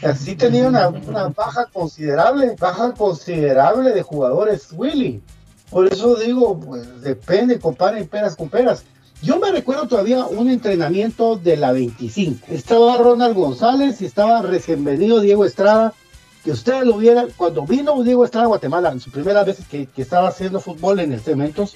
Así 0.03 0.35
tenía 0.35 0.67
una, 0.69 0.89
baja 1.29 1.67
considerable, 1.73 2.57
baja 2.59 2.93
considerable 2.93 3.93
de 3.93 4.03
jugadores, 4.03 4.69
Willy. 4.73 5.23
Por 5.71 5.87
eso 5.87 6.17
digo, 6.17 6.59
pues 6.59 7.01
depende, 7.03 7.59
comparen 7.59 8.09
peras 8.09 8.37
con 8.37 8.49
peras. 8.49 8.85
Yo 9.23 9.39
me 9.39 9.53
recuerdo 9.53 9.87
todavía 9.87 10.25
un 10.25 10.49
entrenamiento 10.49 11.37
de 11.37 11.57
la 11.57 11.73
25. 11.73 12.47
Estaba 12.49 12.97
Ronald 12.97 13.37
González 13.37 14.01
y 14.01 14.07
estaba 14.07 14.43
recién 14.43 14.83
venido 14.83 15.21
Diego 15.21 15.45
Estrada 15.45 15.93
que 16.43 16.53
ustedes 16.53 16.87
lo 16.87 16.97
vieran, 16.97 17.29
cuando 17.37 17.67
vino 17.67 18.03
Diego 18.03 18.25
Estrada 18.25 18.47
a 18.47 18.49
Guatemala, 18.49 18.91
en 18.91 19.01
su 19.01 19.11
primera 19.11 19.45
vez 19.45 19.59
que, 19.71 19.89
estaba 19.97 20.29
haciendo 20.29 20.59
fútbol 20.59 21.01
en 21.01 21.13
el 21.13 21.21
Cementos, 21.21 21.75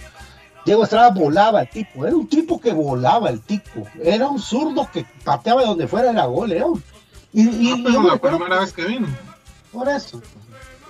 Diego 0.64 0.84
Estrada 0.84 1.10
volaba 1.10 1.62
el 1.62 1.68
tipo, 1.68 2.06
era 2.06 2.16
un 2.16 2.26
tipo 2.26 2.58
que 2.58 2.72
volaba 2.72 3.28
el 3.28 3.40
tipo, 3.40 3.86
era 4.02 4.26
un 4.28 4.40
zurdo 4.40 4.88
que 4.90 5.04
pateaba 5.22 5.64
donde 5.64 5.86
fuera 5.86 6.12
la 6.12 6.24
gol, 6.24 6.52
era 6.52 6.66
y, 7.32 7.42
y, 7.42 7.72
ah, 7.72 8.02
la 8.06 8.16
primera 8.16 8.60
vez 8.60 8.72
que 8.72 8.84
vino. 8.84 9.08
Por 9.70 9.88
eso, 9.88 10.22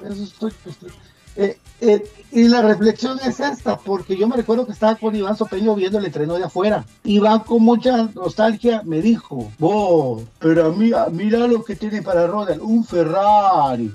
eso 0.04 0.22
estoy, 0.22 0.52
estoy 0.66 0.90
eh, 1.36 1.58
eh, 1.80 2.04
y 2.30 2.48
la 2.48 2.62
reflexión 2.62 3.18
es 3.24 3.40
esta, 3.40 3.76
porque 3.76 4.16
yo 4.16 4.28
me 4.28 4.36
recuerdo 4.36 4.66
que 4.66 4.72
estaba 4.72 4.96
con 4.96 5.14
Iván 5.14 5.36
Sopeño 5.36 5.74
viendo 5.74 5.98
el 5.98 6.06
entreno 6.06 6.34
de 6.34 6.44
afuera. 6.44 6.84
Iván 7.04 7.40
con 7.40 7.62
mucha 7.62 8.08
nostalgia 8.14 8.82
me 8.84 9.00
dijo, 9.00 9.50
oh, 9.60 10.22
pero 10.38 10.72
mira, 10.72 11.08
mira 11.10 11.46
lo 11.46 11.64
que 11.64 11.76
tiene 11.76 12.02
para 12.02 12.26
Ronald, 12.26 12.60
un 12.62 12.84
Ferrari. 12.84 13.92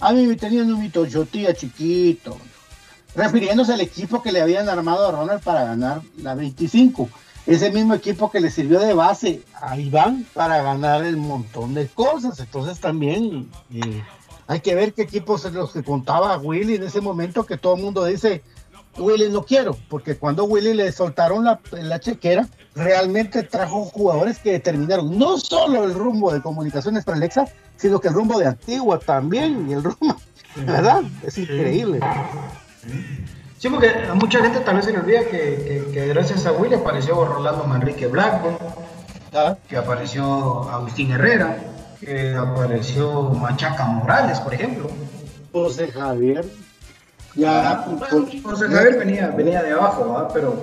A 0.00 0.12
mí 0.12 0.26
me 0.26 0.36
tenían 0.36 0.72
un 0.72 0.90
Toyota 0.90 1.54
chiquito. 1.54 2.36
Refiriéndose 3.14 3.72
al 3.72 3.80
equipo 3.80 4.22
que 4.22 4.32
le 4.32 4.40
habían 4.40 4.68
armado 4.68 5.08
a 5.08 5.12
Ronald 5.12 5.42
para 5.42 5.64
ganar 5.64 6.02
la 6.18 6.34
25. 6.34 7.08
Ese 7.46 7.70
mismo 7.70 7.94
equipo 7.94 8.30
que 8.30 8.40
le 8.40 8.50
sirvió 8.50 8.78
de 8.78 8.94
base 8.94 9.42
a 9.60 9.76
Iván 9.76 10.26
para 10.32 10.62
ganar 10.62 11.04
el 11.04 11.16
montón 11.16 11.74
de 11.74 11.88
cosas. 11.88 12.38
Entonces 12.38 12.78
también... 12.80 13.50
Eh, 13.72 14.02
hay 14.50 14.58
que 14.58 14.74
ver 14.74 14.92
qué 14.94 15.02
equipos 15.02 15.42
son 15.42 15.54
los 15.54 15.72
que 15.72 15.84
contaba 15.84 16.36
Willy 16.36 16.74
en 16.74 16.82
ese 16.82 17.00
momento 17.00 17.46
que 17.46 17.56
todo 17.56 17.76
el 17.76 17.82
mundo 17.82 18.04
dice, 18.04 18.42
Willy 18.98 19.28
no 19.28 19.44
quiero, 19.44 19.76
porque 19.88 20.16
cuando 20.16 20.42
Willy 20.42 20.74
le 20.74 20.90
soltaron 20.90 21.44
la, 21.44 21.60
la 21.70 22.00
chequera, 22.00 22.48
realmente 22.74 23.44
trajo 23.44 23.84
jugadores 23.84 24.40
que 24.40 24.50
determinaron 24.50 25.16
no 25.16 25.38
solo 25.38 25.84
el 25.84 25.94
rumbo 25.94 26.32
de 26.32 26.42
comunicaciones 26.42 27.04
para 27.04 27.18
Alexa, 27.18 27.46
sino 27.76 28.00
que 28.00 28.08
el 28.08 28.14
rumbo 28.14 28.40
de 28.40 28.48
Antigua 28.48 28.98
también, 28.98 29.70
y 29.70 29.74
el 29.74 29.84
rumbo, 29.84 30.16
¿verdad? 30.56 31.04
Es 31.24 31.38
increíble. 31.38 32.00
Sí, 33.56 33.68
porque 33.68 33.88
a 33.88 34.14
mucha 34.14 34.42
gente 34.42 34.58
tal 34.58 34.74
vez 34.74 34.84
se 34.84 34.90
le 34.90 34.98
olvida 34.98 35.26
que, 35.26 36.08
gracias 36.12 36.44
a 36.46 36.50
Willy 36.50 36.74
apareció 36.74 37.24
Rolando 37.24 37.62
Manrique 37.68 38.08
Blackburn, 38.08 38.58
ah. 39.32 39.56
que 39.68 39.76
apareció 39.76 40.68
Agustín 40.68 41.12
Herrera, 41.12 41.56
que 42.00 42.34
apareció 42.34 43.22
Machaca 43.30 43.84
Morales, 43.84 44.40
por 44.40 44.54
ejemplo. 44.54 44.88
José 45.52 45.88
Javier. 45.88 46.44
Ya, 47.36 47.86
José 48.42 48.66
Javier 48.66 48.98
venía, 48.98 49.28
venía 49.36 49.62
de 49.62 49.72
abajo, 49.72 50.28
pero, 50.34 50.54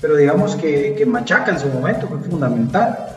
pero 0.00 0.16
digamos 0.16 0.54
que, 0.56 1.02
Machaca 1.06 1.52
en 1.52 1.58
su 1.58 1.68
momento 1.68 2.06
fue 2.06 2.18
fundamental. 2.18 3.08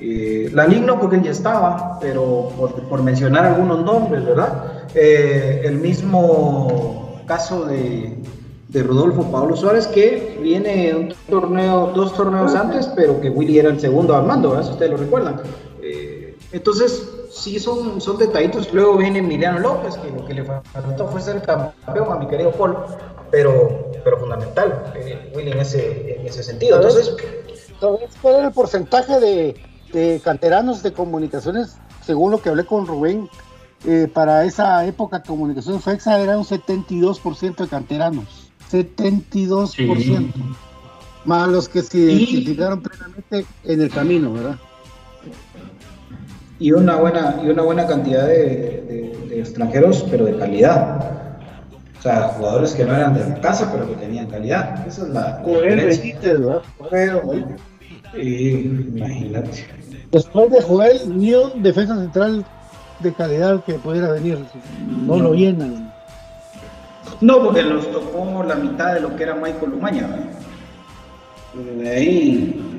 Eh, 0.00 0.50
la 0.52 0.66
no 0.66 0.98
porque 0.98 1.16
él 1.16 1.22
ya 1.22 1.30
estaba, 1.30 1.98
pero 2.00 2.50
por, 2.88 3.02
mencionar 3.02 3.44
algunos 3.44 3.84
nombres, 3.84 4.24
¿verdad? 4.24 4.84
Eh, 4.94 5.62
el 5.64 5.76
mismo 5.76 7.22
caso 7.26 7.64
de, 7.64 8.18
de 8.72 8.82
Rodolfo 8.82 9.30
Pablo 9.30 9.54
Suárez, 9.54 9.86
que 9.86 10.38
viene 10.42 10.94
un 10.94 11.14
torneo, 11.28 11.92
dos 11.94 12.14
torneos 12.14 12.54
antes, 12.54 12.86
pero 12.96 13.20
que 13.20 13.28
Willy 13.28 13.58
era 13.58 13.68
el 13.68 13.78
segundo 13.78 14.16
al 14.16 14.26
mando, 14.26 14.50
¿verdad? 14.50 14.64
si 14.64 14.72
ustedes 14.72 14.90
lo 14.92 14.96
recuerdan. 14.96 15.40
Eh, 15.82 16.36
entonces, 16.52 17.08
sí 17.32 17.58
son, 17.58 18.00
son 18.00 18.18
detallitos. 18.18 18.72
Luego 18.72 18.98
viene 18.98 19.20
Emiliano 19.20 19.58
López, 19.58 19.96
que 19.96 20.10
lo 20.10 20.24
que 20.24 20.34
le 20.34 20.44
faltó 20.44 21.08
fue 21.08 21.20
ser 21.20 21.42
campeón 21.42 22.12
a 22.12 22.16
mi 22.16 22.26
querido 22.28 22.52
Paul, 22.52 22.76
pero, 23.30 23.90
pero 24.04 24.18
fundamental, 24.18 24.92
eh, 24.94 25.32
Willy, 25.34 25.52
en 25.52 25.60
ese, 25.60 26.20
en 26.20 26.26
ese 26.26 26.42
sentido. 26.42 26.76
Entonces, 26.76 27.14
¿cuál 28.20 28.34
era 28.36 28.46
el 28.48 28.52
porcentaje 28.52 29.18
de, 29.18 29.56
de, 29.92 30.20
canteranos 30.22 30.82
de 30.82 30.92
comunicaciones, 30.92 31.76
según 32.04 32.30
lo 32.30 32.42
que 32.42 32.50
hablé 32.50 32.64
con 32.66 32.86
Rubén? 32.86 33.28
Eh, 33.84 34.08
para 34.12 34.44
esa 34.44 34.86
época, 34.86 35.24
Comunicaciones 35.24 35.82
FEXA 35.82 36.20
era 36.20 36.38
un 36.38 36.44
72% 36.44 37.56
de 37.56 37.66
canteranos. 37.66 38.52
72%. 38.70 40.32
Más 41.24 41.48
los 41.48 41.68
que 41.68 41.82
se 41.82 41.98
identificaron 41.98 42.80
plenamente 42.80 43.44
en 43.64 43.80
el 43.80 43.90
camino, 43.90 44.32
¿verdad? 44.32 44.58
Y 46.62 46.70
una 46.70 46.96
buena, 46.96 47.40
y 47.44 47.48
una 47.48 47.62
buena 47.62 47.86
cantidad 47.86 48.26
de, 48.26 49.12
extranjeros, 49.34 50.06
pero 50.08 50.26
de 50.26 50.36
calidad. 50.36 51.00
O 51.98 52.02
sea, 52.02 52.28
jugadores 52.36 52.72
que 52.72 52.84
no 52.84 52.94
eran 52.94 53.14
de 53.14 53.28
la 53.28 53.40
casa, 53.40 53.70
pero 53.72 53.88
que 53.88 53.94
tenían 53.96 54.26
calidad. 54.26 54.86
Esa 54.86 55.02
es 55.02 55.08
la. 55.08 55.42
Joel 55.44 55.76
¿verdad? 56.22 56.62
imagínate. 58.14 59.66
Después 60.12 60.50
de 60.50 60.62
Joel, 60.62 61.18
ni 61.18 61.34
un 61.34 61.62
defensa 61.62 61.96
central 61.96 62.44
de 63.00 63.12
calidad 63.12 63.64
que 63.64 63.74
pudiera 63.74 64.12
venir. 64.12 64.38
No, 65.06 65.18
lo 65.18 65.34
llenan. 65.34 65.92
No, 67.20 67.42
porque 67.42 67.64
nos 67.64 67.90
tocó 67.90 68.44
la 68.44 68.54
mitad 68.54 68.94
de 68.94 69.00
lo 69.00 69.16
que 69.16 69.22
era 69.24 69.34
Michael 69.34 69.72
Umaña. 69.72 70.08
De 71.80 71.90
ahí, 71.90 72.78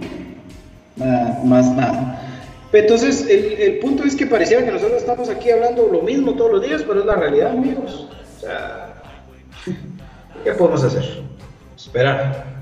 más 1.43 1.69
nada. 1.75 2.32
Entonces, 2.73 3.27
el, 3.29 3.77
punto 3.79 4.03
es 4.03 4.15
que 4.15 4.25
pareciera 4.25 4.65
que 4.65 4.71
nosotros 4.71 4.97
estamos 4.99 5.29
aquí 5.29 5.51
hablando 5.51 5.87
lo 5.91 6.01
mismo 6.01 6.33
todos 6.33 6.53
los 6.53 6.61
días, 6.63 6.83
pero 6.85 7.01
es 7.01 7.05
la 7.05 7.15
realidad, 7.15 7.51
amigos. 7.51 8.09
O 8.37 8.39
sea, 8.39 8.95
¿qué 10.43 10.51
podemos 10.53 10.83
hacer? 10.83 11.21
Esperar. 11.75 12.53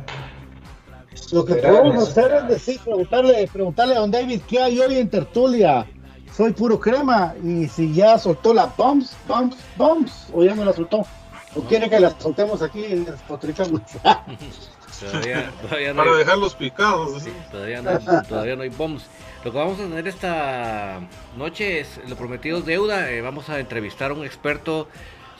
Lo 1.31 1.45
que 1.45 1.55
podemos 1.55 2.09
hacer 2.09 2.33
es 2.33 2.47
decir, 2.49 2.79
preguntarle, 2.83 3.49
preguntarle 3.51 3.95
a 3.95 3.99
don 3.99 4.11
David 4.11 4.41
qué 4.49 4.59
hay 4.59 4.79
hoy 4.79 4.97
en 4.97 5.09
Tertulia. 5.09 5.87
Soy 6.35 6.51
puro 6.51 6.77
crema 6.77 7.33
y 7.41 7.67
si 7.67 7.93
ya 7.93 8.17
soltó 8.17 8.53
la 8.53 8.65
bombs, 8.65 9.15
bombs, 9.27 9.55
bombs, 9.77 10.27
o 10.33 10.43
ya 10.43 10.55
no 10.55 10.65
la 10.65 10.73
soltó. 10.73 11.05
¿O 11.55 11.61
quiere 11.61 11.89
que 11.89 11.99
la 11.99 12.13
soltemos 12.19 12.61
aquí 12.61 12.83
en 12.83 13.05
Todavía, 15.01 15.51
todavía 15.61 15.93
no 15.93 16.03
Para 16.03 16.15
dejarlos 16.17 16.53
picados. 16.53 17.23
todavía, 17.51 17.81
no, 17.81 18.23
todavía 18.23 18.55
no 18.55 18.63
hay 18.63 18.69
bombs. 18.69 19.03
Lo 19.43 19.51
que 19.51 19.57
vamos 19.57 19.79
a 19.79 19.83
tener 19.83 20.07
esta 20.07 20.99
noche 21.35 21.79
es 21.79 21.99
lo 22.07 22.15
prometido 22.15 22.61
deuda. 22.61 23.09
Eh, 23.11 23.21
vamos 23.21 23.49
a 23.49 23.59
entrevistar 23.59 24.11
a 24.11 24.13
un 24.13 24.23
experto 24.23 24.87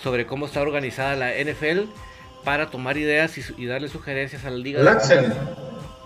sobre 0.02 0.26
cómo 0.26 0.48
está 0.48 0.62
organizada 0.62 1.16
la 1.16 1.32
NFL 1.32 1.82
para 2.44 2.72
tomar 2.72 2.98
ideas 2.98 3.38
y, 3.38 3.66
darle 3.68 3.90
sugerencias 3.90 4.44
a 4.46 4.50
la 4.50 4.58
liga. 4.58 5.00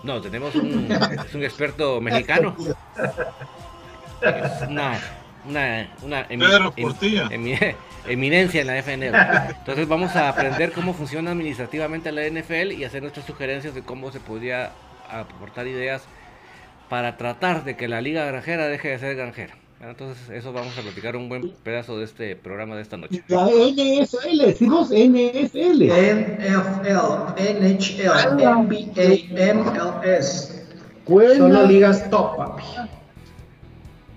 No, 0.02 0.20
tenemos 0.20 0.54
un, 0.54 0.92
es 1.26 1.34
un 1.34 1.42
experto 1.42 2.00
mexicano. 2.02 2.54
una, 4.68 5.00
una, 5.48 5.88
una 6.02 6.26
eminencia 8.06 8.60
en 8.60 8.66
la 8.66 8.82
FNL. 8.82 9.14
Entonces 9.58 9.88
vamos 9.88 10.14
a 10.16 10.28
aprender 10.28 10.72
cómo 10.72 10.92
funciona 10.92 11.30
administrativamente 11.30 12.12
la 12.12 12.28
NFL 12.28 12.72
y 12.72 12.84
hacer 12.84 13.00
nuestras 13.00 13.24
sugerencias 13.24 13.74
de 13.74 13.82
cómo 13.82 14.12
se 14.12 14.20
podría 14.20 14.72
aportar 15.10 15.66
ideas 15.66 16.02
para 16.88 17.16
tratar 17.16 17.64
de 17.64 17.76
que 17.76 17.88
la 17.88 18.00
liga 18.00 18.24
granjera 18.24 18.66
deje 18.68 18.88
de 18.88 18.98
ser 18.98 19.16
granjera. 19.16 19.54
Entonces, 19.80 20.30
eso 20.30 20.52
vamos 20.52 20.76
a 20.78 20.82
platicar 20.82 21.16
un 21.16 21.28
buen 21.28 21.50
pedazo 21.62 21.98
de 21.98 22.04
este 22.04 22.34
programa 22.34 22.76
de 22.76 22.82
esta 22.82 22.96
noche. 22.96 23.22
La 23.28 23.44
NFL, 23.46 24.46
decimos 24.46 24.90
NFL. 24.90 25.84
NFL, 25.84 26.92
NHL, 27.36 28.08
NBA, 28.64 29.54
MLS. 29.54 30.56
Solo 31.06 31.66
ligas 31.66 32.10
top, 32.10 32.36
papi. 32.36 32.62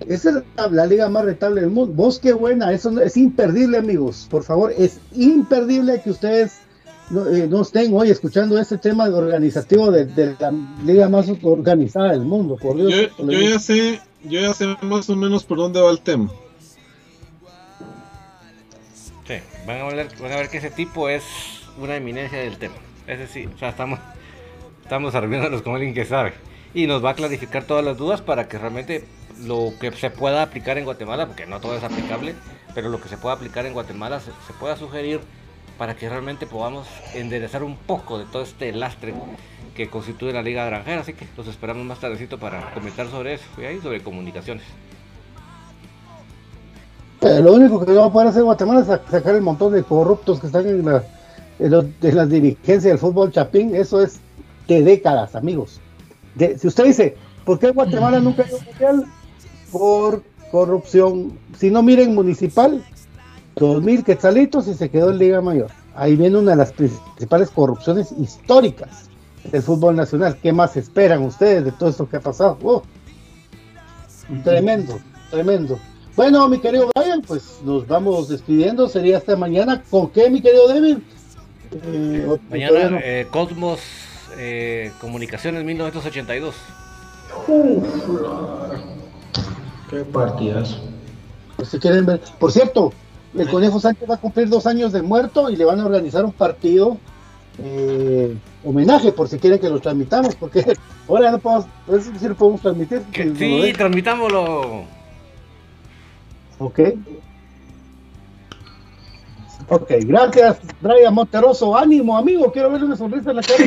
Esa 0.08 0.30
es 0.30 0.70
la, 0.72 0.86
liga 0.86 1.08
más 1.08 1.26
rentable 1.26 1.60
del 1.60 1.70
mundo. 1.70 1.92
Vos 1.94 2.18
qué 2.18 2.32
buena, 2.32 2.72
eso 2.72 2.98
es 3.00 3.16
imperdible, 3.16 3.78
amigos. 3.78 4.26
Por 4.30 4.42
favor, 4.42 4.72
es 4.76 4.98
imperdible 5.12 6.00
que 6.02 6.10
ustedes 6.10 6.60
no, 7.10 7.26
eh, 7.28 7.48
estén 7.60 7.92
hoy 7.92 8.10
escuchando 8.10 8.58
este 8.58 8.78
tema 8.78 9.04
organizativo 9.04 9.90
de, 9.90 10.36
la 10.38 10.52
liga 10.84 11.08
más 11.08 11.26
organizada 11.42 12.12
del 12.12 12.22
mundo. 12.22 12.56
Por 12.56 12.76
Dios, 12.76 13.10
yo, 13.18 13.30
yo 13.30 13.40
ya 13.40 13.58
sé 13.58 14.00
yo 14.24 14.40
ya 14.40 14.52
sé 14.52 14.66
más 14.82 15.08
o 15.08 15.16
menos 15.16 15.44
por 15.44 15.58
dónde 15.58 15.80
va 15.80 15.90
el 15.90 16.00
tema. 16.00 16.30
Sí, 19.26 19.34
van 19.66 19.80
a, 19.80 19.84
ver, 19.84 20.08
van 20.20 20.32
a 20.32 20.36
ver 20.36 20.48
que 20.48 20.58
ese 20.58 20.70
tipo 20.70 21.08
es 21.08 21.24
una 21.78 21.96
eminencia 21.96 22.38
del 22.38 22.58
tema. 22.58 22.74
Ese 23.06 23.26
sí, 23.26 23.48
o 23.54 23.58
sea, 23.58 23.70
estamos, 23.70 23.98
estamos 24.82 25.14
arreglándonos 25.14 25.62
con 25.62 25.74
alguien 25.74 25.94
que 25.94 26.04
sabe. 26.04 26.34
Y 26.74 26.86
nos 26.86 27.04
va 27.04 27.10
a 27.10 27.14
clarificar 27.14 27.64
todas 27.64 27.84
las 27.84 27.96
dudas 27.96 28.20
para 28.20 28.48
que 28.48 28.58
realmente 28.58 29.04
lo 29.44 29.72
que 29.80 29.90
se 29.92 30.10
pueda 30.10 30.42
aplicar 30.42 30.78
en 30.78 30.84
Guatemala, 30.84 31.26
porque 31.26 31.46
no 31.46 31.60
todo 31.60 31.76
es 31.76 31.82
aplicable, 31.82 32.34
pero 32.74 32.88
lo 32.88 33.00
que 33.00 33.08
se 33.08 33.16
pueda 33.16 33.34
aplicar 33.34 33.66
en 33.66 33.72
Guatemala 33.72 34.20
se, 34.20 34.30
se 34.46 34.52
pueda 34.58 34.76
sugerir 34.76 35.20
para 35.80 35.96
que 35.96 36.10
realmente 36.10 36.46
podamos 36.46 36.86
enderezar 37.14 37.64
un 37.64 37.74
poco 37.74 38.18
de 38.18 38.26
todo 38.26 38.42
este 38.42 38.70
lastre 38.70 39.14
que 39.74 39.88
constituye 39.88 40.30
la 40.30 40.42
Liga 40.42 40.66
Granjera, 40.66 41.00
así 41.00 41.14
que 41.14 41.26
los 41.38 41.48
esperamos 41.48 41.86
más 41.86 41.98
tardecito 41.98 42.38
para 42.38 42.74
comentar 42.74 43.08
sobre 43.08 43.32
eso 43.32 43.44
y 43.56 43.64
ahí 43.64 43.80
sobre 43.80 44.02
comunicaciones. 44.02 44.62
Eh, 47.22 47.40
lo 47.42 47.54
único 47.54 47.82
que 47.82 47.94
va 47.94 48.04
a 48.04 48.12
poder 48.12 48.28
hacer 48.28 48.42
Guatemala 48.42 48.80
es 48.80 49.10
sacar 49.10 49.34
el 49.34 49.40
montón 49.40 49.72
de 49.72 49.82
corruptos 49.82 50.38
que 50.38 50.48
están 50.48 50.66
en, 50.66 50.84
la, 50.84 51.02
en, 51.58 51.72
las 52.14 52.28
dirigencias 52.28 52.84
del 52.84 52.98
fútbol 52.98 53.32
chapín, 53.32 53.74
eso 53.74 54.02
es 54.02 54.20
de 54.68 54.82
décadas, 54.82 55.34
amigos. 55.34 55.80
si 56.58 56.66
usted 56.66 56.84
dice, 56.84 57.16
¿por 57.46 57.58
qué 57.58 57.70
Guatemala 57.70 58.20
nunca 58.20 58.42
ha 58.42 58.48
ido 58.48 58.60
mundial? 58.60 59.06
Por 59.72 60.22
corrupción. 60.50 61.38
Si 61.56 61.70
no 61.70 61.82
miren 61.82 62.14
municipal, 62.14 62.84
dos 63.56 63.82
mil 63.82 64.04
quetzalitos 64.04 64.68
y 64.68 64.74
se 64.74 64.90
quedó 64.90 65.10
en 65.10 65.18
Liga 65.18 65.40
Mayor. 65.40 65.70
Ahí 65.94 66.16
viene 66.16 66.38
una 66.38 66.52
de 66.52 66.56
las 66.56 66.72
principales 66.72 67.50
corrupciones 67.50 68.12
históricas 68.12 69.10
del 69.50 69.62
fútbol 69.62 69.96
nacional. 69.96 70.38
¿Qué 70.42 70.52
más 70.52 70.76
esperan 70.76 71.22
ustedes 71.22 71.64
de 71.64 71.72
todo 71.72 71.90
esto 71.90 72.08
que 72.08 72.16
ha 72.16 72.20
pasado? 72.20 72.58
Oh, 72.62 72.82
tremendo, 74.44 74.98
tremendo. 75.30 75.78
Bueno, 76.16 76.48
mi 76.48 76.58
querido 76.58 76.90
Brian, 76.94 77.22
pues 77.22 77.60
nos 77.64 77.86
vamos 77.86 78.28
despidiendo. 78.28 78.88
Sería 78.88 79.18
hasta 79.18 79.36
mañana. 79.36 79.82
¿Con 79.90 80.10
qué, 80.10 80.28
mi 80.28 80.40
querido 80.40 80.68
David? 80.68 80.98
Eh, 81.72 82.38
mañana, 82.50 83.00
eh, 83.02 83.26
Cosmos 83.30 83.80
eh, 84.36 84.92
Comunicaciones 85.00 85.64
1982. 85.64 86.54
qué 89.88 90.04
partidas. 90.12 90.78
Pues, 91.56 91.68
si 91.68 91.78
quieren 91.78 92.06
ver. 92.06 92.20
Por 92.38 92.52
cierto, 92.52 92.92
el 93.34 93.48
Conejo 93.48 93.78
Sánchez 93.78 94.08
va 94.10 94.14
a 94.14 94.20
cumplir 94.20 94.48
dos 94.48 94.66
años 94.66 94.92
de 94.92 95.02
muerto 95.02 95.50
y 95.50 95.56
le 95.56 95.64
van 95.64 95.80
a 95.80 95.86
organizar 95.86 96.24
un 96.24 96.32
partido 96.32 96.98
eh, 97.62 98.36
homenaje 98.64 99.12
por 99.12 99.28
si 99.28 99.38
quieren 99.38 99.58
que 99.58 99.68
lo 99.68 99.80
transmitamos, 99.80 100.34
porque 100.34 100.64
ahora 101.08 101.30
no 101.30 101.38
podemos, 101.38 101.66
eso 101.88 102.10
sí 102.18 102.28
lo 102.28 102.34
podemos 102.34 102.60
transmitir. 102.60 103.02
sí, 103.36 103.72
transmitámoslo. 103.76 104.84
Ok. 106.58 106.80
Ok, 109.70 109.92
gracias, 110.00 110.58
Brian 110.80 111.14
Monteroso. 111.14 111.76
Ánimo, 111.76 112.18
amigo, 112.18 112.50
quiero 112.50 112.70
verle 112.70 112.86
una 112.86 112.96
sonrisa 112.96 113.30
en 113.30 113.36
la 113.36 113.42
cara. 113.42 113.62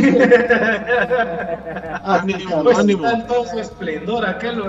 ánimo, 2.04 2.70
ánimo. 2.78 3.26
todo 3.26 3.46
su 3.46 3.58
esplendor 3.60 4.26
aquel, 4.26 4.62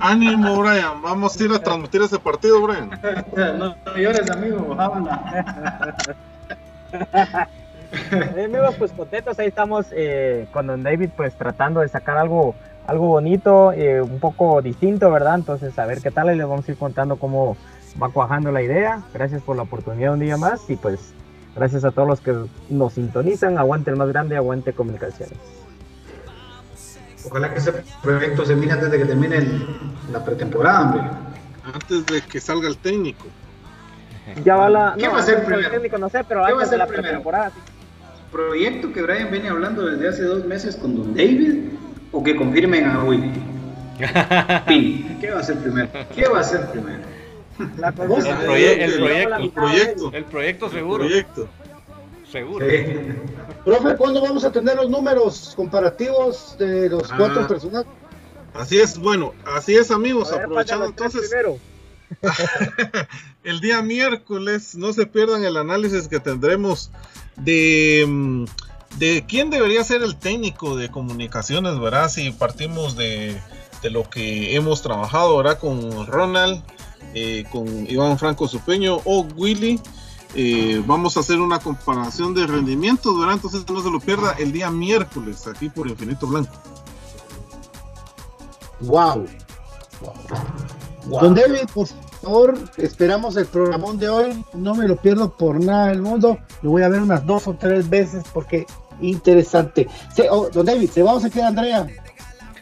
Ánimo, 0.00 0.60
Brian. 0.60 1.00
Vamos 1.00 1.40
a 1.40 1.44
ir 1.44 1.52
a 1.52 1.60
transmitir 1.60 2.02
ese 2.02 2.18
partido, 2.18 2.60
Brian. 2.60 2.90
no, 3.58 3.76
no 3.86 3.96
llores, 3.96 4.28
amigo. 4.32 4.74
Habla. 4.76 5.96
amigos, 8.44 8.74
pues 8.76 8.90
contentos, 8.90 9.38
ahí 9.38 9.46
estamos 9.46 9.86
eh, 9.92 10.46
con 10.52 10.66
Don 10.66 10.82
David, 10.82 11.10
pues 11.16 11.34
tratando 11.34 11.80
de 11.80 11.88
sacar 11.88 12.16
algo, 12.16 12.56
algo 12.88 13.06
bonito, 13.06 13.72
eh, 13.72 14.02
un 14.02 14.18
poco 14.18 14.60
distinto, 14.60 15.08
¿verdad? 15.10 15.36
Entonces, 15.36 15.78
a 15.78 15.86
ver 15.86 16.00
qué 16.00 16.10
tal, 16.10 16.32
y 16.32 16.36
les 16.36 16.48
vamos 16.48 16.68
a 16.68 16.72
ir 16.72 16.78
contando 16.78 17.14
cómo 17.16 17.56
va 18.00 18.10
cuajando 18.10 18.52
la 18.52 18.62
idea. 18.62 19.02
Gracias 19.14 19.42
por 19.42 19.56
la 19.56 19.62
oportunidad 19.62 20.12
un 20.12 20.20
día 20.20 20.36
más, 20.36 20.68
y 20.68 20.76
pues 20.76 21.12
gracias 21.56 21.84
a 21.84 21.90
todos 21.90 22.08
los 22.08 22.20
que 22.20 22.34
nos 22.68 22.94
sintonizan. 22.94 23.58
Aguante 23.58 23.90
el 23.90 23.96
más 23.96 24.08
grande, 24.08 24.36
aguante 24.36 24.72
comunicaciones. 24.72 25.38
Ojalá 27.24 27.52
que 27.52 27.58
ese 27.58 27.72
proyecto 28.02 28.46
se 28.46 28.56
mire 28.56 28.72
antes 28.72 28.90
de 28.90 28.98
que 28.98 29.04
termine 29.04 29.46
la 30.12 30.24
pretemporada, 30.24 30.80
hombre. 30.82 31.02
Antes 31.72 32.06
de 32.06 32.22
que 32.22 32.40
salga 32.40 32.68
el 32.68 32.78
técnico. 32.78 33.26
Ya 34.44 34.56
va 34.56 34.70
la. 34.70 34.94
¿Qué 34.98 35.08
va 35.08 35.18
a 35.18 35.22
ser 35.22 35.44
primero? 35.44 35.70
técnico 35.70 35.98
no 35.98 36.08
sé, 36.08 36.24
pero 36.24 36.44
antes 36.44 36.70
de 36.70 36.78
la 36.78 36.86
pretemporada 36.86 37.52
proyecto 38.30 38.92
que 38.92 39.02
Brian 39.02 39.30
viene 39.30 39.48
hablando 39.48 39.84
desde 39.84 40.08
hace 40.08 40.22
dos 40.22 40.44
meses 40.44 40.76
con 40.76 40.96
Don 40.96 41.14
David 41.14 41.70
o 42.12 42.22
que 42.22 42.36
confirmen 42.36 42.86
a 42.86 43.04
Willy? 43.04 43.32
¿Qué 45.20 45.30
va 45.32 45.40
a 45.40 45.42
ser 45.42 45.58
primero? 45.58 45.88
¿Qué 46.14 46.28
va 46.28 46.40
a 46.40 46.44
ser 46.44 46.66
primero? 46.70 47.00
El, 47.60 47.92
proyecto, 47.94 49.36
el, 49.36 49.50
proyecto, 49.50 50.12
el 50.12 50.24
proyecto 50.24 50.70
seguro. 50.70 51.04
proyecto. 51.04 51.48
Seguro. 52.30 52.66
Profe, 53.64 53.96
¿cuándo 53.96 54.22
vamos 54.22 54.44
a 54.44 54.52
tener 54.52 54.76
los 54.76 54.88
números 54.88 55.52
comparativos 55.56 56.56
de 56.58 56.88
los 56.88 57.10
ah. 57.10 57.14
cuatro 57.18 57.46
personajes? 57.46 57.92
Así 58.54 58.80
es, 58.80 58.98
bueno, 58.98 59.34
así 59.44 59.74
es 59.76 59.90
amigos, 59.90 60.32
aprovechando 60.32 60.86
entonces. 60.86 61.30
el 63.44 63.60
día 63.60 63.82
miércoles, 63.82 64.74
no 64.74 64.92
se 64.92 65.06
pierdan 65.06 65.44
el 65.44 65.56
análisis 65.56 66.08
que 66.08 66.20
tendremos 66.20 66.90
de, 67.36 68.04
mm, 68.06 68.44
de 68.98 69.24
quién 69.26 69.50
debería 69.50 69.84
ser 69.84 70.02
el 70.02 70.16
técnico 70.16 70.76
de 70.76 70.90
comunicaciones, 70.90 71.78
¿verdad? 71.78 72.08
Si 72.08 72.30
partimos 72.32 72.96
de, 72.96 73.40
lo 73.84 74.08
que 74.10 74.54
hemos 74.56 74.82
trabajado, 74.82 75.36
¿verdad? 75.36 75.58
Con 75.58 76.06
Ronald, 76.06 76.62
eh, 77.14 77.44
con 77.50 77.66
Iván 77.88 78.18
Franco 78.18 78.48
Supeño 78.48 78.98
o 79.04 79.26
Willy. 79.36 79.80
Eh, 80.34 80.82
vamos 80.86 81.16
a 81.16 81.20
hacer 81.20 81.40
una 81.40 81.58
comparación 81.58 82.34
de 82.34 82.46
rendimientos, 82.46 83.18
¿verdad? 83.18 83.34
Entonces 83.34 83.64
no 83.68 83.82
se 83.82 83.90
lo 83.90 83.98
pierda 83.98 84.34
el 84.38 84.52
día 84.52 84.70
miércoles 84.70 85.46
aquí 85.48 85.68
por 85.68 85.88
Infinito 85.88 86.26
Blanco. 86.26 86.52
Wow. 88.80 89.26
wow. 91.06 91.20
Don 91.20 91.34
David, 91.34 91.68
por 91.74 91.88
favor, 92.22 92.58
esperamos 92.76 93.36
el 93.36 93.46
programón 93.46 93.98
de 93.98 94.08
hoy. 94.08 94.44
No 94.54 94.74
me 94.74 94.86
lo 94.86 94.96
pierdo 94.96 95.36
por 95.36 95.62
nada 95.62 95.88
del 95.88 96.02
mundo. 96.02 96.38
Lo 96.62 96.70
voy 96.70 96.82
a 96.82 96.88
ver 96.88 97.02
unas 97.02 97.26
dos 97.26 97.48
o 97.48 97.54
tres 97.54 97.90
veces 97.90 98.24
porque 98.32 98.66
interesante. 99.00 99.88
Oh, 100.30 100.48
don 100.50 100.64
David, 100.64 100.90
¿se 100.90 101.02
vamos 101.02 101.24
a 101.24 101.30
quedar 101.30 101.48
Andrea? 101.48 101.86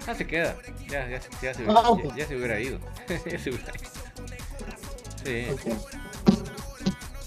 Ah, 0.09 0.14
se 0.14 0.26
queda. 0.26 0.56
Ya, 0.89 1.06
ya, 1.06 1.20
ya, 1.43 1.52
se, 1.52 1.64
ah, 1.68 1.94
ya, 2.16 2.26
se, 2.26 2.35
hubiera 2.35 2.59
ido. 2.59 2.78
ya 3.09 3.39
se 3.39 3.51
hubiera 3.51 3.72
ido. 3.76 3.90
Sí. 5.22 5.47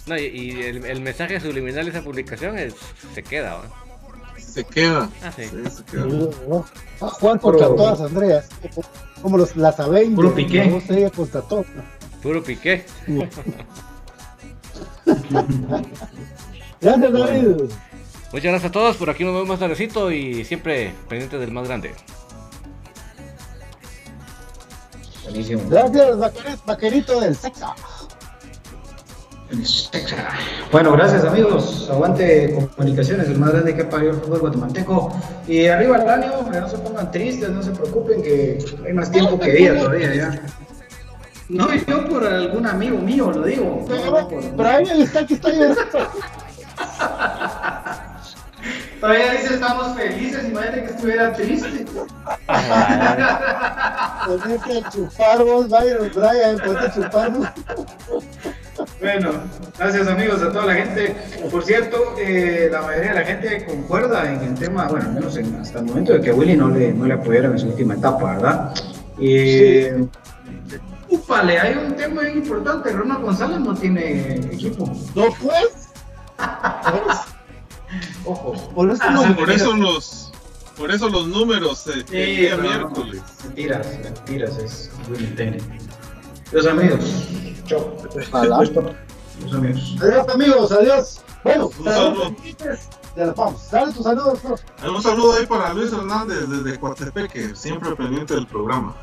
No, 0.08 0.18
y, 0.18 0.62
el, 0.62 1.00
mensaje 1.02 1.40
subliminal 1.40 1.86
de 1.86 1.92
esa 1.92 2.02
publicación 2.02 2.58
es, 2.58 2.74
se 3.14 3.22
queda, 3.22 3.62
Se 4.36 4.64
queda. 4.64 5.12
Ah, 5.22 5.32
sí. 5.32 5.44
se 5.44 5.84
queda. 5.84 6.08
Ah, 7.02 7.08
Juan 7.08 7.38
contra 7.38 7.68
todas, 7.68 8.02
Andreas. 8.02 8.50
Como 9.22 9.38
los, 9.38 9.56
las 9.56 9.80
Avengers. 9.80 10.16
Puro 10.16 10.34
piqué. 10.34 10.66
No 10.66 10.82
sé, 10.82 11.12
contra 11.16 11.42
todas. 11.44 11.68
Puro 12.24 12.44
piqué. 12.44 12.84
gracias, 16.82 17.14
David. 17.14 17.48
Muchas 18.34 18.52
gracias 18.52 18.66
a 18.66 18.72
todos. 18.72 18.98
Por 18.98 19.12
aquí 19.12 19.24
nos 19.24 19.34
vemos 19.34 19.50
más 19.50 19.60
tardecito 19.60 20.12
y 20.12 20.44
siempre 20.46 20.96
pendientes 21.08 21.40
del 21.40 21.52
más 21.52 21.68
grande. 21.68 21.94
Buenísimo. 25.32 25.62
Gracias, 25.70 26.18
vaquerito 26.66 27.22
del 27.22 27.36
sexo. 27.36 27.74
Bueno, 30.72 30.92
gracias 30.94 31.24
amigos. 31.26 31.90
Aguante 31.90 32.70
comunicaciones, 32.76 33.28
el 33.28 33.38
más 33.38 33.52
grande 33.52 33.76
que 33.76 33.84
parió 33.86 34.12
el 34.12 34.18
fútbol 34.18 34.40
guatemalteco. 34.40 35.14
Y 35.48 35.68
arriba 35.68 35.98
el 35.98 36.10
ánimo, 36.10 36.50
no 36.52 36.70
se 36.70 36.78
pongan 36.78 37.12
tristes, 37.12 37.50
no 37.50 37.64
se 37.64 37.72
preocupen 37.72 38.22
que 38.22 38.64
hay 38.86 38.94
más 38.94 39.12
tiempo 39.12 39.40
que 39.40 39.52
día 39.52 39.80
todavía 39.80 40.14
ya. 40.14 40.42
No, 41.50 41.74
yo 41.74 42.08
por 42.08 42.26
algún 42.26 42.66
amigo 42.66 42.98
mío 42.98 43.32
lo 43.32 43.44
digo. 43.44 43.86
Pero, 43.88 44.30
Brian 44.56 45.02
está 45.02 45.26
que 45.26 45.34
está 45.34 45.50
llorando. 45.50 45.82
Todavía 49.02 49.32
dice 49.32 49.56
estamos 49.56 49.96
felices, 49.98 50.48
imagínate 50.48 50.84
que 50.84 50.92
estuviera 50.92 51.34
triste. 51.34 51.86
Ponete 54.28 54.78
a 54.86 54.90
chupar 54.92 55.44
vos, 55.44 55.68
Byron, 55.70 56.12
Brian, 56.14 56.58
ponete 56.64 56.86
a 56.86 56.94
chupar 56.94 57.32
vos. 57.32 57.48
Bueno, 59.00 59.32
gracias 59.78 60.08
amigos 60.08 60.42
a 60.44 60.52
toda 60.52 60.68
la 60.68 60.76
gente. 60.76 61.16
Por 61.52 61.64
cierto, 61.64 62.16
eh, 62.20 62.70
la 62.72 62.82
mayoría 62.84 63.14
de 63.14 63.20
la 63.20 63.26
gente 63.26 63.66
concuerda 63.66 64.32
en 64.32 64.42
el 64.42 64.54
tema, 64.54 64.88
bueno, 64.88 65.06
al 65.08 65.14
menos 65.14 65.36
en- 65.38 65.56
hasta 65.60 65.80
el 65.80 65.86
momento 65.86 66.14
de 66.14 66.22
que 66.22 66.30
a 66.30 66.34
Willy 66.36 66.56
no 66.56 66.70
le, 66.70 66.94
no 66.94 67.06
le 67.08 67.16
apoyaron 67.16 67.54
en 67.54 67.60
su 67.60 67.68
última 67.68 67.96
etapa, 67.96 68.36
¿verdad? 68.36 68.74
Eh, 69.20 70.06
Úpale, 71.10 71.60
hay 71.60 71.74
un 71.76 71.94
tema 71.96 72.22
bien 72.22 72.38
importante. 72.38 72.90
Ronald 72.92 73.22
González 73.24 73.60
no 73.60 73.74
tiene 73.76 74.36
equipo. 74.36 74.86
No 75.16 75.26
pues. 75.42 75.90
Ojo. 78.26 78.54
Por 78.76 78.90
eso 78.92 79.02
Ah, 79.06 79.12
no- 79.12 79.24
sí, 79.24 79.34
Por 79.34 79.50
eso 79.50 79.76
los, 79.76 80.32
por 80.78 80.92
eso 80.92 81.10
los 81.10 81.28
números 81.28 81.88
eh, 81.88 81.92
el 81.96 82.08
Sí, 82.08 82.16
día 82.42 82.56
no, 82.58 82.64
no, 82.64 82.70
miércoles. 82.70 83.22
Mentiras, 83.44 83.88
mentiras, 84.04 84.58
es. 84.58 84.92
Los 86.52 86.66
amigos. 86.68 87.00
Chao. 87.66 87.98
Los 88.14 89.54
amigos. 89.54 89.96
Adiós, 90.02 90.28
amigos, 90.34 90.72
adiós. 90.72 91.22
Bueno, 91.44 91.70
Un 91.80 91.86
saludo. 91.86 92.36
Dale 93.72 93.92
tus 93.94 94.04
saludos. 94.04 94.40
Un 94.96 95.04
saludo 95.04 95.34
ahí 95.34 95.46
para 95.46 95.74
Luis 95.74 95.92
Hernández 95.92 96.48
desde 96.48 96.80
Coatepeque, 96.80 97.56
siempre 97.56 97.96
pendiente 97.96 98.36
del 98.36 98.48
programa. 98.48 98.96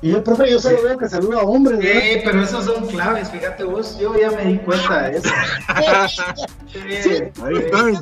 Y 0.00 0.12
el 0.12 0.22
profe, 0.22 0.48
yo 0.50 0.60
solo 0.60 0.80
veo 0.82 0.96
que 0.96 1.08
saluda 1.08 1.40
a 1.40 1.42
hombres, 1.42 1.78
¿verdad? 1.78 2.02
Eh, 2.02 2.22
pero 2.24 2.42
esos 2.42 2.64
son 2.64 2.86
claves, 2.86 3.30
fíjate 3.30 3.64
vos, 3.64 3.98
yo 3.98 4.16
ya 4.18 4.30
me 4.30 4.44
di 4.44 4.58
cuenta 4.58 5.08
de 5.10 5.18
eso. 5.18 5.28
Ahí 7.44 7.56
están. 7.58 7.94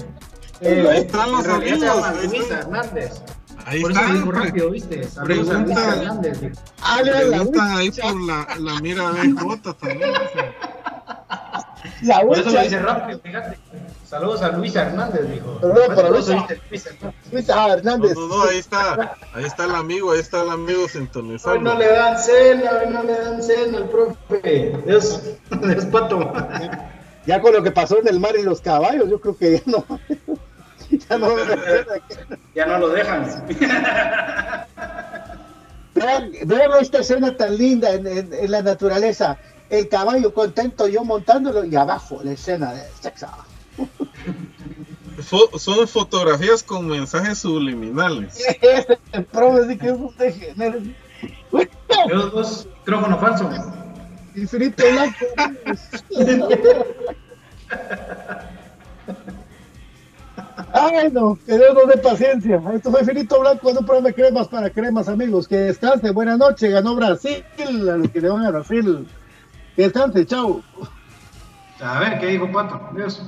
eh, 0.60 0.89
Ahí 0.90 0.98
están 0.98 1.32
los 1.32 1.47
amigos, 1.48 1.82
están. 1.82 2.59
Hernández. 2.59 3.23
Ahí 3.64 3.81
Por 3.82 3.90
eso 3.93 4.01
está. 4.01 4.12
dijo 4.12 4.31
rápido, 4.32 4.70
¿viste? 4.70 5.05
Saludos 5.05 5.48
a 5.48 5.52
Pregunta, 5.64 5.94
Hernández. 5.97 6.40
dijo. 6.40 6.55
Ah, 6.82 7.01
ahí 7.78 7.90
por 7.90 8.20
la, 8.27 8.47
la 8.60 8.81
mira 8.81 9.10
BJ 9.10 9.74
también. 9.74 10.10
La 12.03 12.21
Por 12.21 12.33
eso 12.39 12.45
lo 12.45 12.51
hucha. 12.51 12.63
dice 12.63 12.79
rápido, 12.79 13.19
fíjate. 13.21 13.59
Saludos 14.09 14.43
a 14.43 14.49
Luisa 14.53 14.83
Hernández, 14.83 15.29
dijo. 15.33 15.61
Luis 15.63 17.51
ah, 17.51 17.67
No, 17.69 17.75
Hernández. 17.75 18.15
no, 18.15 18.27
no, 18.29 18.43
ahí 18.45 18.59
está. 18.59 19.17
Ahí 19.35 19.45
está 19.45 19.65
el 19.65 19.75
amigo, 19.75 20.13
ahí 20.13 20.21
está 20.21 20.43
el 20.43 20.51
amigo 20.51 20.83
Hoy 20.83 20.89
sintonizando. 20.89 21.61
no 21.61 21.79
le 21.79 21.89
dan 21.89 22.19
cena, 22.19 22.71
hoy 22.83 22.93
no 22.93 23.03
le 23.03 23.19
dan 23.19 23.43
cena 23.43 23.79
al 23.79 23.89
profe. 23.89 24.77
Dios, 24.87 25.23
es 25.77 25.87
pato. 25.87 26.33
Ya 27.27 27.41
con 27.41 27.53
lo 27.53 27.63
que 27.65 27.73
pasó 27.73 27.99
en 27.99 28.07
el 28.09 28.21
mar 28.21 28.37
y 28.39 28.43
los 28.45 28.61
caballos, 28.61 29.09
yo 29.11 29.21
creo 29.21 29.37
que 29.37 29.57
ya 29.59 29.63
no. 29.67 29.85
ya 30.91 31.19
no. 31.19 31.29
Ya 32.55 32.67
no 32.67 32.79
lo 32.79 32.89
dejan. 32.91 33.27
Vean, 35.95 36.31
vean 36.45 36.71
esta 36.81 36.99
escena 36.99 37.37
tan 37.37 37.57
linda 37.57 37.91
en, 37.93 38.07
en- 38.07 38.33
en 38.33 38.51
la 38.51 38.63
naturaleza. 38.63 39.39
El 39.70 39.88
caballo 39.88 40.32
contento, 40.32 40.86
yo 40.88 41.05
montándolo 41.05 41.64
y 41.64 41.74
abajo 41.76 42.20
la 42.22 42.32
escena 42.32 42.72
de 42.72 42.82
sexo. 43.01 43.26
Fo- 45.18 45.59
son 45.59 45.88
fotografías 45.88 46.62
con 46.62 46.86
mensajes 46.88 47.38
subliminales. 47.38 48.38
Este 48.62 48.98
el 49.12 49.24
profe 49.24 49.68
sí 49.68 49.78
que 49.78 49.86
es 49.88 49.93
un 49.93 50.14
degenero. 50.16 50.78
Los 52.09 52.32
dos, 52.32 52.68
micrófono 52.80 53.18
falso. 53.18 53.51
Infinito 54.36 54.84
blanco. 54.93 55.16
Ay, 60.72 61.10
no, 61.12 61.38
que 61.47 61.56
Dios 61.56 61.74
nos 61.74 61.88
dé 61.88 61.97
paciencia. 61.98 62.62
Esto 62.74 62.90
fue 62.90 63.01
Infinito 63.01 63.40
Blanco, 63.40 63.72
no 63.72 63.80
programa 63.80 64.09
de 64.09 64.14
cremas 64.14 64.48
para 64.48 64.68
cremas, 64.70 65.09
amigos. 65.09 65.48
Que 65.48 65.56
descanse, 65.56 66.10
buena 66.10 66.36
noche. 66.36 66.68
Ganó 66.68 66.94
Brasil, 66.94 67.43
a 67.88 67.97
los 67.97 68.10
que 68.10 68.20
le 68.20 68.28
van 68.28 68.44
a 68.44 68.51
Brasil. 68.51 69.06
Descanse, 69.77 70.24
chao. 70.27 70.62
A 71.81 72.01
ver, 72.01 72.19
¿qué 72.19 72.27
dijo 72.28 72.51
Pato? 72.51 72.81
Dios. 72.94 73.23